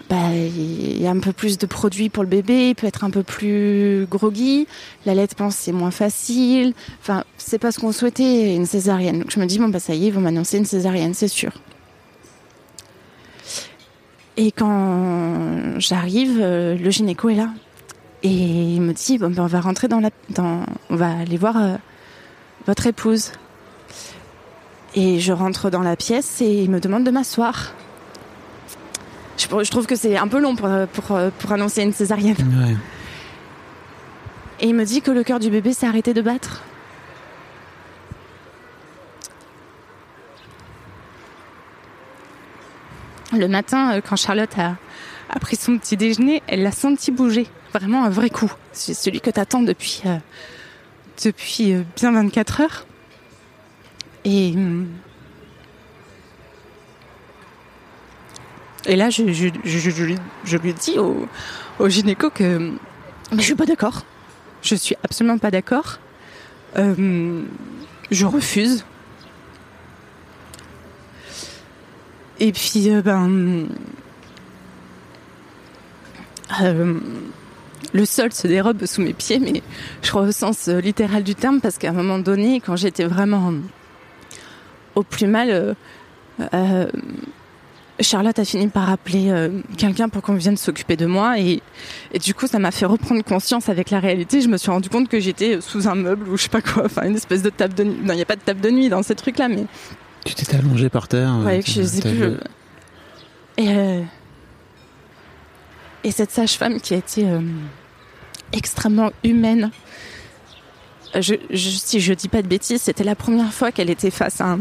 [0.10, 3.04] Bah, il y a un peu plus de produits pour le bébé, il peut être
[3.04, 4.68] un peu plus groggy,
[5.06, 6.74] la pense c'est moins facile.
[7.01, 9.20] Enfin, c'est pas ce qu'on souhaitait, une césarienne.
[9.20, 11.28] Donc je me dis, bon, bah ça y est, ils vont m'annoncer une césarienne, c'est
[11.28, 11.51] sûr.
[14.36, 17.49] Et quand j'arrive, euh, le gynéco est là.
[18.24, 20.10] Et il me dit, bon, ben, on va rentrer dans la.
[20.30, 21.76] Dans, on va aller voir euh,
[22.66, 23.32] votre épouse.
[24.95, 27.74] Et je rentre dans la pièce et il me demande de m'asseoir.
[29.38, 32.36] Je, je trouve que c'est un peu long pour, pour, pour annoncer une césarienne.
[32.38, 32.75] Ouais.
[34.59, 36.61] Et il me dit que le cœur du bébé s'est arrêté de battre.
[43.38, 44.75] Le matin, euh, quand Charlotte a,
[45.29, 47.47] a pris son petit déjeuner, elle l'a senti bouger.
[47.73, 48.51] Vraiment un vrai coup.
[48.71, 50.17] C'est celui que t'attends depuis, euh,
[51.23, 52.86] depuis euh, bien 24 heures.
[54.25, 54.88] Et, hum,
[58.86, 59.89] et là, je, je, je,
[60.43, 61.27] je lui, dis au,
[61.79, 62.73] au gynéco que
[63.31, 64.03] mais je suis pas d'accord.
[64.61, 65.99] Je suis absolument pas d'accord.
[66.77, 67.41] Euh,
[68.11, 68.86] je refuse.
[72.39, 73.67] Et puis, euh, ben.
[76.61, 76.99] euh,
[77.93, 79.61] le sol se dérobe sous mes pieds, mais
[80.01, 83.53] je crois au sens littéral du terme, parce qu'à un moment donné, quand j'étais vraiment
[84.95, 85.75] au plus mal,
[88.04, 91.62] Charlotte a fini par appeler euh, quelqu'un pour qu'on vienne s'occuper de moi et,
[92.14, 94.41] et du coup ça m'a fait reprendre conscience avec la réalité.
[94.41, 96.86] Je me suis rendu compte que j'étais sous un meuble ou je sais pas quoi,
[96.86, 97.97] enfin une espèce de table de nuit.
[98.04, 99.66] Non, il n'y a pas de table de nuit dans ces trucs-là, mais
[100.26, 101.34] Tu t'étais allongé par terre.
[101.45, 102.12] ouais, euh, que je sais plus.
[102.12, 102.20] vu-
[103.58, 104.01] je- Et, euh,
[106.04, 107.39] et cette sage-femme qui a été euh,
[108.51, 109.72] extrêmement humaine.
[111.16, 114.41] Je, je, si je dis pas de bêtises, c'était la première fois qu'elle était face
[114.41, 114.60] à un,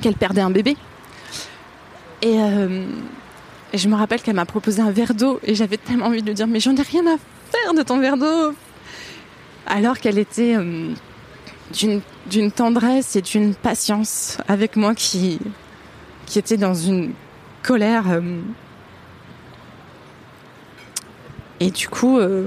[0.00, 0.76] qu'elle perdait un bébé.
[2.22, 2.84] Et, euh,
[3.72, 6.26] et je me rappelle qu'elle m'a proposé un verre d'eau et j'avais tellement envie de
[6.26, 7.16] lui dire mais j'en ai rien à
[7.52, 8.54] faire de ton verre d'eau.
[9.66, 10.92] Alors qu'elle était euh,
[11.72, 15.38] d'une tendresse et d'une patience avec moi qui
[16.26, 17.12] qui était dans une
[17.62, 18.10] colère.
[18.10, 18.40] euh,
[21.60, 22.46] et du coup, euh,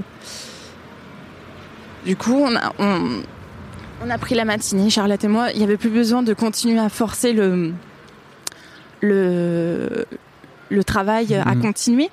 [2.06, 5.50] du coup, on a, on a pris la matinée, Charlotte et moi.
[5.52, 7.72] Il n'y avait plus besoin de continuer à forcer le,
[9.02, 10.06] le,
[10.70, 11.60] le travail à Mhm.
[11.62, 12.08] continuer.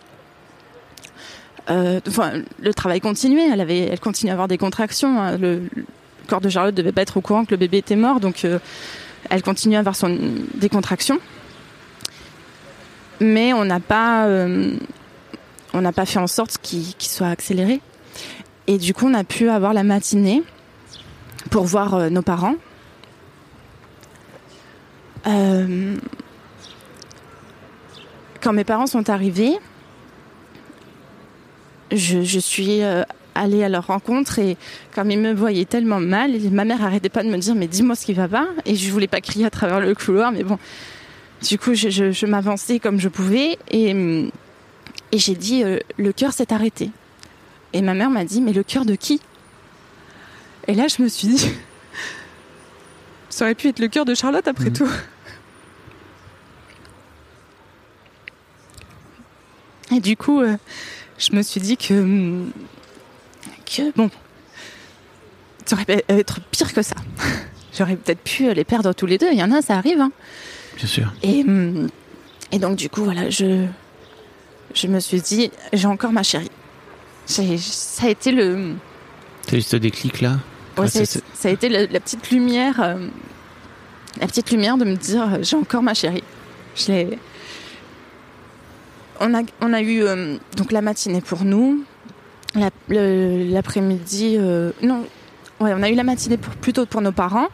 [1.70, 3.48] Euh, enfin, le travail continuait.
[3.54, 5.22] Elle avait, elle continuait à avoir des contractions.
[5.22, 5.38] hein.
[5.38, 5.84] Le, le
[6.28, 8.60] corps de Charlotte devait pas être au courant que le bébé était mort, donc euh,
[9.30, 10.18] elle continuait à avoir son,
[10.56, 11.20] des contractions.
[13.20, 14.74] mais on n'a pas, euh,
[15.74, 17.82] on n'a pas fait en sorte qu'il soit accéléré.
[18.68, 20.44] Et du coup, on a pu avoir la matinée
[21.50, 22.56] pour voir nos parents.
[28.42, 29.54] Quand mes parents sont arrivés,
[31.92, 33.04] je, je suis euh,
[33.36, 34.58] allée à leur rencontre et
[34.94, 37.96] comme ils me voyaient tellement mal, ma mère arrêtait pas de me dire mais dis-moi
[37.96, 38.48] ce qui va pas.
[38.66, 40.58] Et je voulais pas crier à travers le couloir mais bon,
[41.48, 43.90] du coup je, je- je m'avançais comme je pouvais et,
[45.12, 46.92] et j'ai dit euh, le cœur s'est arrêté.
[47.74, 49.20] Et ma mère m'a dit mais le cœur de qui?
[50.68, 51.50] Et là je me suis dit
[53.30, 54.90] ça aurait pu être le cœur de Charlotte après tout.
[59.96, 60.56] Et du coup, euh,
[61.18, 62.52] je me suis dit que, hum,
[63.66, 64.10] que bon,
[65.66, 66.96] ça aurait pu être pire que ça.
[67.78, 69.30] J'aurais peut-être pu les perdre tous les deux.
[69.32, 70.02] Il y en a, ça arrive.
[70.02, 70.12] hein.
[70.78, 71.14] Bien sûr.
[71.24, 71.88] Et, hum,
[72.52, 73.66] et donc, du coup, voilà, je,
[74.74, 76.52] je me suis dit, j'ai encore ma chérie.
[77.26, 77.44] Ça
[78.06, 78.74] a été le,
[79.46, 80.40] T'as eu ce déclic-là
[80.78, 83.08] Ouais, ça, a, c'est- ça a été la, la petite lumière, euh,
[84.20, 86.24] la petite lumière de me dire euh, j'ai encore ma chérie.
[86.76, 87.20] Je l'ai.
[89.20, 91.84] On a, on a eu euh, donc la matinée pour nous,
[92.90, 94.38] l'après-midi.
[94.40, 95.06] euh, non,
[95.60, 97.48] ouais, on a eu la matinée plutôt pour nos parents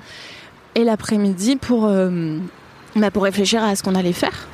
[0.76, 2.38] et l'après-midi pour euh,
[2.96, 4.48] bah, réfléchir à ce qu'on allait faire.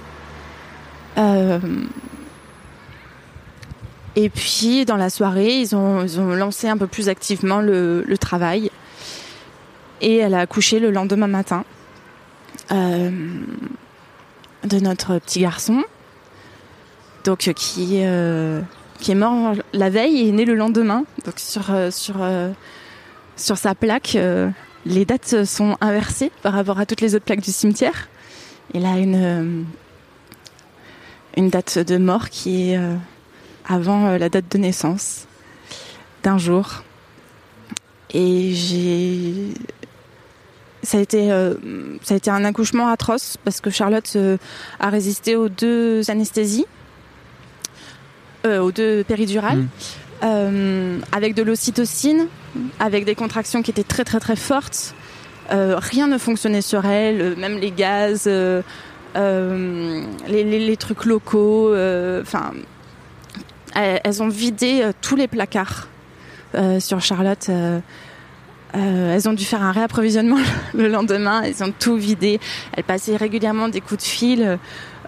[4.15, 8.03] Et puis, dans la soirée, ils ont, ils ont lancé un peu plus activement le,
[8.03, 8.71] le travail.
[10.01, 11.63] Et elle a accouché le lendemain matin
[12.69, 13.09] de
[14.79, 15.83] notre petit garçon,
[17.23, 18.61] donc euh, qui, euh,
[18.99, 21.05] qui est mort la veille et est né le lendemain.
[21.25, 22.15] Donc sur, euh, sur,
[23.35, 24.17] sur sa plaque,
[24.85, 28.09] les dates sont inversées par rapport à toutes les autres plaques du cimetière.
[28.73, 29.65] Il a une,
[31.35, 32.79] une date de mort qui est
[33.67, 35.27] avant la date de naissance
[36.23, 36.83] d'un jour.
[38.13, 39.53] Et j'ai.
[40.83, 41.29] Ça a, été,
[42.01, 44.17] ça a été un accouchement atroce parce que Charlotte
[44.79, 46.65] a résisté aux deux anesthésies,
[48.45, 49.67] aux deux péridurales, Mm.
[50.23, 52.27] euh, avec de l'ocytocine,
[52.79, 54.93] avec des contractions qui étaient très très très fortes.
[55.51, 58.61] Euh, rien ne fonctionnait sur elle, euh, même les gaz, euh,
[59.17, 61.73] euh, les, les- les trucs locaux.
[61.73, 62.51] euh, Enfin,
[63.75, 65.87] elles, elles ont vidé euh, tous les placards
[66.55, 67.47] euh, sur Charlotte.
[67.49, 67.79] euh,
[68.75, 70.37] euh, elles ont dû faire un réapprovisionnement
[70.73, 71.41] le lendemain.
[71.43, 72.39] Elles ont tout vidé.
[72.73, 74.57] Elles passaient régulièrement des coups de fil euh,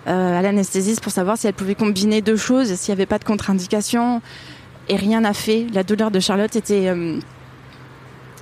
[0.06, 3.24] à l'anesthésiste pour savoir si elles pouvaient combiner deux choses, s'il n'y avait pas de
[3.24, 4.22] contre-indication.
[4.90, 5.68] Et rien n'a fait.
[5.74, 7.20] La douleur de Charlotte était euh,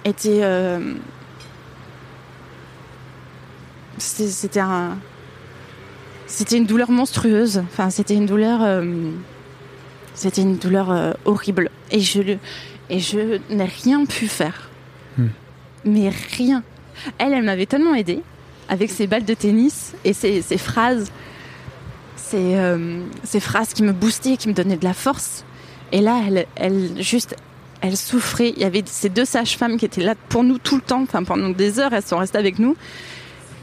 [0.05, 0.93] était euh,
[3.97, 4.97] c'était c'était un
[6.25, 7.59] c'était une douleur monstrueuse.
[7.71, 9.11] Enfin, c'était une douleur euh,
[10.15, 11.69] c'était une douleur euh, horrible.
[11.91, 12.21] Et je
[12.89, 14.69] et je n'ai rien pu faire.
[15.17, 15.27] Hmm.
[15.85, 16.63] Mais rien.
[17.17, 18.21] Elle, elle m'avait tellement aidée
[18.67, 21.11] avec ses balles de tennis et ses, ses phrases,
[22.31, 25.43] ces, euh, ces phrases qui me boostaient, qui me donnaient de la force.
[25.91, 26.21] Et là,
[26.55, 27.35] elle, juste,
[27.81, 28.53] elle souffrait.
[28.55, 31.23] Il y avait ces deux sages-femmes qui étaient là pour nous tout le temps, enfin
[31.23, 32.77] pendant des heures, elles sont restées avec nous,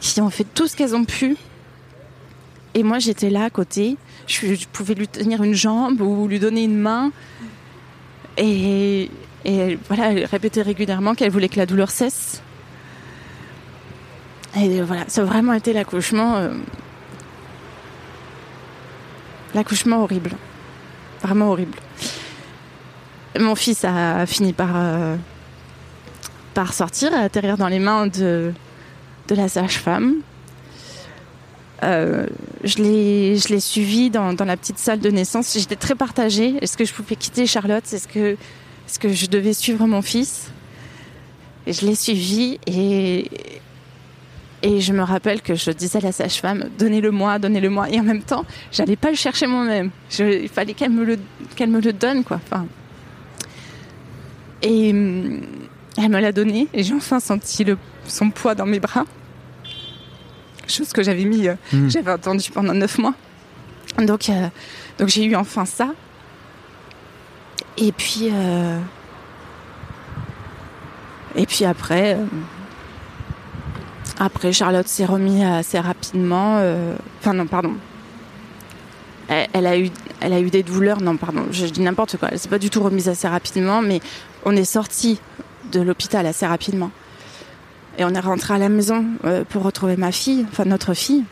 [0.01, 1.37] qui ont fait tout ce qu'elles ont pu.
[2.75, 3.97] Et moi, j'étais là à côté.
[4.27, 7.11] Je, pouvais lui tenir une jambe ou lui donner une main.
[8.37, 9.11] Et,
[9.89, 12.43] voilà, elle répétait régulièrement qu'elle voulait que la douleur cesse.
[14.57, 16.37] Et voilà, ça a vraiment été l'accouchement.
[16.37, 16.51] euh,
[19.59, 20.31] l'accouchement horrible.
[21.23, 21.79] Vraiment horrible.
[23.39, 25.17] Mon fils a fini par, euh,
[26.55, 28.53] par sortir, à atterrir dans les mains de,
[29.29, 30.15] de la sage-femme.
[31.85, 32.27] Euh,
[32.65, 32.79] je
[33.49, 35.57] l'ai suivi dans, dans la petite salle de naissance.
[35.59, 36.57] J'étais très partagée.
[36.61, 37.85] Est-ce que je pouvais quitter Charlotte?
[37.93, 38.37] Est-ce que,
[38.89, 40.51] est que je devais suivre mon fils?
[41.67, 43.31] Et je l'ai suivi et,
[44.63, 47.91] et je me rappelle que je disais à la sage-femme donnez-le-moi, donnez-le-moi.
[47.91, 49.91] Et en même temps, j'allais pas le chercher moi-même.
[50.19, 51.19] Il fallait qu'elle me, le-
[51.57, 52.41] qu'elle me le donne, quoi.
[52.45, 52.67] Enfin,
[54.63, 55.41] et hum,
[55.97, 59.05] elle me l'a donné et j'ai enfin senti le, son poids dans mes bras.
[60.67, 61.89] Chose que j'avais mis, euh, Mm.
[61.89, 63.15] j'avais attendu pendant neuf mois.
[63.99, 64.49] Donc, euh,
[64.99, 65.91] donc j'ai eu enfin ça.
[67.77, 68.79] Et puis, euh,
[71.37, 72.25] et puis après, euh,
[74.19, 76.59] après Charlotte s'est remise assez rapidement.
[76.59, 77.75] euh, Enfin non, pardon.
[79.29, 79.91] Elle, a eu,
[80.21, 81.03] elle a eu des douleurs.
[81.03, 82.29] Non, pardon, je, dis n'importe quoi.
[82.33, 84.01] Elle s'est pas du tout remise assez rapidement, mais
[84.45, 85.21] on est sorti
[85.71, 86.91] de l'hôpital assez rapidement.
[87.99, 91.25] Et on est rentré à la maison euh, pour retrouver ma fille, enfin notre fille,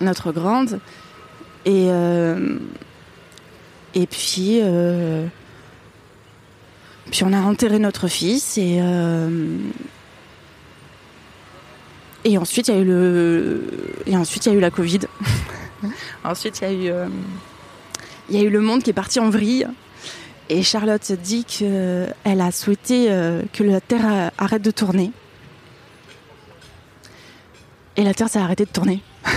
[0.00, 0.78] notre grande.
[1.64, 2.58] Et, euh,
[3.94, 5.26] et puis, euh,
[7.10, 8.80] puis on a enterré notre fils et,
[12.26, 13.62] et ensuite il y a eu le
[14.06, 15.00] et ensuite il y a eu la Covid.
[16.24, 17.06] ensuite il y a eu euh,
[18.28, 19.66] il y a eu le monde qui est parti en vrille.
[20.48, 25.10] Et Charlotte dit qu'elle a souhaité euh, que la Terre arrête de tourner.
[27.96, 29.02] Et la Terre s'est arrêtée de tourner.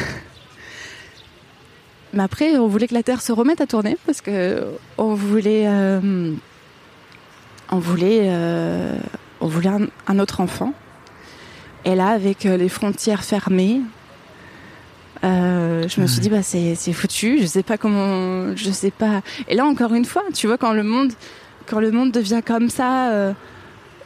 [2.13, 4.65] Mais après, on voulait que la Terre se remette à tourner parce que
[4.97, 6.33] on voulait, euh,
[7.71, 8.97] on voulait, euh,
[9.41, 10.73] on voulait un, un autre enfant.
[11.85, 13.81] Et là, avec euh, les frontières fermées,
[15.23, 17.39] euh, je me suis dit bah c'est c'est foutu.
[17.41, 19.21] Je sais pas comment, je sais pas.
[19.47, 21.11] Et là encore une fois, tu vois quand le monde,
[21.67, 23.11] quand le monde devient comme ça.
[23.11, 23.33] euh,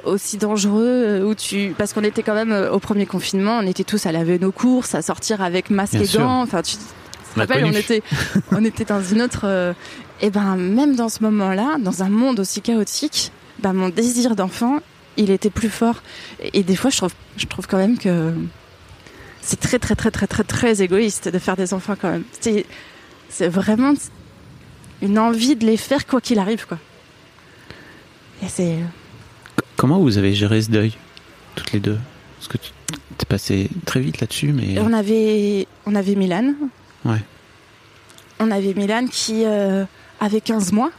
[0.05, 4.05] aussi dangereux où tu parce qu'on était quand même au premier confinement on était tous
[4.05, 7.63] à laver nos courses à sortir avec masque Bien et gants enfin tu te rappelles,
[7.63, 8.03] on était
[8.51, 9.73] on était dans une autre euh,
[10.21, 14.79] et ben même dans ce moment-là dans un monde aussi chaotique ben mon désir d'enfant
[15.17, 16.01] il était plus fort
[16.39, 18.33] et, et des fois je trouve je trouve quand même que
[19.41, 22.65] c'est très très très très très très égoïste de faire des enfants quand même c'est
[23.29, 23.93] c'est vraiment
[25.01, 26.79] une envie de les faire quoi qu'il arrive quoi
[28.43, 28.77] et c'est
[29.75, 30.93] Comment vous avez géré ce deuil,
[31.55, 31.97] toutes les deux?
[32.37, 32.71] Parce que tu
[33.17, 36.53] t'es passé très vite là-dessus, mais on avait, on avait Milan.
[37.05, 37.21] Ouais.
[38.39, 39.85] On avait Milan qui euh,
[40.19, 40.91] avait 15 mois.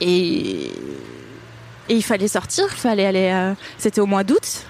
[0.00, 0.70] Et,
[1.88, 3.30] et il fallait sortir, il fallait aller.
[3.32, 4.64] euh, C'était au mois d'août.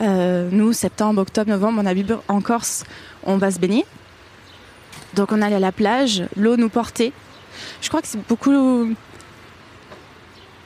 [0.00, 2.84] Euh, nous, septembre, octobre, novembre, on habite en Corse,
[3.24, 3.84] on va se baigner.
[5.14, 7.12] Donc on allait à la plage, l'eau nous portait.
[7.80, 8.94] Je crois que c'est beaucoup.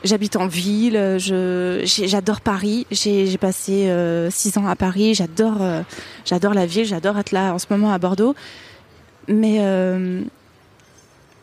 [0.04, 2.86] J'habite en ville, j'adore Paris.
[2.90, 5.14] J'ai, passé euh, six ans à Paris.
[5.14, 5.58] J'adore,
[6.24, 6.84] j'adore la ville.
[6.84, 8.34] J'adore être là en ce moment à Bordeaux.
[9.28, 9.60] Mais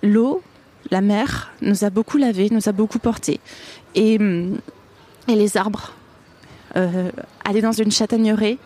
[0.04, 0.44] l'eau,
[0.92, 3.40] la mer, nous a beaucoup lavé, nous a beaucoup porté.
[3.96, 4.58] Et, hum,
[5.28, 5.94] et les arbres.
[6.76, 7.12] Euh,
[7.44, 8.58] aller dans une châtaigneraie,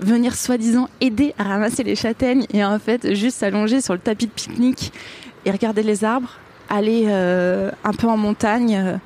[0.00, 4.26] venir soi-disant aider à ramasser les châtaignes et en fait juste s'allonger sur le tapis
[4.26, 4.92] de pique-nique
[5.44, 6.38] et regarder les arbres,
[6.68, 8.96] aller euh, un peu en montagne euh,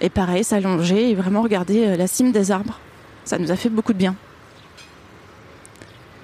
[0.00, 2.78] et pareil s'allonger et vraiment regarder euh, la cime des arbres.
[3.24, 4.14] Ça nous a fait beaucoup de bien.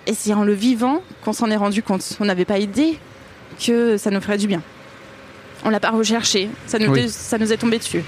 [0.07, 2.17] Et c'est en le vivant qu'on s'en est rendu compte.
[2.21, 2.99] On n'avait pas idée
[3.65, 4.63] que ça nous ferait du bien.
[5.65, 7.09] On l'a pas recherché, ça nous, Oui.
[7.09, 8.03] ça nous est tombé dessus.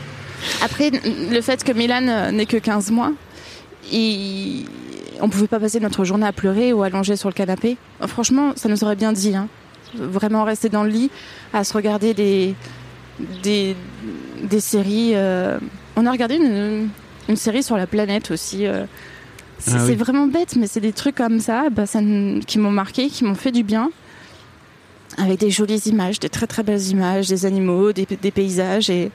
[0.62, 3.12] Après, le fait que Milan euh, n'ait que 15 mois,
[3.92, 4.66] il...
[5.20, 7.76] on pouvait pas passer notre journée à pleurer ou allongé sur le canapé.
[8.06, 9.34] Franchement, ça nous aurait bien dit.
[9.34, 9.48] hein.
[9.94, 11.10] Vraiment rester dans le lit,
[11.52, 12.54] à se regarder des,
[13.42, 13.74] des,
[14.42, 15.12] des séries.
[15.14, 15.58] euh,
[15.96, 16.88] On a regardé une,
[17.28, 18.66] une série sur la planète aussi.
[18.66, 18.84] euh.
[19.58, 19.94] C'est Ah oui.
[19.94, 22.00] vraiment bête, mais c'est des trucs comme ça, bah, ça
[22.46, 23.90] qui m'ont marqué, qui m'ont fait du bien.
[25.18, 28.88] Avec des jolies images, des très très belles images, des animaux, des, des paysages.
[28.90, 29.10] Et,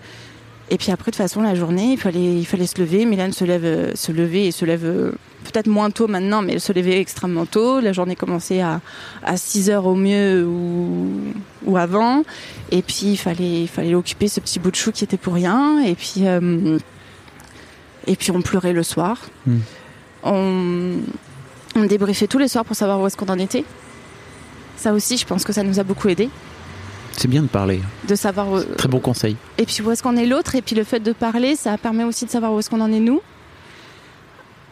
[0.69, 3.05] et puis après, de toute façon, la journée, il fallait, il fallait se lever.
[3.05, 5.11] Milan se lève, euh, se levait et se lève euh,
[5.43, 7.79] peut-être moins tôt maintenant, mais se levait extrêmement tôt.
[7.79, 8.81] La journée commençait à,
[9.23, 11.21] à 6 heures au mieux ou,
[11.65, 12.23] ou avant.
[12.71, 15.35] Et puis, il fallait, il fallait occuper ce petit bout de chou qui était pour
[15.35, 15.83] rien.
[15.83, 16.79] Et puis, euh,
[18.07, 19.19] et puis on pleurait le soir.
[19.45, 19.59] Hmm.
[20.23, 20.93] On,
[21.75, 23.65] on débriefait tous les soirs pour savoir où est-ce qu'on en était.
[24.77, 26.29] Ça aussi, je pense que ça nous a beaucoup aidé
[27.17, 27.79] c'est bien de parler.
[28.07, 29.35] de savoir où- Très bon conseil.
[29.57, 30.55] et puis où est-ce qu'on est l'autre?
[30.55, 32.91] Et puis le fait de parler ça permet aussi de savoir où est-ce qu'on en
[32.91, 33.21] est nous.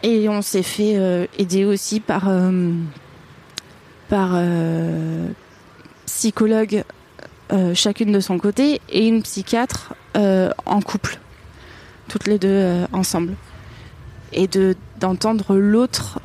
[0.04, 2.72] Et on s'est fait euh, aider aussi par euh,
[4.10, 5.28] par euh,
[6.06, 6.84] psychologue
[7.52, 11.18] euh, chacune de son côté et une psychiatre en couple.
[12.08, 13.34] Toutes les deux ensemble.
[14.34, 16.20] Et de d'entendre l'autre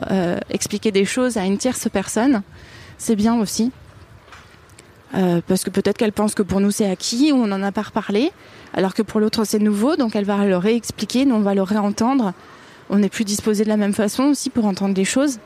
[0.50, 2.42] expliquer des choses à une tierce personne
[2.98, 3.70] c'est bien aussi
[5.14, 7.72] euh, parce que peut-être qu'elle pense que pour nous c'est acquis ou on n'en a
[7.72, 8.30] pas reparlé,
[8.74, 11.62] alors que pour l'autre c'est nouveau, donc elle va le réexpliquer, nous on va le
[11.62, 12.32] réentendre.
[12.90, 15.38] On n'est plus disposé de la même façon aussi pour entendre des choses.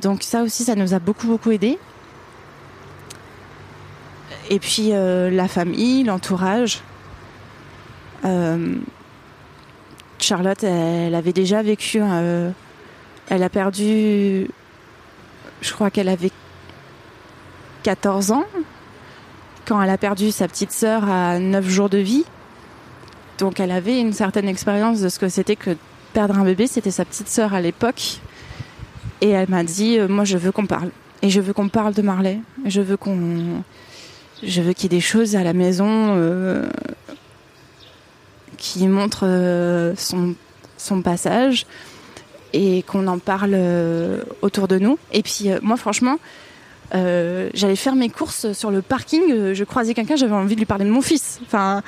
[0.00, 1.78] Donc ça aussi, ça nous a beaucoup beaucoup aidé.
[4.50, 6.80] Et puis euh, la famille, l'entourage.
[8.24, 8.74] Euh,
[10.18, 14.48] Charlotte, elle avait déjà vécu, elle a perdu,
[15.60, 16.32] je crois qu'elle avait
[17.82, 18.44] 14 ans
[19.66, 22.24] quand elle a perdu sa petite sœur à 9 jours de vie.
[23.38, 25.76] Donc elle avait une certaine expérience de ce que c'était que
[26.12, 26.66] perdre un bébé.
[26.66, 28.20] C'était sa petite sœur à l'époque.
[29.20, 30.90] Et elle m'a dit, euh, moi je veux qu'on parle.
[31.22, 32.40] Et je veux qu'on parle de Marley.
[32.64, 33.62] Je veux qu'on...
[34.42, 36.68] Je veux qu'il y ait des choses à la maison euh,
[38.56, 40.36] qui montrent euh, son,
[40.76, 41.66] son passage
[42.52, 43.58] et qu'on en parle
[44.40, 44.96] autour de nous.
[45.12, 46.18] Et puis moi franchement,
[46.94, 50.60] Euh, j'allais faire mes courses sur le parking, euh, je croisais quelqu'un, j'avais envie de
[50.60, 51.38] lui parler de mon fils.
[51.44, 51.82] Enfin,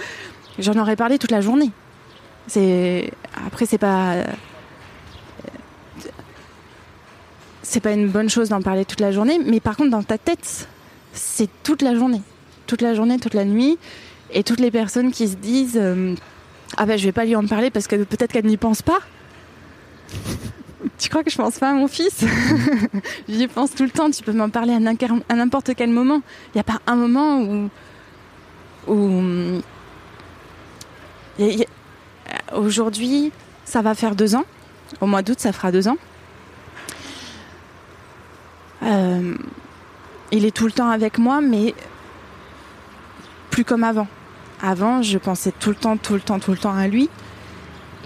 [0.59, 1.71] j'en aurais parlé toute la journée.
[3.47, 4.17] Après c'est pas
[7.63, 10.19] c'est pas une bonne chose d'en parler toute la journée, mais par contre dans ta
[10.19, 10.67] tête,
[11.13, 12.21] c'est toute la journée,
[12.67, 13.79] toute la journée, toute la nuit,
[14.33, 16.15] et toutes les personnes qui se disent euh,
[16.77, 18.99] ah ben je vais pas lui en parler parce que peut-être qu'elle n'y pense pas.
[20.99, 22.25] Tu crois que je pense pas à mon fils
[23.29, 24.11] J'y pense tout le temps.
[24.11, 26.23] Tu peux m'en parler à n'importe quel moment.
[26.49, 27.69] Il n'y a pas un moment
[28.89, 29.61] où
[31.39, 33.33] a- aujourd'hui
[33.65, 34.45] ça va faire deux ans.
[35.01, 35.97] Au mois d'août ça fera deux ans.
[38.83, 39.35] Euh,
[40.33, 41.75] il est tout le temps avec moi, mais
[43.51, 44.07] plus comme avant.
[44.63, 47.09] Avant, je pensais tout le temps, tout le temps, tout le temps à lui.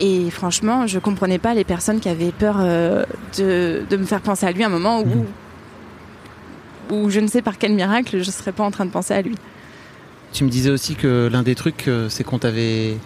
[0.01, 3.05] Et franchement, je comprenais pas les personnes qui avaient peur euh,
[3.39, 5.27] de, de me faire penser à lui à un moment où,
[6.95, 9.23] où je ne sais par quel miracle, je serais pas en train de penser à
[9.23, 9.37] lui.
[10.33, 12.97] Tu me disais aussi que l'un des trucs, euh, c'est qu'on t'avait,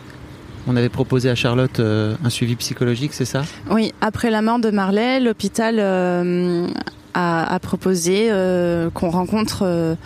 [0.66, 3.42] on avait proposé à Charlotte euh, un suivi psychologique, c'est ça?
[3.70, 6.66] Oui, après la mort de Marley, l'hôpital euh,
[7.12, 9.96] a, a proposé euh, qu'on rencontre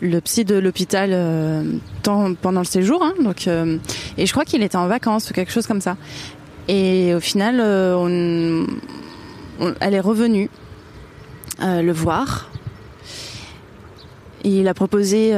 [0.00, 1.62] le psy de l'hôpital euh,
[2.02, 3.02] pendant le séjour.
[3.02, 3.78] hein, donc, euh,
[4.16, 5.96] et je crois qu'il était en vacances ou quelque chose comme ça.
[6.68, 8.64] Et au final, euh,
[9.80, 10.48] elle est revenue
[11.60, 12.50] le voir.
[14.44, 15.32] Il a proposé,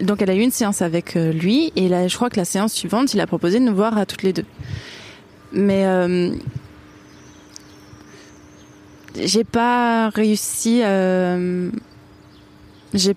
[0.00, 2.72] donc elle a eu une séance avec lui, et là, je crois que la séance
[2.72, 4.44] suivante, il a proposé de nous voir à toutes les deux.
[5.52, 5.84] Mais
[9.14, 10.82] j'ai pas réussi.
[12.94, 13.14] j'ai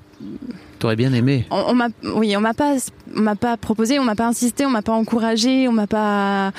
[0.79, 1.45] T'aurais bien aimé.
[1.51, 2.75] on, on m'a oui on m'a pas
[3.15, 6.51] on m'a pas proposé on m'a pas insisté on m'a pas encouragé on m'a pas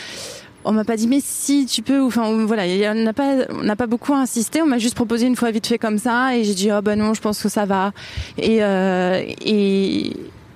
[0.65, 3.77] on m'a pas dit mais si tu peux enfin voilà on n'a pas on n'a
[3.77, 6.53] pas beaucoup insisté on m'a juste proposé une fois vite fait comme ça et j'ai
[6.55, 7.93] dit oh bah non je pense que ça va
[8.37, 10.13] et euh, et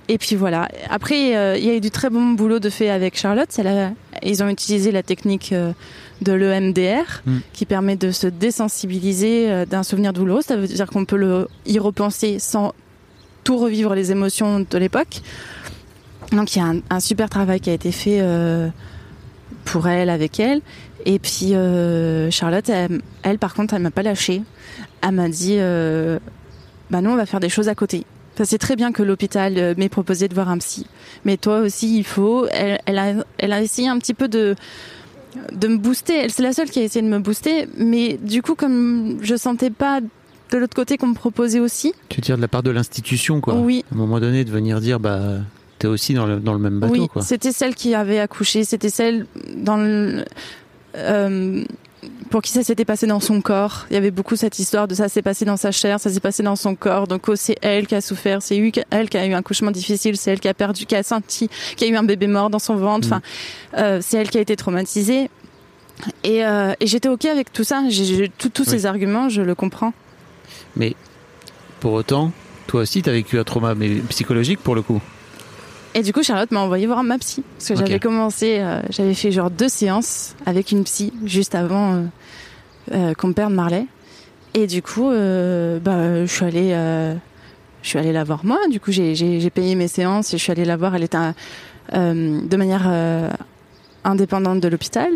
[0.07, 2.91] et puis voilà après euh, il y a eu du très bon boulot de fait
[2.91, 3.91] avec Charlotte a-
[4.23, 5.71] ils ont utilisé la technique euh,
[6.21, 7.37] de l'EMDR Mm.
[7.53, 11.47] qui permet de se désensibiliser euh, d'un souvenir douloureux ça veut dire qu'on peut le
[11.65, 12.73] y repenser sans
[13.45, 15.21] tout revivre les émotions de l'époque.
[16.33, 18.67] Donc il y a un, super travail qui a été fait euh,
[19.63, 20.61] pour elle, avec elle.
[21.05, 24.41] Et puis euh, Charlotte, elle, par contre, elle m'a pas lâché.
[25.01, 26.19] Elle m'a dit, euh,
[26.89, 28.05] bah non, on va faire des choses à côté.
[28.33, 30.87] Enfin, c'est très bien que l'hôpital euh, m'ait proposé de voir un psy,
[31.23, 32.47] mais toi aussi il faut.
[32.51, 34.55] Elle, elle a, elle a essayé un petit peu de
[35.53, 36.17] de me booster.
[36.23, 39.35] Elle, c'est la seule qui a essayé de me booster, mais du coup, comme je
[39.35, 40.01] sentais pas
[40.51, 43.41] de l'autre côté qu'on me proposait aussi, Tu veux dire de la part de l'institution,
[43.41, 43.55] quoi.
[43.55, 43.83] Oui.
[43.91, 45.19] À un moment donné, de venir dire, bah,
[45.79, 47.21] t'es aussi dans le, dans le même bateau, oui, quoi.
[47.21, 49.25] c'était celle qui avait accouché, c'était celle
[49.57, 50.23] dans le,
[50.95, 51.63] euh,
[52.29, 53.85] pour qui ça s'était passé dans son corps.
[53.89, 56.19] Il y avait beaucoup cette histoire de ça s'est passé dans sa chair, ça s'est
[56.19, 57.07] passé dans son corps.
[57.07, 58.55] Donc oh, c'est elle qui a souffert, c'est
[58.91, 61.49] elle qui a eu un accouchement difficile, c'est elle qui a perdu, qui a senti,
[61.75, 63.07] qui a eu un bébé mort dans son ventre.
[63.07, 63.21] Enfin,
[63.77, 65.29] euh, c'est elle qui a été traumatisée.
[66.23, 67.83] Et, euh, et j'étais ok avec tout ça.
[67.89, 68.65] J'ai, tous Oui.
[68.67, 69.93] ces arguments, je le comprends.
[70.75, 70.95] Mais
[71.79, 72.31] pour autant,
[72.67, 75.01] toi aussi, t'as vécu un trauma, mais psychologique pour le coup.
[75.93, 77.41] Et du coup, Charlotte m'a envoyé voir ma psy.
[77.57, 81.93] Parce que j'avais commencé, euh, j'avais fait genre deux séances avec une psy juste avant
[81.93, 82.03] euh,
[82.91, 83.87] euh, qu'on perde Marley.
[84.53, 87.15] Et du coup, euh, bah, je suis allée, euh,
[87.81, 88.59] je suis allée la voir moi.
[88.69, 90.95] Du coup, j'ai, payé mes séances et je suis allée la voir.
[90.95, 91.17] Elle était
[91.93, 92.89] de manière
[94.03, 95.13] indépendante de l'hôpital.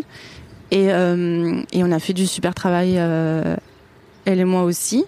[0.70, 5.04] Et, et on a fait du super travail, elle et moi aussi.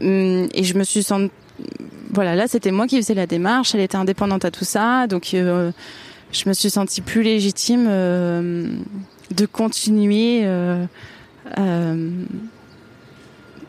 [0.00, 1.30] Hum, Et je me suis sentie
[2.12, 5.32] voilà, là c'était moi qui faisais la démarche, elle était indépendante à tout ça, donc
[5.34, 5.72] euh,
[6.30, 8.68] je me suis sentie plus légitime euh,
[9.34, 10.84] de continuer, euh,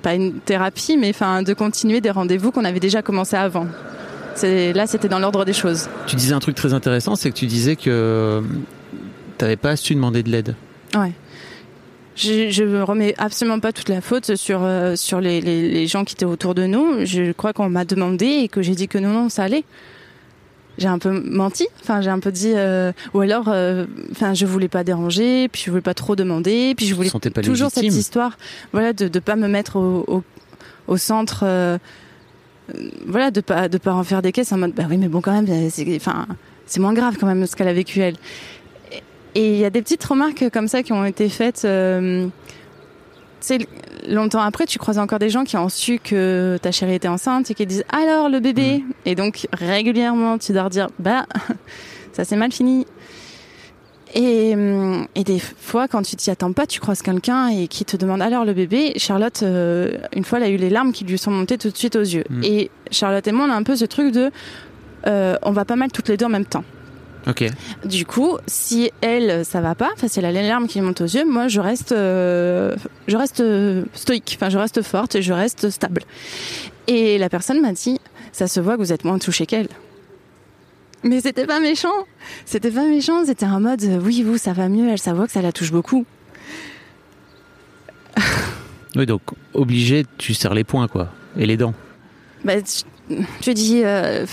[0.02, 3.68] pas une thérapie, mais enfin de continuer des rendez-vous qu'on avait déjà commencé avant.
[4.36, 5.88] C'est là c'était dans l'ordre des choses.
[6.06, 8.44] Tu disais un truc très intéressant, c'est que tu disais que
[9.38, 10.56] t'avais pas su demander de l'aide.
[10.96, 11.14] Ouais.
[12.16, 16.04] Je, je remets absolument pas toute la faute sur euh, sur les, les, les gens
[16.06, 17.06] qui étaient autour de nous.
[17.06, 19.64] Je crois qu'on m'a demandé et que j'ai dit que non non ça allait.
[20.78, 21.68] J'ai un peu menti.
[21.82, 25.64] Enfin j'ai un peu dit euh, ou alors euh, enfin je voulais pas déranger puis
[25.66, 27.92] je voulais pas trop demander puis je voulais pas toujours légitime.
[27.92, 28.38] cette histoire
[28.74, 30.24] voilà de de pas me mettre au au,
[30.88, 31.42] au centre.
[31.44, 31.78] euh,
[32.76, 35.10] euh, voilà de pas de pas en faire des caisses en mode bah oui mais
[35.10, 35.48] bon quand même
[35.96, 36.26] enfin
[36.66, 38.16] c'est moins grave quand même ce qu'elle a vécu elle.
[39.36, 41.64] Et il y a des petites remarques comme ça qui ont été faites.
[41.66, 42.28] Euh,
[43.42, 43.68] tu sais,
[44.08, 47.52] longtemps après, tu croises encore des gens qui ont su que ta chérie était enceinte
[47.52, 48.84] et qui disent alors le bébé.
[49.06, 51.26] Et donc régulièrement, tu dois dire bah
[52.14, 52.86] ça s'est mal fini.
[54.16, 57.84] Et, hum, et des fois, quand tu t'y attends pas, tu croises quelqu'un et qui
[57.84, 58.94] te demande alors le bébé?
[58.98, 61.78] Charlotte, euh, une fois, elle a eu les larmes qui lui sont montées tout de
[61.78, 62.26] suite aux yeux.
[62.30, 62.44] Mm.
[62.44, 64.30] Et Charlotte et moi, on a un peu ce truc de,
[65.08, 66.64] euh, on va pas mal toutes les deux en même temps.
[67.28, 67.46] Ok.
[67.86, 71.02] Du coup, si elle, ça va pas, enfin si elle a les larmes qui montent
[71.02, 72.76] aux yeux, moi je reste, euh,
[73.08, 76.04] je reste euh, stoïque, enfin je reste forte et je reste stable.
[76.88, 78.00] Et la personne m'a dit,
[78.34, 79.70] ça se voit que vous êtes moins touché qu'elle.
[81.04, 81.94] Mais c'était pas méchant,
[82.46, 85.26] c'était pas méchant, c'était un mode, euh, oui vous ça va mieux, elle ça voit
[85.26, 86.06] que ça la touche beaucoup.
[88.96, 89.22] Oui, donc
[89.56, 91.10] obligé, tu serres les poings, quoi.
[91.36, 91.74] Et les dents.
[92.46, 92.84] Bah, tu,
[93.42, 94.26] tu dis, euh,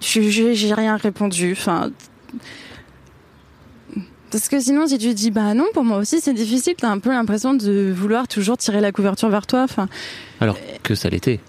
[0.00, 1.52] j'ai rien répondu.
[1.52, 1.90] Enfin,
[4.30, 6.74] parce que sinon, si tu dis bah non, pour moi aussi c'est difficile.
[6.76, 9.62] T'as un peu l'impression de vouloir toujours tirer la couverture vers toi.
[9.62, 9.88] Enfin,
[10.40, 11.40] Alors que ça l'était.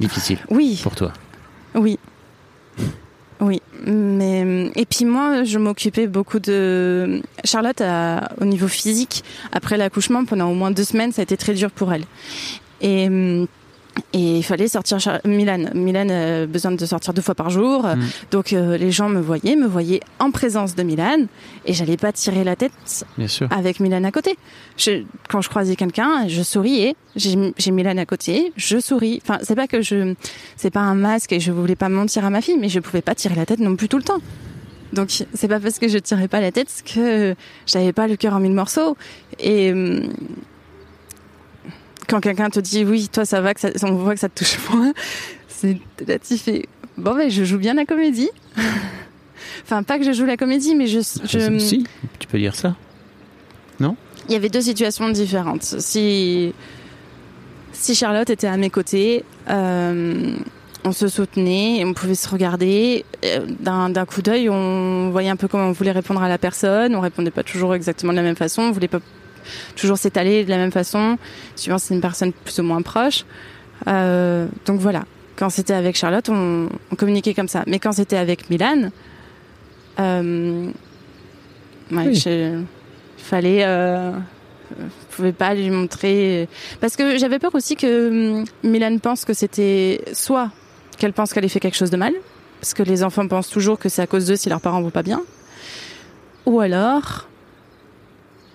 [0.00, 1.12] Difficile oui, pour toi.
[1.74, 1.98] oui,
[3.40, 3.60] oui.
[3.86, 9.24] Mais et puis moi, je m'occupais beaucoup de Charlotte a- au niveau physique.
[9.52, 12.04] Après l'accouchement, pendant au moins deux semaines, ça a été très dur pour elle.
[12.82, 13.08] Et
[14.12, 15.70] et il fallait sortir Milan.
[15.74, 17.84] Milan a besoin de sortir deux fois par jour.
[17.84, 18.00] Mm.
[18.30, 21.26] Donc euh, les gens me voyaient, me voyaient en présence de Milan.
[21.66, 22.72] Et j'allais pas tirer la tête
[23.16, 23.48] Bien sûr.
[23.50, 24.36] avec Milan à côté.
[24.76, 26.96] Je, quand je croisais quelqu'un, je souriais.
[27.16, 29.20] J'ai j'ai Milan à côté, je souris.
[29.22, 30.14] Enfin, c'est pas que je,
[30.56, 33.02] c'est pas un masque et je voulais pas mentir à ma fille, mais je pouvais
[33.02, 34.20] pas tirer la tête non plus tout le temps.
[34.92, 37.34] Donc c'est pas parce que je tirais pas la tête que
[37.66, 38.96] j'avais pas le cœur en mille morceaux.
[39.38, 40.08] Et hum,
[42.10, 44.38] quand quelqu'un te dit oui, toi ça va, que ça, on voit que ça te
[44.38, 44.92] touche moins,
[45.48, 46.66] c'est là tu fais
[46.98, 48.30] bon ben je joue bien la comédie.
[49.62, 51.86] enfin pas que je joue la comédie, mais je, je Si,
[52.18, 52.74] tu peux dire ça.
[54.28, 55.62] il y avait deux situations différentes.
[55.64, 56.52] Si,
[57.72, 60.36] si Charlotte était à mes côtés, euh,
[60.84, 63.04] on se soutenait, on pouvait se regarder.
[63.24, 66.38] Euh, D'un d'un coup d'œil, on voyait un peu comment on voulait répondre à la
[66.38, 66.94] personne.
[66.94, 68.62] On répondait pas toujours exactement de la même façon.
[68.62, 69.00] On voulait pas
[69.76, 71.18] toujours s'étaler de la même façon,
[71.56, 73.24] suivant si c'est une personne plus ou moins proche.
[73.88, 75.04] Euh, donc voilà.
[75.36, 77.62] Quand c'était avec Charlotte, on, on communiquait comme ça.
[77.66, 78.90] Mais quand c'était avec Milan,
[79.98, 80.66] euh,
[81.90, 82.14] ouais, Oui.
[82.14, 83.64] je- il fallait.
[83.64, 84.12] Euh,
[84.78, 86.48] je pouvais pas lui montrer
[86.80, 90.50] parce que j'avais peur aussi que hum, Milan pense que c'était soit
[90.96, 92.12] qu'elle pense qu'elle ait fait quelque chose de mal
[92.60, 94.90] parce que les enfants pensent toujours que c'est à cause d'eux si leurs parents vont
[94.90, 95.22] pas bien
[96.46, 97.26] ou alors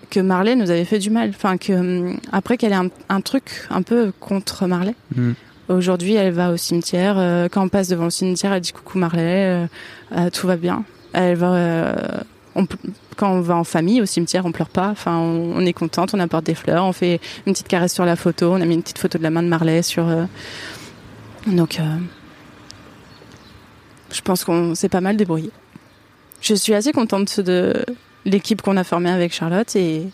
[0.09, 3.21] que Marley nous avait fait du mal enfin que hum, après qu'elle ait un, un
[3.21, 5.33] truc un peu contre Marley Mm.
[5.69, 8.97] aujourd'hui elle va au cimetière euh, quand on passe devant le cimetière elle dit coucou
[8.97, 9.67] Marley euh,
[10.17, 10.83] euh, tout va bien
[11.13, 11.95] elle va
[12.55, 12.65] on
[13.17, 14.89] quand on va en famille au cimetière, on pleure pas.
[14.89, 18.03] Enfin, on, on est contente, on apporte des fleurs, on fait une petite caresse sur
[18.03, 18.51] la photo.
[18.51, 20.05] On a mis une petite photo de la main de Marley sur.
[21.47, 21.79] Donc,
[24.11, 25.51] je pense qu'on s'est pas mal débrouillé.
[26.41, 27.73] Je suis assez contente de
[28.25, 30.07] l'équipe qu'on a formée avec Charlotte et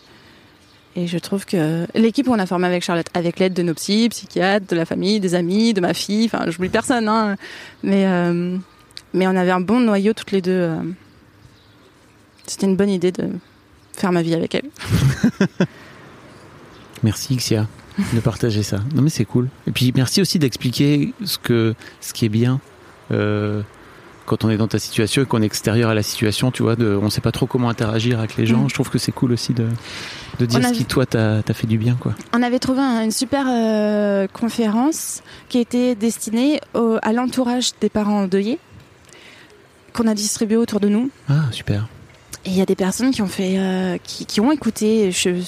[0.94, 4.10] et je trouve que l'équipe qu'on a formée avec Charlotte, avec l'aide de nos psys,
[4.10, 7.36] psychiatres, de la famille, des amis, de ma fille, enfin, j'oublie personne, hein,
[7.82, 8.58] mais euh,
[9.14, 10.50] mais on avait un bon noyau toutes les deux.
[10.50, 10.82] euh,
[12.46, 13.30] c'était une bonne idée de
[13.94, 14.68] faire ma vie avec elle.
[17.02, 17.66] Merci Xia
[18.12, 18.78] de partager ça.
[18.94, 19.48] Non mais c'est cool.
[19.66, 22.60] Et puis merci aussi d'expliquer ce ce qui est bien
[23.10, 23.62] euh,
[24.26, 26.50] quand on est dans ta situation et qu'on est extérieur à la situation.
[26.50, 28.62] Tu vois, de, on sait pas trop comment interagir avec les gens.
[28.64, 28.68] Mm.
[28.68, 29.66] Je trouve que c'est cool aussi de,
[30.38, 32.14] de dire ce qui toi t'a t'a fait du bien quoi.
[32.32, 37.88] On avait trouvé un- une super euh, conférence qui était destinée au- à l'entourage des
[37.88, 38.58] parents endeuillés
[39.92, 41.10] qu'on a distribué autour de nous.
[41.28, 41.86] Ah super.
[42.44, 45.12] Et il y a des personnes qui ont fait, euh, qui, qui ont écouté.
[45.12, 45.42] Je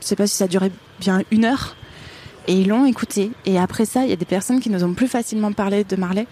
[0.00, 0.70] sais pas si ça a duré
[1.00, 1.76] bien une heure.
[2.46, 3.30] Et ils l'ont écouté.
[3.44, 5.96] Et après ça, il y a des personnes qui nous ont plus facilement parlé de
[5.96, 6.26] Marley.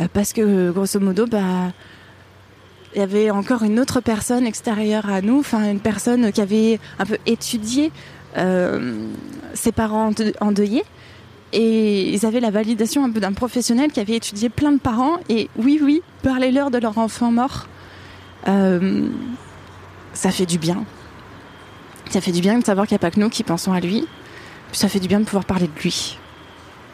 [0.00, 1.72] Euh, parce que, grosso modo, bah,
[2.94, 6.80] il y avait encore une autre personne extérieure à nous, enfin, une personne qui avait
[6.98, 7.90] un peu étudié
[8.36, 9.06] euh,
[9.54, 10.84] ses parents ende- endeuillés.
[11.54, 15.18] Et ils avaient la validation un peu d'un professionnel qui avait étudié plein de parents.
[15.28, 17.66] Et oui, oui, parlez-leur de leur enfant mort.
[18.48, 19.08] Euh,
[20.14, 20.84] ça fait du bien.
[22.08, 23.80] Ça fait du bien de savoir qu'il n'y a pas que nous qui pensons à
[23.80, 24.06] lui.
[24.72, 26.18] Ça fait du bien de pouvoir parler de lui.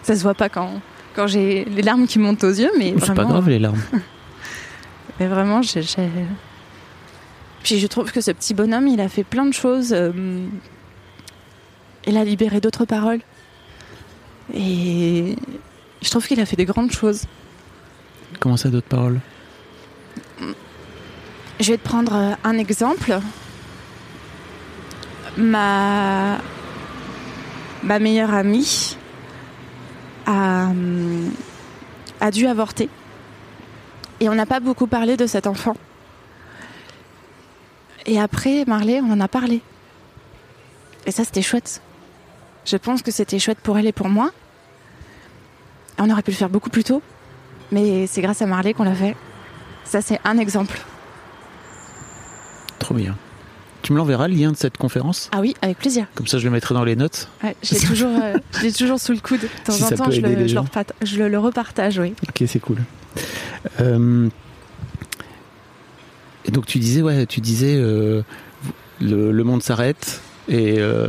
[0.02, 0.80] Ça se voit pas quand,
[1.18, 3.80] quand j'ai les larmes qui montent aux yeux, mais C'est pas grave les larmes.
[5.18, 5.82] mais vraiment, j'ai.
[5.82, 6.08] j'ai-
[7.64, 9.92] Puis je trouve que ce petit bonhomme, il a fait plein de choses.
[9.92, 10.12] euh,
[12.06, 13.18] Il a libéré d'autres paroles.
[14.54, 15.34] Et
[16.02, 17.24] je trouve qu'il a fait des grandes choses.
[18.38, 19.18] Comment ça d'autres paroles?
[21.58, 23.18] Je vais te prendre euh, un exemple.
[25.36, 26.38] Ma,
[27.82, 28.96] ma meilleure amie
[30.28, 32.88] a, dû avorter.
[34.20, 35.76] Et on n'a pas beaucoup parlé de cet enfant.
[38.06, 39.60] Et après, Marley, on en a parlé.
[41.06, 41.80] Et ça, c'était chouette.
[42.64, 44.30] Je pense que c'était chouette pour elle et pour moi.
[45.98, 47.02] On aurait pu le faire beaucoup plus tôt,
[47.72, 49.16] mais c'est grâce à Marley qu'on l'a fait.
[49.84, 50.78] Ça, c'est un exemple.
[52.78, 53.16] Trop bien.
[53.82, 55.30] Tu me l'enverras le lien de cette conférence?
[55.32, 56.06] Ah oui, avec plaisir.
[56.14, 57.28] Comme ça, je le mettrai dans les notes.
[57.44, 59.40] Ouais, je l'ai toujours, euh, je l'ai toujours sous le coude.
[59.40, 60.62] De temps Si en temps, je, le, je, le
[61.02, 62.12] je le- le repartage, oui.
[62.28, 62.78] Ok, c'est cool.
[63.80, 64.28] Euh,
[66.44, 68.22] et donc tu disais, ouais, tu disais, euh,
[69.00, 70.20] le, le monde s'arrête.
[70.48, 71.08] Et euh,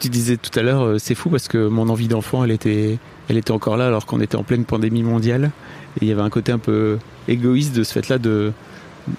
[0.00, 3.36] tu, disais tout à l'heure, c'est fou parce que mon envie d'enfant, elle était, elle
[3.38, 5.52] était encore là alors qu'on était en pleine pandémie mondiale.
[6.00, 8.52] Et il y avait un côté un peu égoïste de ce fait-là de,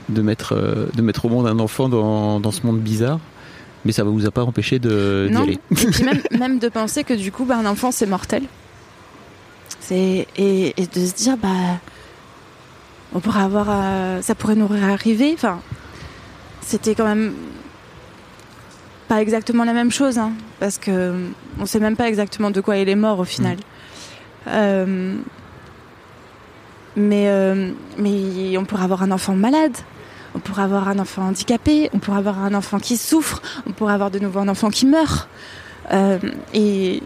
[0.09, 3.19] de, mettre, euh, de mettre au monde un enfant dans, dans ce monde bizarre.
[3.85, 5.43] Mais ça ne vous a pas empêché de- d'y non.
[5.43, 5.59] aller.
[5.71, 8.43] Et puis même, même de penser que du coup, bah, un enfant, c'est mortel.
[9.91, 11.79] Et, et de se dire, bah,
[13.13, 15.31] on pourrait avoir, euh, ça pourrait nous arriver.
[15.33, 15.61] Enfin,
[16.61, 17.33] c'était quand même
[19.07, 21.15] pas exactement la même chose, hein, parce que
[21.59, 23.57] on sait même pas exactement de quoi il est mort au final.
[24.47, 25.15] Euh,
[26.95, 29.75] mais euh, mais on pourrait avoir un enfant malade.
[30.35, 33.93] On pourrait avoir un enfant handicapé, on pourrait avoir un enfant qui souffre, on pourrait
[33.93, 35.27] avoir de nouveau un enfant qui meurt.
[35.91, 36.19] Euh,
[36.53, 37.01] et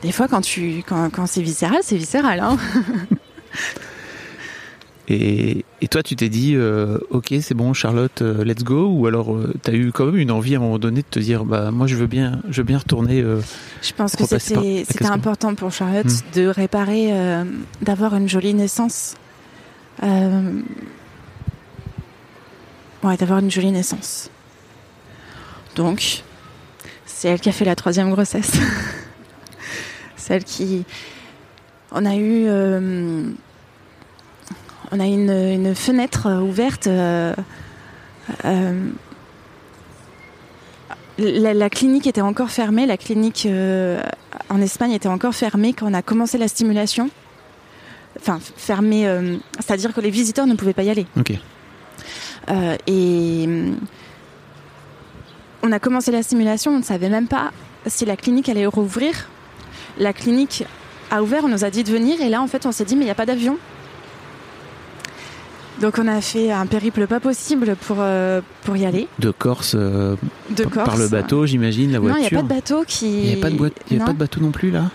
[0.00, 2.40] des fois, quand, tu, quand, quand c'est viscéral, c'est viscéral.
[2.40, 2.56] Hein
[5.08, 9.06] Et, et toi, tu t'es dit, euh, ok, c'est bon, Charlotte, euh, let's go, ou
[9.06, 11.44] alors tu as eu quand même une envie à un moment donné de te dire,
[11.44, 13.20] bah moi je veux bien, je veux bien retourner.
[13.20, 13.40] euh,
[13.82, 16.34] Je pense que c'était important pour Charlotte Hmm.
[16.40, 17.44] de réparer, euh,
[17.82, 19.14] d'avoir une jolie naissance.
[20.02, 20.60] Euh,
[23.02, 24.30] Ouais, d'avoir une jolie naissance.
[25.76, 26.22] Donc,
[27.04, 28.52] c'est elle qui a fait la troisième grossesse.
[30.16, 30.84] Celle qui.
[31.92, 32.46] On a eu.
[34.94, 36.86] Euh, On a une, une fenêtre ouverte.
[36.86, 37.34] euh,
[38.44, 38.90] euh,
[41.18, 42.86] la, la clinique était encore fermée.
[42.86, 44.02] La clinique euh,
[44.48, 47.10] en Espagne était encore fermée quand on a commencé la stimulation.
[48.20, 51.06] Enfin, fermée, euh, c'est-à-dire que les visiteurs ne pouvaient pas y aller.
[51.16, 51.32] Ok.
[52.50, 53.48] Euh, et
[55.62, 57.52] on a commencé la simulation, on ne savait même pas
[57.86, 59.28] si la clinique allait rouvrir.
[59.98, 60.64] La clinique
[61.10, 62.96] a ouvert, on nous a dit de venir, et là en fait on s'est dit
[62.96, 63.56] mais il n'y a pas d'avion.
[65.80, 69.74] Donc on a fait un périple pas possible pour, euh, pour y aller, De Corse,
[69.76, 70.14] euh,
[70.50, 70.86] de par- Corse.
[70.88, 72.18] par le bateau, j'imagine, la Non, voiture.
[72.20, 73.06] il n'y a pas de bateau qui.
[73.06, 74.04] Il n'y avait pas de, y Non.
[74.06, 74.90] pas de bateau non plus là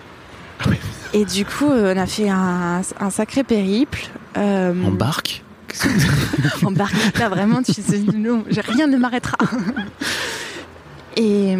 [1.13, 4.07] Et du coup, euh, on a fait un, un sacré périple.
[4.37, 5.43] euh, En barque
[6.63, 6.95] en barque.
[7.19, 9.37] Là, vraiment, tu sais, non, rien ne m'arrêtera.
[11.15, 11.55] Et,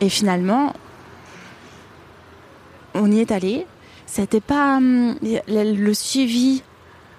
[0.00, 0.72] et finalement,
[2.94, 3.66] on y est allé.
[4.06, 5.16] C'était pas hum,
[5.48, 6.62] le suivi.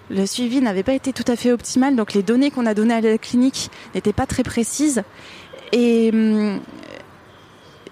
[0.09, 2.93] Le suivi n'avait pas été tout à fait optimal, donc les données qu'on a données
[2.93, 5.03] à la clinique n'étaient pas très précises.
[5.73, 6.59] Et hum,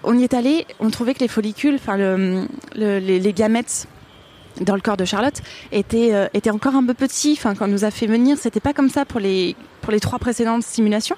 [0.02, 3.86] on y est allé, on trouvait que les follicules, enfin le- le- les, gamètes
[4.62, 5.42] dans le corps de Charlotte
[5.72, 7.32] étaient, euh, étaient encore un peu petits.
[7.36, 9.54] Enfin, quand on nous a fait venir, c'était pas comme ça pour les,
[10.00, 11.16] trois précédentes simulations.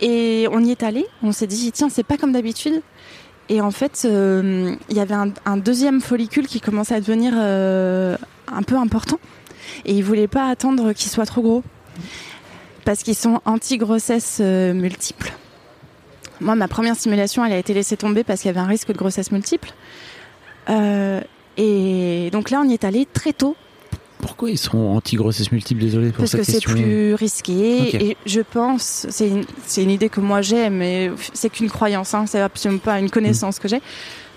[0.00, 2.82] Et on y est allé, on s'est dit, tiens, c'est pas comme d'habitude.
[3.48, 7.32] Et en fait, euh, il y avait un, un deuxième follicule qui commençait à devenir
[7.36, 8.16] euh,
[8.50, 9.18] un peu important.
[9.86, 11.62] Et ils voulaient pas attendre qu'il soit trop gros.
[12.84, 15.32] Parce qu'ils sont anti-grossesse euh, multiple.
[16.40, 18.88] Moi, ma première simulation, elle a été laissée tomber parce qu'il y avait un risque
[18.88, 19.72] de grossesse multiple.
[20.68, 21.20] Euh,
[21.56, 23.56] et donc là, on y est allé très tôt
[24.18, 28.10] Pourquoi ils sont anti-grossesse multiple Désolé pour parce cette que c'est plus risqué.
[28.10, 32.12] Et je pense, c'est une, c'est une idée que moi j'ai, mais c'est qu'une croyance,
[32.14, 33.80] hein, c'est absolument pas une connaissance que j'ai.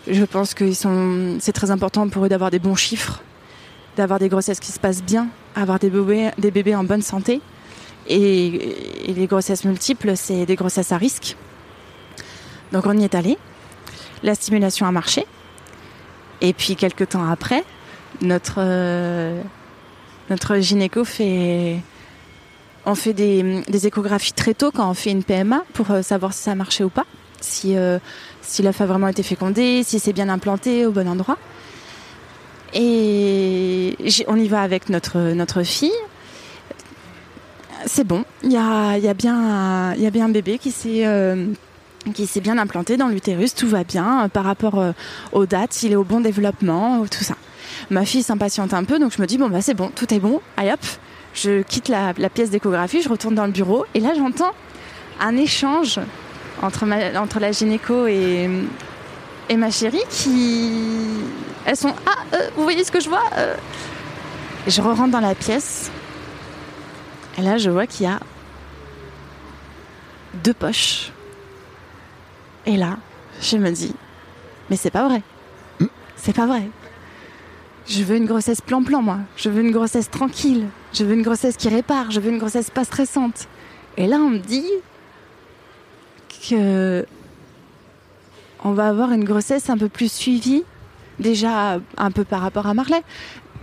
[0.10, 3.22] Je pense que ils sont, c'est très important pour eux d'avoir des bons chiffres,
[3.98, 7.41] d'avoir des grossesses qui se passent bien, avoir des bébés, en bonne santé.
[8.07, 8.76] Et,
[9.07, 11.36] les grossesses multiples, c'est des grossesses à risque.
[12.72, 13.38] Donc on y est allé.
[14.24, 15.26] La stimulation a marché.
[16.41, 17.64] Et puis quelques temps après,
[18.22, 19.41] notre euh,
[20.30, 21.78] notre gynéco fait
[22.86, 26.44] on fait des, échographies très tôt quand on fait une PMA pour euh, savoir si
[26.44, 27.06] ça a marché ou pas,
[27.41, 27.98] si euh,
[28.41, 31.38] si a vraiment été fécondé, si c'est bien implanté au bon endroit.
[32.73, 33.95] Et
[34.27, 35.91] on y va avec notre notre fille.
[37.85, 41.06] C'est bon, il y a, y a bien y a bien un bébé qui s'est
[41.06, 41.48] euh,
[42.14, 44.91] qui s'est bien implanté dans l'utérus, tout va bien euh, par rapport euh,
[45.31, 47.35] aux dates, il est au bon développement, tout ça.
[47.89, 50.19] Ma fille s'impatiente un peu, donc je me dis bon bah c'est bon, tout est
[50.19, 50.80] bon, allez hop,
[51.34, 53.85] je quitte la, la pièce d'échographie, je retourne dans le bureau.
[53.94, 54.52] Et là j'entends
[55.22, 55.99] un échange
[56.61, 56.85] entre,
[57.18, 58.49] entre la gynéco et,
[59.49, 60.72] et ma chérie qui
[61.65, 63.56] elles sont ah euh, vous voyez ce que je vois euh
[64.68, 65.90] je rentre dans la pièce
[67.38, 68.19] et là je vois qu'il y a
[70.38, 71.11] deux poches.
[72.65, 72.98] Et là,
[73.41, 73.94] je me dis,
[74.69, 75.22] mais c'est pas vrai.
[76.15, 76.69] C'est pas vrai.
[77.88, 79.19] Je veux une grossesse plan-plan, moi.
[79.38, 80.68] Je veux une grossesse tranquille.
[80.94, 82.11] Je veux une grossesse qui répare.
[82.11, 83.48] Je veux une grossesse pas stressante.
[83.98, 84.69] Et là, on me dit
[86.49, 87.06] que
[88.64, 90.64] on va avoir une grossesse un peu plus suivie,
[91.20, 93.02] déjà un peu par rapport à Marley,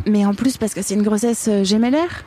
[0.06, 2.24] mais en plus parce que c'est une grossesse euh, gémellaire.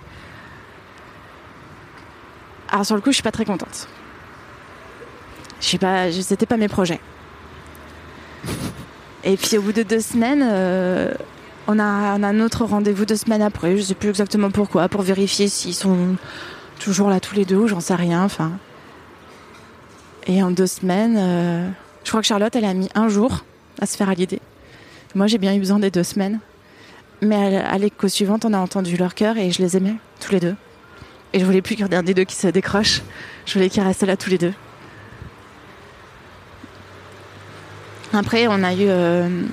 [2.69, 3.88] Alors sur le coup, je suis pas très contente.
[5.61, 6.99] Je sais pas, c'était pas mes projets.
[9.23, 11.14] Et puis au bout de deux semaines, euh,
[11.68, 13.77] on, a, on a un autre rendez-vous deux semaines après.
[13.77, 16.15] Je sais plus exactement pourquoi, pour vérifier s'ils sont
[16.80, 18.23] toujours là tous les deux ou j'en sais rien.
[18.23, 18.52] Enfin.
[20.27, 21.69] Et en deux semaines, euh,
[22.07, 23.43] je crois que Charlotte, elle a mis un jour
[23.81, 24.39] à se faire l'idée.
[25.13, 26.39] Moi, j'ai bien eu besoin des deux semaines.
[27.21, 30.39] Mais à, l'écho suivante, on a entendu leur cœur et je les aimais tous les
[30.39, 30.55] deux.
[31.34, 33.01] Et je voulais plus qu'il y des deux qui se décroche.
[33.45, 34.53] Je voulais qu'ils restent là tous les deux.
[38.13, 39.43] Après, on a eu, euh,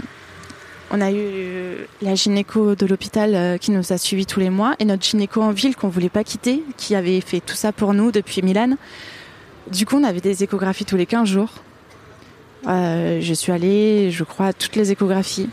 [0.92, 4.76] on a eu la gynéco de l'hôpital euh, qui nous a suivis tous les mois
[4.78, 7.94] et notre gynéco en ville qu'on voulait pas quitter, qui avait fait tout ça pour
[7.94, 8.76] nous depuis Milan.
[9.72, 11.50] Du coup, on avait des échographies tous les 15 jours.
[12.66, 15.50] Euh, je suis allée, je crois, à toutes les échographies.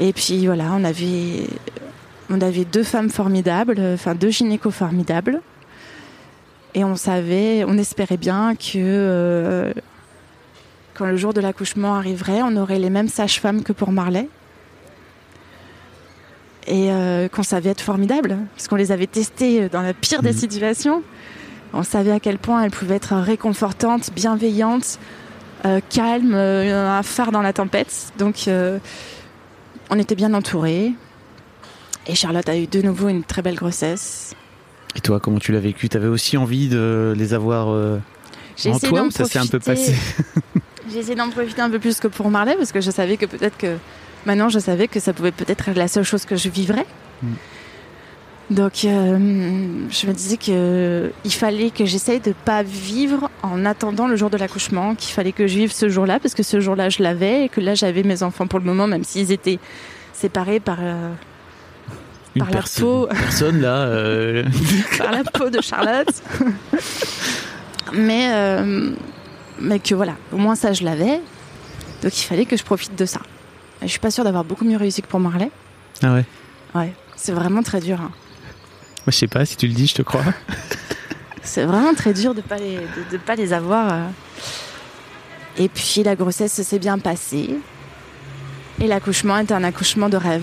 [0.00, 1.46] Et puis voilà, on avait,
[2.30, 5.40] on avait deux femmes formidables, enfin deux gynécos formidables.
[6.74, 9.72] Et on savait, on espérait bien que euh,
[10.94, 14.28] quand le jour de l'accouchement arriverait, on aurait les mêmes sages-femmes que pour Marley.
[16.66, 20.34] Et euh, qu'on savait être formidables, parce qu'on les avait testées dans la pire des
[20.34, 21.02] situations.
[21.72, 24.98] On savait à quel point elles pouvaient être réconfortantes, bienveillantes,
[25.64, 28.12] euh, calmes, euh, un phare dans la tempête.
[28.18, 28.78] Donc euh,
[29.90, 30.92] on était bien entourés.
[32.06, 34.34] Et Charlotte a eu de nouveau une très belle grossesse.
[34.96, 35.88] Et toi, comment tu l'as vécu?
[35.88, 39.94] T'avais aussi envie de les avoir en toi ou ça s'est un peu passé?
[40.90, 43.26] J'ai essayé d'en profiter un peu plus que pour Marley parce que je savais que
[43.26, 43.76] peut-être que
[44.24, 46.86] maintenant je savais que ça pouvait peut-être être la seule chose que je vivrais.
[47.22, 47.32] Mm.
[48.50, 49.18] Donc euh,
[49.90, 54.30] je me disais que il fallait que j'essaye de pas vivre en attendant le jour
[54.30, 57.44] de l'accouchement, qu'il fallait que je vive ce jour-là parce que ce jour-là je l'avais
[57.44, 59.58] et que là j'avais mes enfants pour le moment même s'ils étaient
[60.14, 61.10] séparés par euh,
[62.36, 63.06] Une par la personne, peau.
[63.08, 63.76] personne là.
[63.82, 64.44] euh,
[64.98, 66.08] par la peau de Charlotte.
[67.92, 68.90] mais, euh,
[69.60, 71.20] mais que voilà, au moins ça je l'avais.
[72.02, 73.20] Donc il fallait que je profite de ça.
[73.82, 75.50] Je suis pas sûre d'avoir beaucoup mieux réussi que pour Marley.
[76.02, 76.24] Ah ouais.
[76.74, 78.00] Ouais, c'est vraiment très dur.
[78.00, 78.10] hein.
[79.08, 80.22] Moi, je sais pas si tu le dis, je te crois.
[81.42, 83.90] C'est vraiment très dur de pas les, de, de pas les avoir.
[83.90, 84.02] euh.
[85.56, 87.54] Et puis la grossesse s'est bien passée.
[88.78, 90.42] Et l'accouchement était un accouchement de rêve.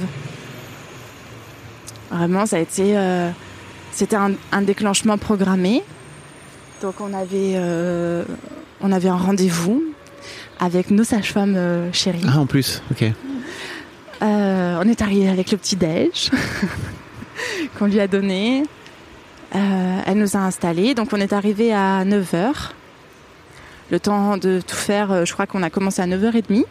[2.10, 2.98] Vraiment, ça a été.
[2.98, 3.30] euh,
[3.92, 5.84] C'était un, un déclenchement programmé.
[6.82, 8.24] Donc on avait, euh,
[8.82, 9.84] on avait un rendez-vous
[10.60, 12.26] avec nos sages-femmes euh, chéries.
[12.28, 13.12] Ah, en plus, ok.
[14.22, 16.32] On est arrivé avec le petit déj
[17.80, 18.64] qu'on lui a donné.
[19.56, 20.94] Euh, elle nous a installés.
[20.94, 22.72] Donc on est arrivé à 9h.
[23.92, 26.66] Le temps de tout faire, euh, je crois qu'on a commencé à 9h30.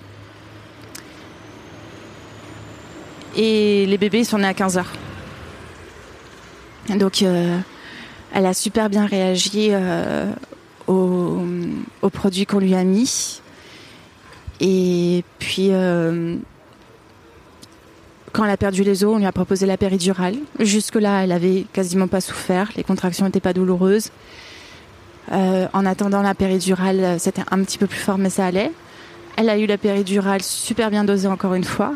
[3.36, 4.85] Et les bébés sont nés à 15h.
[6.97, 7.59] Donc euh,
[8.32, 9.73] elle a super bien réagi
[10.86, 11.43] aux,
[12.03, 13.41] aux produits qu'on lui a mis.
[14.61, 15.70] Et puis
[18.35, 20.35] quand elle a perdu les os, on lui a proposé la péridurale.
[20.59, 22.70] Jusque-là, elle avait quasiment pas souffert.
[22.77, 24.11] Les contractions n'étaient pas douloureuses.
[25.32, 28.73] Euh, en attendant la péridurale, c'était un petit peu plus fort, mais ça allait.
[29.36, 31.94] Elle a eu la péridurale super bien dosée encore une fois.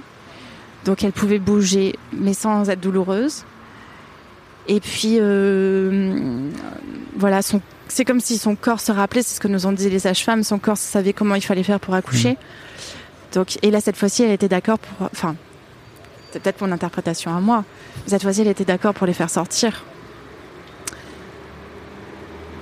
[0.84, 3.44] Donc elle pouvait bouger, mais sans être douloureuse.
[4.68, 6.48] Et puis, euh,
[7.16, 9.90] voilà, son- c'est comme si son corps se rappelait, c'est ce que nous ont dit
[9.90, 12.36] les sages-femmes, son corps savait comment il fallait faire pour accoucher.
[13.34, 15.08] Donc, et là, cette fois-ci, elle était d'accord pour...
[15.12, 15.36] Enfin,
[16.32, 17.64] c'est peut-être mon interprétation à moi.
[18.06, 19.84] Cette fois-ci, elle était d'accord pour les faire sortir.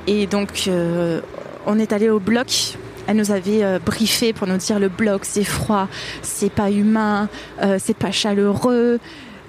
[0.06, 1.20] Et donc, euh,
[1.66, 2.76] on est allé au bloc.
[3.06, 5.88] Elle nous avait euh, briefé pour nous dire le bloc, c'est froid,
[6.22, 7.28] c'est pas humain,
[7.62, 8.98] euh, c'est pas chaleureux.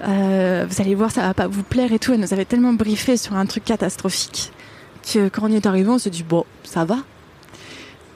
[0.00, 2.12] vous allez voir, ça va pas vous plaire et tout.
[2.12, 4.52] Elle nous avait tellement briefé sur un truc catastrophique
[5.12, 6.98] que quand on est arrivé, on s'est dit bon, ça va.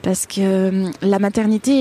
[0.03, 1.71] Parce que euh, la maternité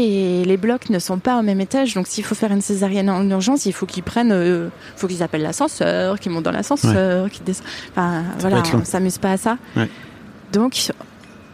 [0.40, 1.94] et les blocs ne sont pas au même étage.
[1.94, 5.24] Donc, s'il faut faire une césarienne en urgence, il faut qu'ils prennent, euh, faut qu'ils
[5.24, 7.66] appellent l'ascenseur, qu'ils montent dans l'ascenseur, qu'ils descendent.
[7.90, 9.58] Enfin, voilà, on s'amuse pas à ça.
[9.76, 9.88] Ouais.
[10.52, 10.92] Donc,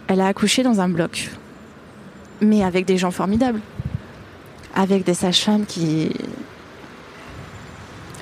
[0.09, 1.31] elle a accouché dans un bloc,
[2.43, 3.61] mais avec des gens formidables,
[4.75, 6.11] avec des sages-femmes qui,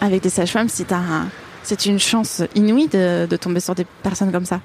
[0.00, 1.26] avec des sages-femmes, c'est un,
[1.64, 4.60] c'est une chance inouïe de, de tomber sur des personnes comme ça.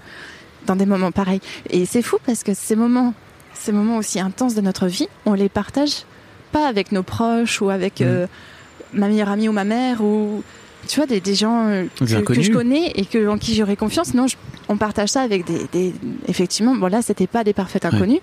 [0.67, 1.41] dans des moments pareils.
[1.69, 3.13] Et c'est fou parce que ces moments,
[3.63, 6.03] ces moments aussi intenses de notre vie, on les partage
[6.51, 8.03] pas avec nos proches ou avec Mm.
[8.05, 8.27] euh,
[8.93, 10.43] ma meilleure amie ou ma mère ou
[10.87, 12.05] tu vois des, des gens euh, que,
[12.41, 14.13] je connais et que, en qui j'aurais confiance.
[14.13, 14.35] Non, je-
[14.67, 15.93] on partage ça avec des, des-
[16.27, 16.75] effectivement.
[16.75, 18.19] Bon là, c'était pas des parfaits inconnus,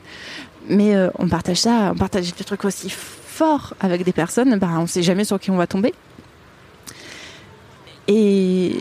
[0.69, 4.59] mais euh, on partage ça, on partage des trucs aussi forts avec des personnes.
[4.59, 5.95] Bah, on sait jamais sur qui on va tomber.
[8.09, 8.73] Et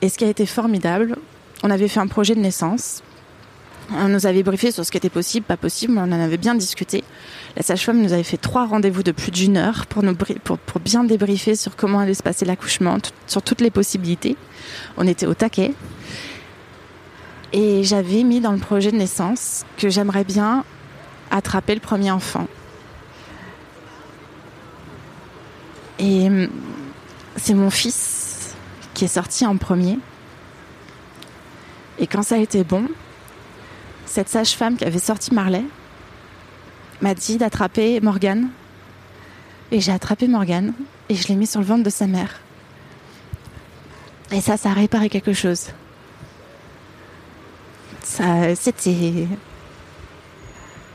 [0.00, 1.16] et ce qui a été formidable,
[1.64, 3.02] on avait fait un projet de naissance.
[3.90, 6.54] On nous avait briefé sur ce qui était possible, pas possible, on en avait bien
[6.54, 7.04] discuté.
[7.56, 10.04] La sage-femme nous avait fait trois rendez-vous de plus d'une heure pour,
[10.44, 14.36] pour, bien débriefer sur comment allait se passer l'accouchement, sur toutes les possibilités.
[14.98, 15.72] On était au taquet.
[17.54, 20.64] Et j'avais mis dans le projet de naissance que j'aimerais bien
[21.30, 22.46] attraper le premier enfant.
[25.98, 26.48] Et hum,
[27.36, 28.54] c'est mon fils
[28.92, 29.98] qui est sorti en premier.
[31.98, 32.86] Et quand ça a été bon,
[34.08, 35.64] cette sage-femme qui avait sorti Marley
[37.00, 38.48] m'a dit d'attraper Morgane.
[39.70, 40.72] Et j'ai attrapé Morgane
[41.08, 42.40] et je l'ai mis sur le ventre de sa mère.
[44.32, 45.66] Et ça, ça a réparé quelque chose.
[48.02, 49.26] Ça, c'était.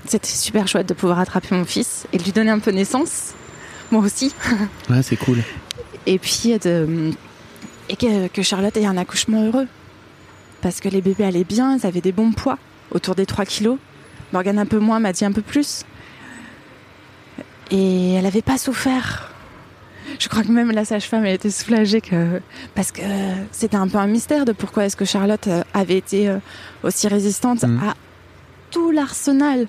[0.06, 3.34] C'était super chouette de pouvoir attraper mon fils et de lui donner un peu naissance.
[3.92, 4.34] Moi aussi.
[4.90, 5.38] Ouais, c'est cool.
[6.06, 7.12] Et puis de,
[7.90, 9.68] et que, que Charlotte ait un accouchement heureux.
[10.62, 12.58] Parce que les bébés allaient bien, ils avaient des bons poids,
[12.94, 13.78] autour des 3 kilos.
[14.32, 15.84] Morgane un peu moins, m'a dit un peu plus.
[17.72, 19.30] Et elle n'avait pas souffert.
[20.20, 22.42] Je crois que même la sage-femme elle était soulagée que
[22.76, 23.02] parce que
[23.52, 26.38] c'était un peu un mystère de pourquoi est-ce que Charlotte euh, avait été euh,
[26.84, 27.80] aussi résistante Mhm.
[27.82, 27.94] à
[28.70, 29.68] tout l'arsenal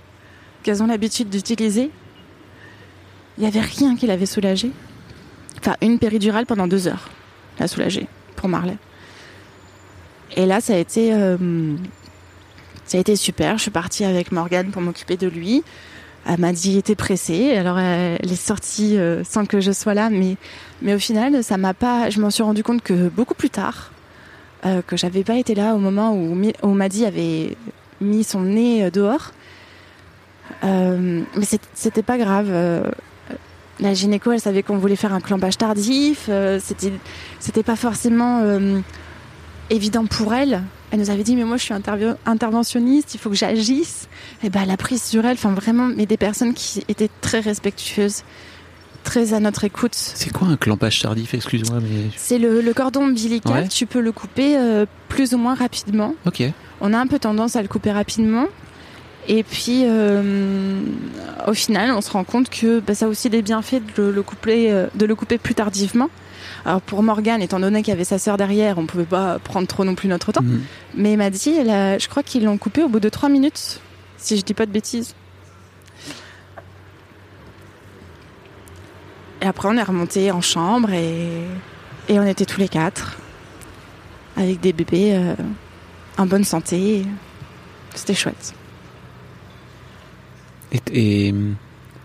[0.63, 1.91] qu'elles ont l'habitude d'utiliser.
[3.39, 4.73] Il n'y avait rien qui l'avait soulagée.
[5.61, 7.09] Enfin, une péridurale pendant deux heures
[7.61, 8.07] l'a soulagée
[8.37, 8.77] pour Marley.
[10.37, 11.37] Et là, ça a été, euh,
[12.87, 13.57] ça a été super.
[13.57, 15.63] Je suis partie avec Morgane pour m'occuper de lui.
[16.27, 16.45] Elle
[16.77, 17.55] était pressée.
[17.57, 20.37] Alors, elle, est sortie euh, sans que je sois là, mais,
[20.81, 22.09] mais au final, ça m'a pas.
[22.11, 23.91] Je m'en suis rendu compte que beaucoup plus tard,
[24.65, 27.57] euh, que j'avais pas été là au moment où, Maddy avait
[28.01, 29.33] mis son nez euh, dehors.
[30.63, 32.49] Euh, mais c'était pas grave.
[32.51, 32.85] euh,
[33.81, 36.31] la gynéco, elle savait qu'on voulait faire un clampage tardif.
[36.61, 36.93] c'était,
[37.41, 38.41] c'était pas forcément
[39.69, 40.63] évident pour elle.
[40.95, 41.75] Elle nous avait dit, mais moi, je suis
[42.25, 44.07] interventionniste, il faut que j'agisse.
[44.45, 47.41] Et ben, elle a pris sur elle, enfin vraiment, mais des personnes qui étaient très
[47.41, 48.23] respectueuses,
[49.03, 49.97] très à notre écoute.
[49.97, 52.11] C'est quoi un clampage tardif Excuse-moi, mais.
[52.17, 53.69] C'est le, le cordon ombilical, Ouais.
[53.69, 56.15] tu peux le couper euh, plus ou moins rapidement.
[56.27, 56.45] Ok.
[56.81, 58.47] On a un peu tendance à le couper rapidement.
[59.27, 60.79] Et puis, euh,
[61.49, 64.13] au final, on se rend compte que bah, ça a aussi des bienfaits de le,
[64.13, 66.09] le couper, euh, de le couper plus tardivement.
[66.65, 69.69] Alors pour Morgane, étant donné qu'il y avait sa sœur derrière, on pouvait pas prendre
[69.69, 70.43] trop non plus notre temps.
[70.43, 70.63] Mhm.
[70.95, 73.81] Mais il m'a dit, je crois qu'ils l'ont coupé au bout de trois minutes,
[74.17, 75.15] si je dis pas de bêtises.
[79.43, 81.29] Et après, on est remonté en chambre et,
[82.09, 83.19] et on était tous les quatre
[84.37, 85.35] avec des bébés euh,
[86.17, 87.05] en bonne santé.
[87.95, 88.55] C'était chouette.
[90.73, 91.35] Et, et,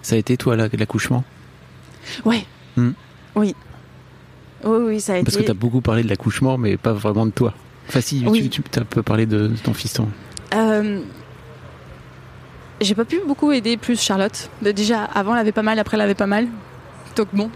[0.02, 1.24] ça a été toi l'accouchement?
[2.26, 2.46] Ouais.
[2.76, 2.92] Hmm.
[3.36, 3.56] Oui.
[4.64, 5.46] Oui, oui, ça a Parce que été.
[5.46, 7.54] tu as beaucoup parlé de l'accouchement, mais pas vraiment de toi.
[7.88, 8.50] Enfin, si, Oui.
[8.50, 10.08] tu, tu as peu parlé de, de ton fiston.
[10.54, 11.00] Euh,
[12.82, 14.50] j'ai pas pu beaucoup aider plus Charlotte.
[14.62, 16.48] De- Déjà, avant, elle avait pas mal, après, elle avait pas mal.
[17.16, 17.50] Donc bon,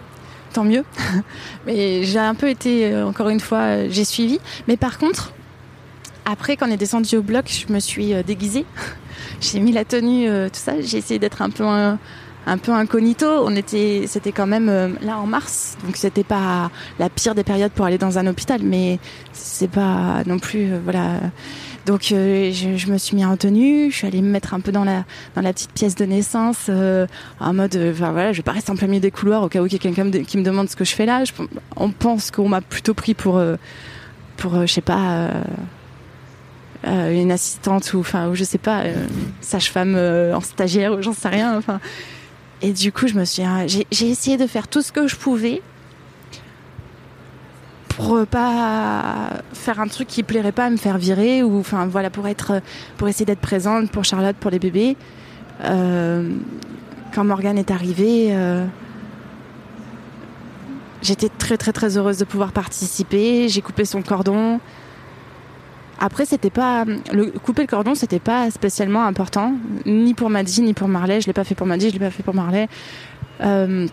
[0.54, 0.84] tant mieux.
[1.66, 4.40] Mais j'ai un peu été, euh, encore une fois, euh, j'ai suivi.
[4.68, 5.32] Mais par contre,
[6.26, 8.66] après, quand on est descendu au bloc, je me suis euh, déguisée.
[9.42, 10.74] j'ai mis la tenue, tout ça.
[10.82, 12.00] J'ai essayé d'être un peu un,
[12.46, 13.26] un peu incognito.
[13.28, 17.44] On était, c'était quand même euh, là en mars, donc c'était pas la pire des
[17.44, 19.00] périodes pour aller dans un hôpital, mais
[19.32, 21.20] c'est pas non plus, euh, voilà.
[21.86, 24.72] Donc euh, je, me suis mis en tenue, je suis allée me mettre un peu
[24.72, 25.04] dans la
[25.36, 28.76] dans la petite pièce de naissance, en mode, enfin voilà, je vais pas rester en
[28.76, 30.96] des couloirs au cas où il y a quelqu'un qui me demande ce que je
[30.96, 31.24] fais là.
[31.76, 33.42] On pense qu'on m'a plutôt pris pour
[34.38, 35.30] pour je sais pas.
[36.86, 38.84] une assistante ou enfin ou je sais pas
[39.42, 41.82] sage-femme en stagiaire ou j'en sais rien enfin
[42.64, 45.16] et du coup je me suis euh, j'ai essayé de faire tout ce que je
[45.16, 45.62] pouvais
[47.90, 51.86] pour euh, pas faire un truc qui plairait pas à me faire virer ou enfin
[51.86, 52.62] voilà pour être
[52.98, 54.98] pour essayer d'être présente pour Charlotte pour les bébés.
[55.64, 56.30] Euh,
[57.14, 58.66] quand Morgane est arrivée euh,
[61.02, 63.48] j'étais très très très heureuse de pouvoir participer.
[63.50, 64.60] J'ai coupé son cordon
[66.00, 69.54] après, c'était pas le couper le cordon, c'était pas spécialement important,
[69.86, 71.22] ni pour Maddy ni pour Marley.
[71.22, 72.68] Je l'ai pas fait pour Maddy, je l'ai pas fait pour Marley.
[73.42, 73.88] Euh,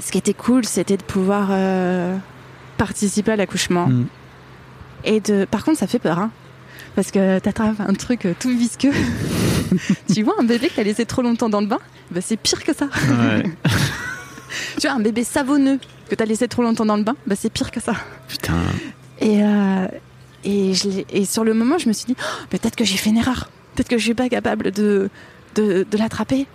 [0.00, 2.16] ce qui était cool, c'était de pouvoir euh,
[2.78, 3.88] participer à l'accouchement.
[3.88, 4.06] Mm.
[5.04, 6.18] Et de, par contre, ça fait peur.
[6.18, 6.30] Hein.
[6.94, 8.92] Parce que t'attrapes un truc euh, tout visqueux.
[10.14, 11.78] tu vois un bébé que t'as laissé trop longtemps dans le bain?
[12.10, 12.86] Bah, C'est pire que ça.
[12.86, 13.42] Ouais.
[14.78, 15.78] tu vois un bébé savonneux
[16.08, 17.16] que t'as laissé trop longtemps dans le bain?
[17.26, 17.94] Bah, C'est pire que ça.
[18.28, 18.54] Putain.
[19.20, 19.86] Et, euh,
[20.44, 22.96] et, je l'ai- et sur le moment, je me suis dit, Oh, peut-être que j'ai
[22.96, 23.50] fait une erreur.
[23.74, 25.08] Peut-être que je suis pas capable de,
[25.54, 26.46] de, de l'attraper.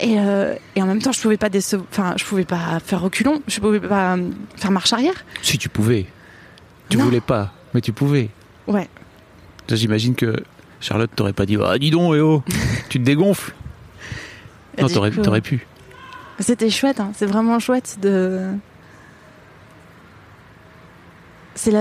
[0.00, 1.48] Et, euh, et en même temps, je pouvais pas
[1.90, 5.24] enfin, je pouvais pas faire reculon, je pouvais pas euh, faire marche arrière.
[5.42, 6.06] Si tu pouvais.
[6.88, 7.04] Tu Non.
[7.04, 8.28] voulais pas, mais tu pouvais.
[8.68, 8.88] Ouais.
[9.70, 10.36] J'imagine que
[10.80, 12.42] Charlotte t'aurait pas dit Ah, dis donc, eh oh,
[12.88, 13.54] tu te dégonfles.
[14.80, 15.66] Non, t'aurais pu.
[16.38, 17.10] C'était chouette, hein.
[17.16, 18.46] c'est vraiment chouette de.
[21.60, 21.72] C'est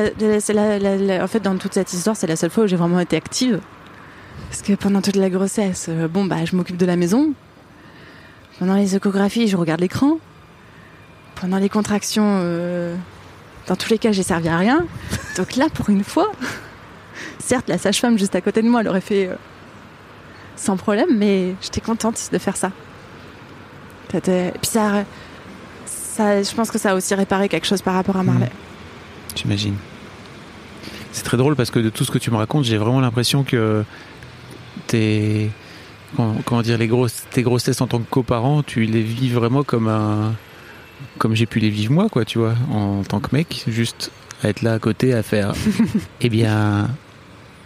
[0.54, 2.76] la, la- la- en fait, dans toute cette histoire, c'est la seule fois où j'ai
[2.76, 3.60] vraiment été active.
[4.50, 7.34] Parce que pendant toute la grossesse, euh, bon, bah, je m'occupe de la maison.
[8.60, 10.18] Pendant les échographies, je regarde l'écran.
[11.40, 12.96] Pendant les contractions, euh,
[13.68, 14.84] dans tous les cas, j'ai servi à rien.
[15.38, 16.32] Donc là, pour une fois,
[17.40, 19.36] certes, la sage-femme juste à côté de moi l'aurait fait euh,
[20.56, 22.72] sans problème, mais j'étais contente de faire ça.
[24.14, 25.04] Et puis ça,
[26.18, 28.50] je pense que ça a aussi réparé quelque chose par rapport à Marley.
[29.38, 29.76] J'imagine.
[31.12, 33.44] C'est très drôle parce que de tout ce que tu me racontes, j'ai vraiment l'impression
[33.44, 33.84] que
[34.88, 35.50] tes
[36.16, 39.88] comment, dire les grosses tes grossesses en tant que coparent, tu les vis vraiment comme
[39.88, 40.34] un
[41.20, 44.12] comme j'ai pu les vivre moi quoi, tu vois, en tant que mec, juste
[44.44, 45.54] à être là à côté à faire
[46.22, 46.90] eh bien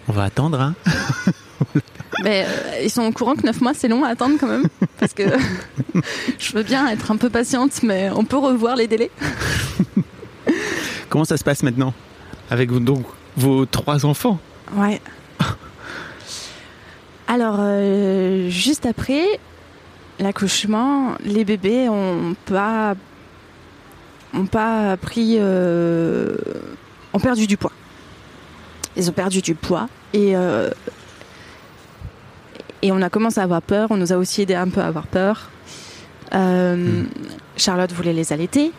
[0.08, 0.76] on va attendre hein.
[2.24, 4.68] Mais euh, ils sont au courant que 9 mois c'est long à attendre quand même.
[5.00, 5.24] Parce que
[6.40, 9.12] je veux bien être un peu patiente, mais on peut revoir les délais.
[11.12, 11.94] Comment ça se passe maintenant
[12.50, 13.04] avec donc
[13.36, 14.40] vos trois enfants?
[14.78, 15.02] Ouais.
[17.28, 19.26] Alors, euh, juste après
[20.20, 22.96] l'accouchement, les bébés ont pas,
[24.34, 26.38] ont pas pris, euh,
[27.12, 27.74] ont perdu du poids.
[28.96, 30.70] Ils ont perdu du poids et euh,
[32.82, 33.90] et on a commencé à avoir peur.
[33.92, 35.50] On nous a aussi aidé un peu à avoir peur.
[36.34, 37.04] Euh,
[37.58, 38.72] Charlotte voulait les allaiter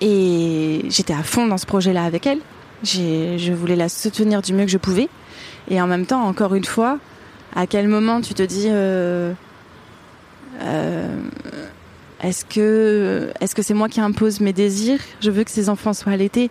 [0.00, 2.40] et j'étais à fond dans ce projet-là avec elle.
[2.82, 5.08] Je voulais la soutenir du mieux que je pouvais.
[5.68, 6.98] Et en même temps, encore une fois,
[7.54, 9.32] à quel moment tu te dis euh,
[10.62, 11.16] euh,
[12.22, 15.00] est-ce que est-ce que c'est moi qui impose mes désirs?
[15.20, 16.50] Je veux que ces enfants soient allaités.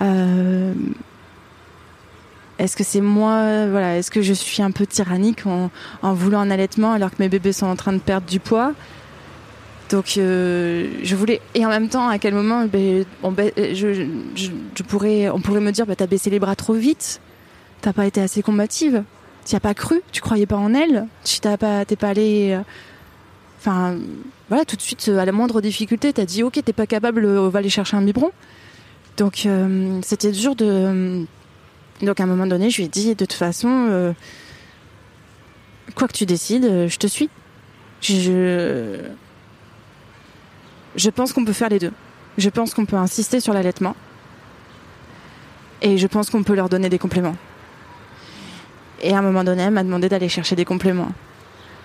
[0.00, 0.74] Euh,
[2.58, 3.96] est-ce que c'est moi Voilà.
[3.96, 7.52] Est-ce que je suis un peu tyrannique en voulant un allaitement alors que mes bébés
[7.52, 8.72] sont en train de perdre du poids?
[9.90, 14.06] Donc euh, je voulais et en même temps à quel moment ben, on ba- je,
[14.34, 17.20] je- pourrais on pourrait me dire bah, t'as baissé les bras trop vite
[17.80, 19.02] t'as pas été assez combative
[19.44, 22.50] t'y as pas cru tu croyais pas en elle tu t'as pas t'es pas allé
[22.52, 22.60] euh,
[23.60, 23.96] enfin
[24.48, 27.24] voilà tout de suite euh, à la moindre difficulté t'as dit ok t'es pas capable
[27.24, 28.30] euh, on va aller chercher un biberon.
[29.16, 31.24] Donc euh, c'était dur de
[32.02, 34.12] donc à un moment donné je lui ai dit de toute façon euh,
[35.94, 37.28] quoi que tu décides euh, je te suis.
[38.00, 38.98] Je
[40.98, 41.92] je pense qu'on peut faire les deux.
[42.36, 43.96] Je pense qu'on peut insister sur l'allaitement.
[45.80, 47.36] Et je pense qu'on peut leur donner des compléments.
[49.00, 51.12] Et à un moment donné, elle m'a demandé d'aller chercher des compléments.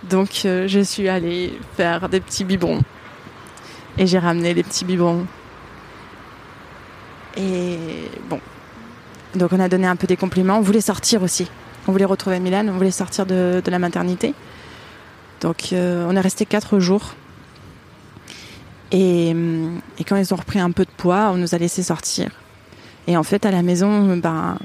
[0.10, 2.82] Donc euh, je suis allée faire des petits biberons.
[3.98, 5.28] Et j'ai ramené des petits biberons.
[7.38, 7.78] Et
[8.30, 8.40] bon.
[9.36, 10.58] Donc on a donné un peu des compléments.
[10.58, 11.50] On voulait sortir aussi.
[11.88, 14.34] On voulait retrouver Milan, on voulait sortir de, de la maternité.
[15.42, 17.14] Donc euh, on est resté quatre jours.
[18.94, 21.84] Et, hum, et quand ils ont repris un peu de poids, on nous a laissé
[21.84, 22.30] sortir.
[23.08, 24.58] Et en fait, à la maison, ben,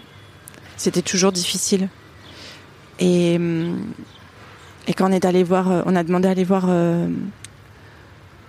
[0.77, 1.89] c'était toujours difficile.
[3.01, 3.39] Et,
[4.87, 7.09] et quand on est allé voir, euh, on a demandé à aller voir euh,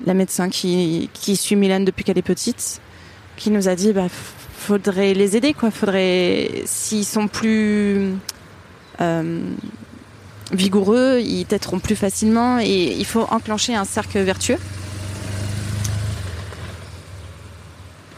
[0.05, 2.81] la médecin qui, suit Milan depuis qu'elle est petite,
[3.35, 5.71] qui nous a dit, bah, faudrait les aider, quoi.
[5.71, 8.13] Faudrait, s'ils sont plus
[9.01, 9.41] euh,
[10.53, 14.57] vigoureux, ils têteront plus facilement et il faut enclencher un cercle vertueux.
[14.57, 14.59] Et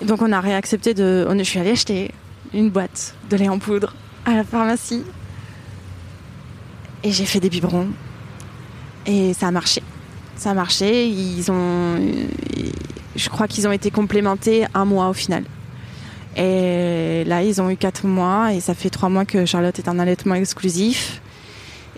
[0.06, 1.28] donc on a réaccepté de.
[1.38, 2.12] Je suis allée acheter
[2.54, 3.94] une boîte de lait en poudre
[4.26, 5.04] à la pharmacie.
[7.04, 7.88] Et j'ai fait des biberons.
[9.06, 9.82] Et ça a marché.
[10.36, 11.08] Ça a marché.
[11.08, 11.98] Ils ont.
[13.16, 15.44] Je crois qu'ils ont été complémentés un mois au final.
[16.38, 18.54] Et là, ils ont eu quatre mois.
[18.54, 21.22] Et ça fait trois mois que Charlotte est en allaitement exclusif.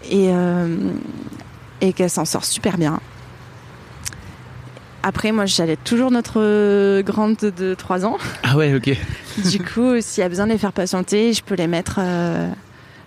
[0.10, 0.92] Et, euh,
[1.82, 3.00] et qu'elle s'en sort super bien.
[5.06, 8.18] Après, moi, j'allais toujours notre grande de 3 ans.
[8.44, 8.98] Ah ouais, ok.
[9.52, 11.98] Du coup, s'il y a besoin de les faire patienter, je peux les mettre.
[12.00, 12.50] euh,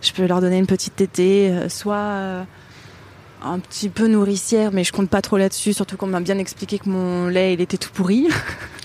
[0.02, 2.42] je peux leur donner une petite tétée, euh, soit euh,
[3.42, 6.78] un petit peu nourricière, mais je compte pas trop là-dessus, surtout qu'on m'a bien expliqué
[6.78, 8.28] que mon lait, il était tout pourri.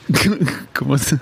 [0.73, 1.17] Comment ça?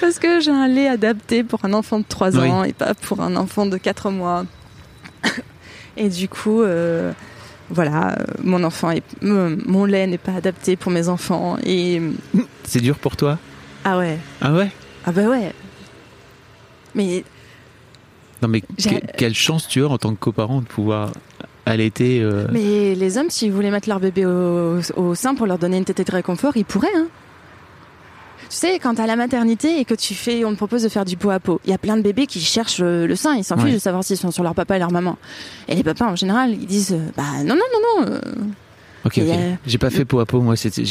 [0.00, 2.70] Parce que j'ai un lait adapté pour un enfant de 3 ans Oui.
[2.70, 4.44] et pas pour un enfant de 4 mois.
[5.96, 6.62] Et du coup,
[7.70, 11.56] voilà, euh, mon enfant est, euh, mon lait n'est pas adapté pour mes enfants.
[11.64, 12.00] Et
[12.64, 13.38] C'est dur pour toi?
[13.84, 14.70] Ah ouais, Ah ouais?
[15.04, 15.52] Ah bah ouais.
[16.94, 17.24] Mais
[18.42, 21.12] Non mais que- quelle chance tu as en tant que coparent de pouvoir
[21.64, 22.20] allaiter.
[22.22, 25.76] euh, Mais les hommes, s'ils voulaient mettre leur bébé au, au sein pour leur donner
[25.78, 26.88] une tétée de réconfort, ils pourraient.
[26.96, 27.06] Hein.
[28.48, 31.04] Tu sais, quand à la maternité et que tu fais, on te propose de faire
[31.04, 33.34] du pot à pot, il y a plein de bébés qui cherchent le, le sein,
[33.34, 33.64] ils s'en Ouais.
[33.64, 35.16] fichent de savoir s'ils sont sur leur papa et leur maman.
[35.68, 38.12] Et les papas, en général, ils disent, euh, bah non, non, non, non.
[38.12, 38.20] euh,
[39.04, 39.28] Ok, Et, ok.
[39.34, 40.82] euh, J'ai pas fait peau à peau, moi, j'étais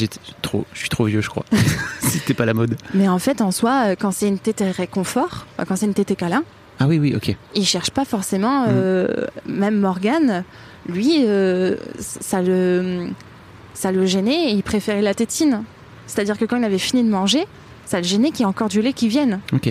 [0.42, 1.46] trop, je suis trop vieux, je crois.
[2.02, 2.76] c'était pas la mode.
[2.94, 6.16] Mais en fait, en soi, euh, quand c'est une tétée réconfort, quand c'est une tétée
[6.16, 6.44] câlin,
[6.80, 7.36] Ah oui, oui, ok.
[7.56, 8.06] il cherche pas Mm.
[8.06, 8.66] forcément.
[8.68, 9.08] euh,
[9.48, 10.44] même Morgan,
[10.88, 13.08] lui, euh, ça le,
[13.74, 15.64] ça le gênait et il préférait la tétine.
[16.08, 17.46] C'est-à-dire que quand il avait fini de manger,
[17.86, 19.40] ça le gênait qu'il y ait encore du lait qui vienne.
[19.54, 19.68] Ok.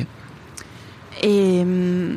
[1.22, 2.12] Et hum,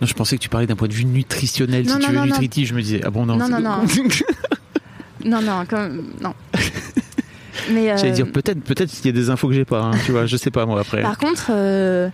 [0.00, 1.86] Non, je pensais que tu parlais d'un point de vue nutritionnel.
[1.86, 3.36] Non, si non, tu veux nutritif, je me disais, ah bon, non.
[3.36, 3.84] Non, non, non.
[5.24, 6.34] non, non, comme non.
[7.72, 9.90] Mais J'allais euh, dire, peut-être, peut-être qu'il y a des infos que j'ai pas, hein,
[10.04, 11.02] tu vois, je sais pas, moi, après.
[11.02, 12.08] Par contre, euh,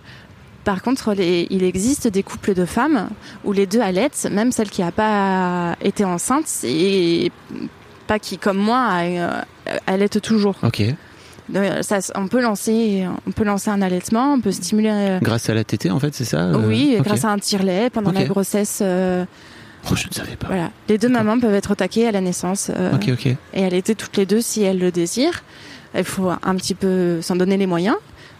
[0.63, 3.09] par contre, les- il existe des couples de femmes
[3.45, 7.31] où les deux allaitent, même celle qui n'a pas été enceinte et
[8.07, 9.43] pas qui, comme moi, a-
[9.89, 10.55] euh, toujours.
[10.63, 10.81] Ok.
[11.49, 14.89] Donc, ça, on peut lancer, on peut lancer un allaitement, on peut stimuler.
[14.91, 17.89] euh, Grâce à la tétée, en fait, c'est ça euh, oui, grâce à un tire-lait
[17.89, 18.79] pendant la grossesse.
[18.81, 19.23] euh,
[19.89, 20.47] Oh, je ne savais pas.
[20.47, 23.27] voilà, les deux mamans peuvent être au taquet à la naissance euh, Ok, ok.
[23.53, 25.43] et allaiter toutes les deux si elles le désirent.
[25.97, 27.95] Il faut un petit peu s'en donner les moyens,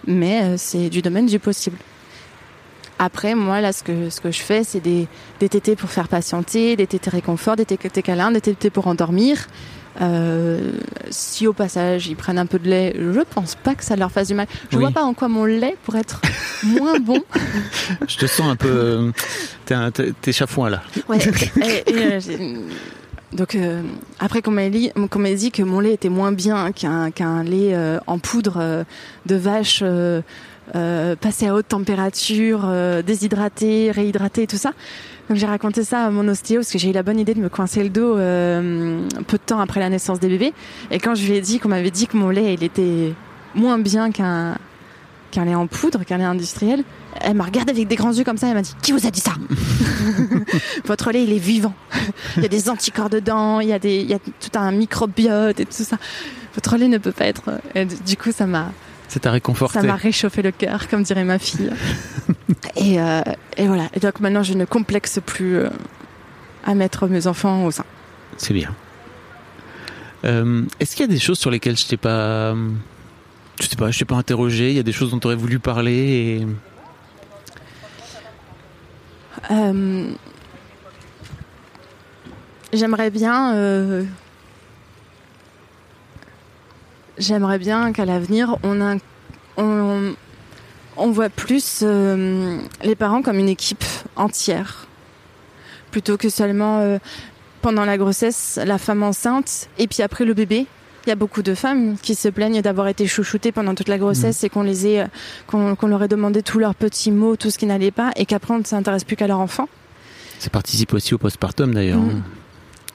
[0.06, 1.78] mais euh, c'est du domaine du possible.
[3.00, 5.08] Après, moi, là, ce que, ce que je fais, c'est des,
[5.40, 9.48] des tétés pour faire patienter, des tétés réconfort, des tétés câlins, des tétés pour endormir.
[10.00, 10.74] Euh,
[11.10, 14.12] si au passage ils prennent un peu de lait, je pense pas que ça leur
[14.12, 14.46] fasse du mal.
[14.70, 14.84] Je Oui.
[14.84, 16.22] vois pas en quoi mon lait pourrait être
[16.64, 17.24] moins bon.
[18.08, 18.68] Je te sens un peu.
[18.70, 19.12] euh,
[20.22, 20.84] T'es, chafouin, là.
[21.10, 21.18] Ouais.
[21.18, 22.58] et, et, euh, j'ai-
[23.34, 23.82] donc euh,
[24.20, 24.92] après qu'on m'a dit,
[25.36, 28.84] dit que mon lait était moins bien qu'un qu'un lait euh, en poudre euh,
[29.26, 29.84] de vache
[30.76, 34.74] euh, euh, passé à haute température, euh, déshydraté, réhydraté et tout ça.
[35.30, 37.40] Donc j'ai raconté ça à mon ostéo parce que j'ai eu la bonne idée de
[37.40, 40.54] me coincer le dos euh, peu de temps après la naissance des bébés.
[40.92, 43.14] Et quand je lui ai dit qu'on m'avait dit que mon lait il était
[43.56, 44.58] moins bien qu'un
[45.32, 46.84] qu'un lait en poudre, qu'un lait industriel,
[47.20, 48.48] elle m'a regardé avec des grands yeux comme ça.
[48.48, 49.34] Elle m'a dit qui vous a dit ça?
[50.86, 51.74] Votre lait il est vivant.
[52.38, 54.72] Il y a des anticorps dedans, il y a des, il y a tout un
[54.72, 55.98] microbiote et tout ça.
[56.56, 57.60] Votre lait ne peut pas être.
[57.76, 58.72] Et du coup ça m'a
[59.08, 59.80] Ça t'a réconforté.
[59.80, 61.72] ça m'a réchauffé le cœur, comme dirait ma fille.
[62.76, 63.22] et, euh,
[63.56, 63.88] et voilà.
[63.94, 65.70] Et donc maintenant, je ne complexe plus euh,
[66.66, 67.86] à mettre mes enfants au sein.
[68.38, 68.74] C'est bien.
[70.26, 72.54] Euh, est-ce qu'il y a des choses sur lesquelles je t'ai pas.
[73.60, 75.36] Je sais pas, je t'ai pas interrogé, il y a des choses dont tu aurais
[75.36, 75.94] voulu parler
[76.42, 76.48] et.
[79.52, 80.12] Euh,
[82.74, 84.06] J'aimerais bien.
[87.18, 88.98] Euh, J'aimerais bien qu'à l'avenir, on, a-
[89.58, 90.14] on,
[90.98, 93.84] on voit plus euh, les parents comme une équipe
[94.16, 94.88] entière,
[95.92, 96.98] plutôt que seulement euh,
[97.62, 100.68] pendant la grossesse, la femme enceinte, et puis après le bébé.
[101.06, 103.98] Il y a beaucoup de femmes qui se plaignent d'avoir été chouchoutées pendant toute la
[103.98, 105.08] grossesse et qu'on les ait,
[105.48, 108.26] qu'on qu'on leur ait demandé tous leurs petits mots, tout ce qui n'allait pas, et
[108.26, 109.70] qu'après on ne s'intéresse plus qu'à leur enfant.
[110.38, 112.02] Ça participe aussi au postpartum d'ailleurs.
[112.02, 112.24] Mm.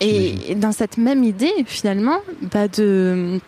[0.01, 2.19] Et, et dans cette même idée, finalement,
[2.53, 3.41] bah de,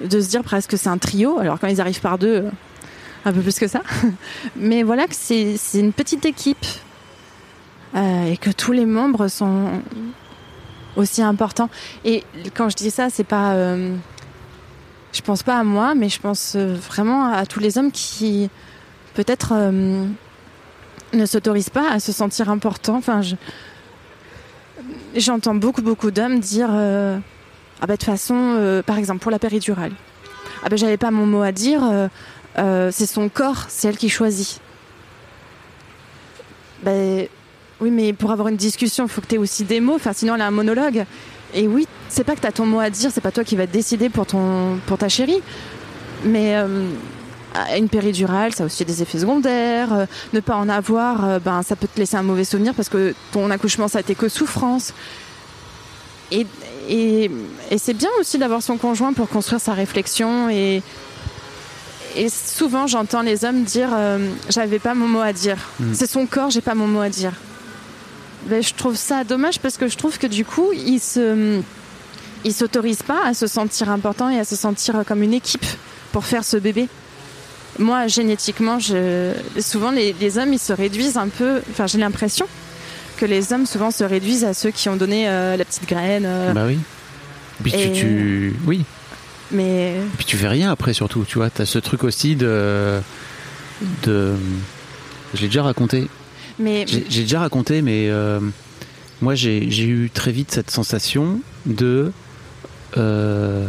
[0.00, 2.50] de se dire presque que c'est un trio, alors quand ils arrivent par deux, euh,
[3.24, 3.82] un peu plus que ça.
[4.56, 6.66] Mais voilà que c'est une petite équipe
[7.94, 9.70] euh, et que tous les membres sont
[10.96, 11.70] aussi importants.
[12.04, 12.24] Et
[12.54, 13.52] quand je dis ça, c'est pas.
[13.52, 13.94] euh,
[15.12, 18.48] je pense pas à moi, mais je pense vraiment à tous les hommes qui,
[19.12, 22.96] peut-être, ne s'autorisent pas à se sentir importants.
[22.96, 23.34] Enfin, je,
[25.14, 26.70] J'entends beaucoup, beaucoup d'hommes dire
[27.82, 29.90] Ah, bah, de toute façon, euh, par exemple, pour la péridurale,
[30.62, 32.06] ah, ben j'avais pas mon mot à dire, euh,
[32.58, 34.60] euh, c'est son corps, c'est elle qui choisit.
[36.84, 37.26] Ben,
[37.80, 40.12] oui, mais pour avoir une discussion, il faut que tu aies aussi des mots, enfin,
[40.12, 41.04] sinon, elle a un monologue.
[41.54, 43.56] Et oui, c'est pas que tu as ton mot à dire, c'est pas toi qui
[43.56, 44.26] vas décider pour,
[44.96, 45.42] ta chérie.
[46.24, 46.54] Mais
[47.76, 50.06] une péridurale, ça a aussi des effets secondaires.
[50.32, 53.50] Ne pas en avoir, ben, ça peut te laisser un mauvais souvenir parce que ton
[53.50, 54.94] accouchement, ça a été que souffrance.
[56.88, 57.30] Et,
[57.70, 60.48] et c'est bien aussi d'avoir son conjoint pour construire sa réflexion.
[60.48, 60.82] Et,
[62.16, 64.18] et souvent, j'entends les hommes dire euh,
[64.48, 65.56] J'avais pas mon mot à dire.
[65.92, 67.32] C'est son corps, j'ai pas mon mot à dire.
[68.46, 71.60] Ben, je trouve ça dommage parce que je trouve que du coup, ils se.
[72.44, 75.64] Ils s'autorisent pas à se sentir important et à se sentir comme une équipe
[76.10, 76.88] pour faire ce bébé.
[77.78, 79.32] moi, génétiquement, je...
[79.60, 81.62] souvent les, les hommes, ils se réduisent un peu.
[81.70, 82.46] Enfin, j'ai l'impression
[83.16, 86.24] que les hommes souvent se réduisent à ceux qui ont donné euh, la petite graine.
[86.26, 86.78] euh, Bah oui.
[87.62, 88.84] Puis tu, Et- tu- oui.
[89.50, 91.50] Mais Puis tu fais rien après surtout, tu vois.
[91.50, 92.98] T'as ce truc aussi de,
[94.04, 94.32] de,
[95.34, 96.08] je l'ai déjà raconté.
[96.58, 98.40] mais J'ai j'ai déjà raconté, mais euh,
[99.20, 102.12] moi j'ai j'ai eu très vite cette sensation de
[102.96, 103.66] euh,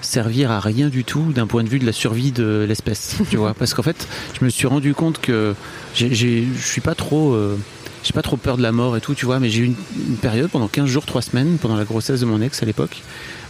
[0.00, 3.36] servir à rien du tout d'un point de vue de la survie de l'espèce, tu
[3.36, 3.54] vois.
[3.58, 4.08] Parce qu'en fait,
[4.38, 5.54] je me suis rendu compte que
[5.94, 7.58] j'ai- j'ai- je suis pas trop, euh,
[8.06, 9.40] j'ai pas trop peur de la mort et tout, tu vois.
[9.40, 9.74] Mais j'ai eu une,
[10.08, 13.02] une période pendant 15 jours, 3 semaines, pendant la grossesse de mon ex à l'époque,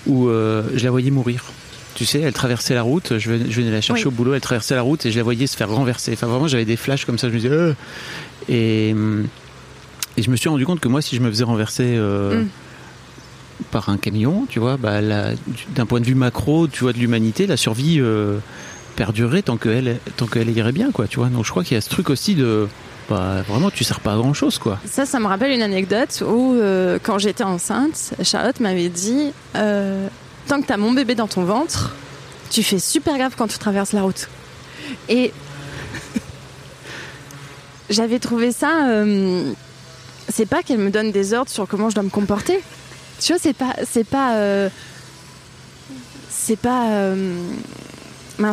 [0.07, 1.45] où euh, je la voyais mourir.
[1.95, 4.09] Tu sais, elle traversait la route, je venais, je venais la chercher Oui.
[4.09, 6.12] au boulot, elle traversait la route et je la voyais se faire renverser.
[6.12, 7.73] Enfin, vraiment, j'avais des flashs comme ça, je me disais, Euh
[8.49, 8.91] et,
[10.19, 12.47] et je me suis rendu compte que moi, si je me faisais renverser euh, Mm.
[13.70, 15.01] par un camion, tu vois, bah,
[15.74, 18.39] d'un point de vue macro, tu vois, de l'humanité, la survie euh,
[18.97, 21.28] perdurerait tant qu'elle tant qu'elle irait bien, quoi, tu vois.
[21.28, 22.69] Donc je crois qu'il y a ce truc aussi de,
[23.09, 24.78] bah, vraiment, tu sers pas à grand chose, quoi.
[24.91, 30.09] ça, ça me rappelle une anecdote où, euh, quand j'étais enceinte, Charlotte m'avait dit euh,
[30.49, 31.95] Tant que t'as mon bébé dans ton ventre,
[32.51, 34.28] tu fais super gaffe quand tu traverses la route.
[35.09, 35.33] Et
[37.91, 38.87] j'avais trouvé ça.
[38.89, 39.53] euh,
[40.28, 42.61] c'est pas qu'elle me donne des ordres sur comment je dois me comporter.
[43.20, 43.74] Tu vois, c'est pas.
[43.89, 44.35] C'est pas.
[44.37, 44.69] euh,
[46.28, 47.15] c'est pas.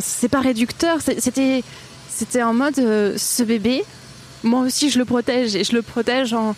[0.01, 0.99] c'est pas réducteur.
[1.01, 1.63] C'était.
[2.15, 3.83] C'était en mode ce bébé,
[4.43, 6.55] moi aussi je le protège et je le protège en,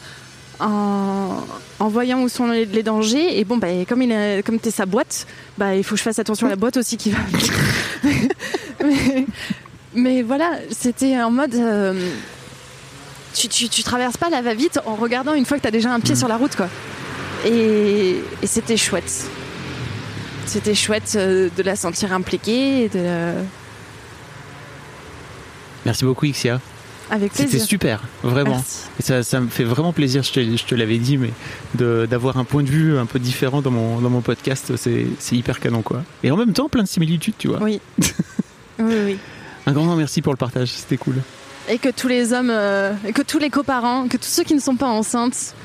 [0.59, 3.39] en, voyant où sont les, dangers.
[3.39, 6.03] Et bon, bah, comme il est, comme t'es sa boîte, bah, il faut que je
[6.03, 7.19] fasse attention à la boîte aussi qui va.
[8.83, 9.25] mais,
[9.93, 11.55] mais voilà, c'était en mode.
[11.55, 12.09] euh,
[13.33, 15.99] tu, tu, tu traverses pas la va-vite en regardant une fois que t'as déjà un
[15.99, 16.69] pied sur la route, quoi.
[17.45, 19.29] Et, c'était chouette.
[20.45, 23.33] C'était chouette euh, de la sentir impliquée, de,
[25.85, 26.59] Merci beaucoup, Ixia.
[27.11, 28.63] Avec C'était super, vraiment.
[28.99, 30.31] Et ça, ça me fait vraiment plaisir, je
[30.65, 31.31] te, l'avais dit, mais
[31.75, 35.59] d'avoir un point de vue un peu différent dans mon, dans mon podcast, c'est hyper
[35.59, 36.03] canon, quoi.
[36.23, 37.59] Et en même temps, plein de similitudes, tu vois.
[37.65, 37.81] Oui.
[38.79, 39.17] oui, oui.
[39.65, 41.15] Un grand, grand merci pour le partage, c'était cool.
[41.69, 44.53] Et que tous les hommes, euh, et que tous les coparents, que tous ceux qui
[44.53, 45.55] ne sont pas enceintes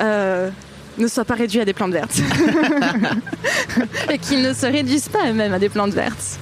[0.00, 0.50] euh,
[0.98, 2.18] ne soient pas réduits à des plantes vertes.
[4.10, 6.38] et qu'ils ne se réduisent pas eux-mêmes à des plantes vertes.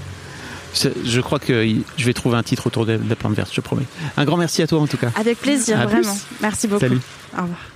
[1.04, 1.66] Je, crois que
[1.96, 3.86] je vais trouver un titre autour de, la plante verte, je promets.
[4.16, 5.10] Un grand merci à toi, en tout cas.
[5.16, 6.02] Avec plaisir, À plus.
[6.02, 6.18] vraiment.
[6.40, 6.80] Merci beaucoup.
[6.80, 7.00] Salut.
[7.36, 7.75] Au revoir.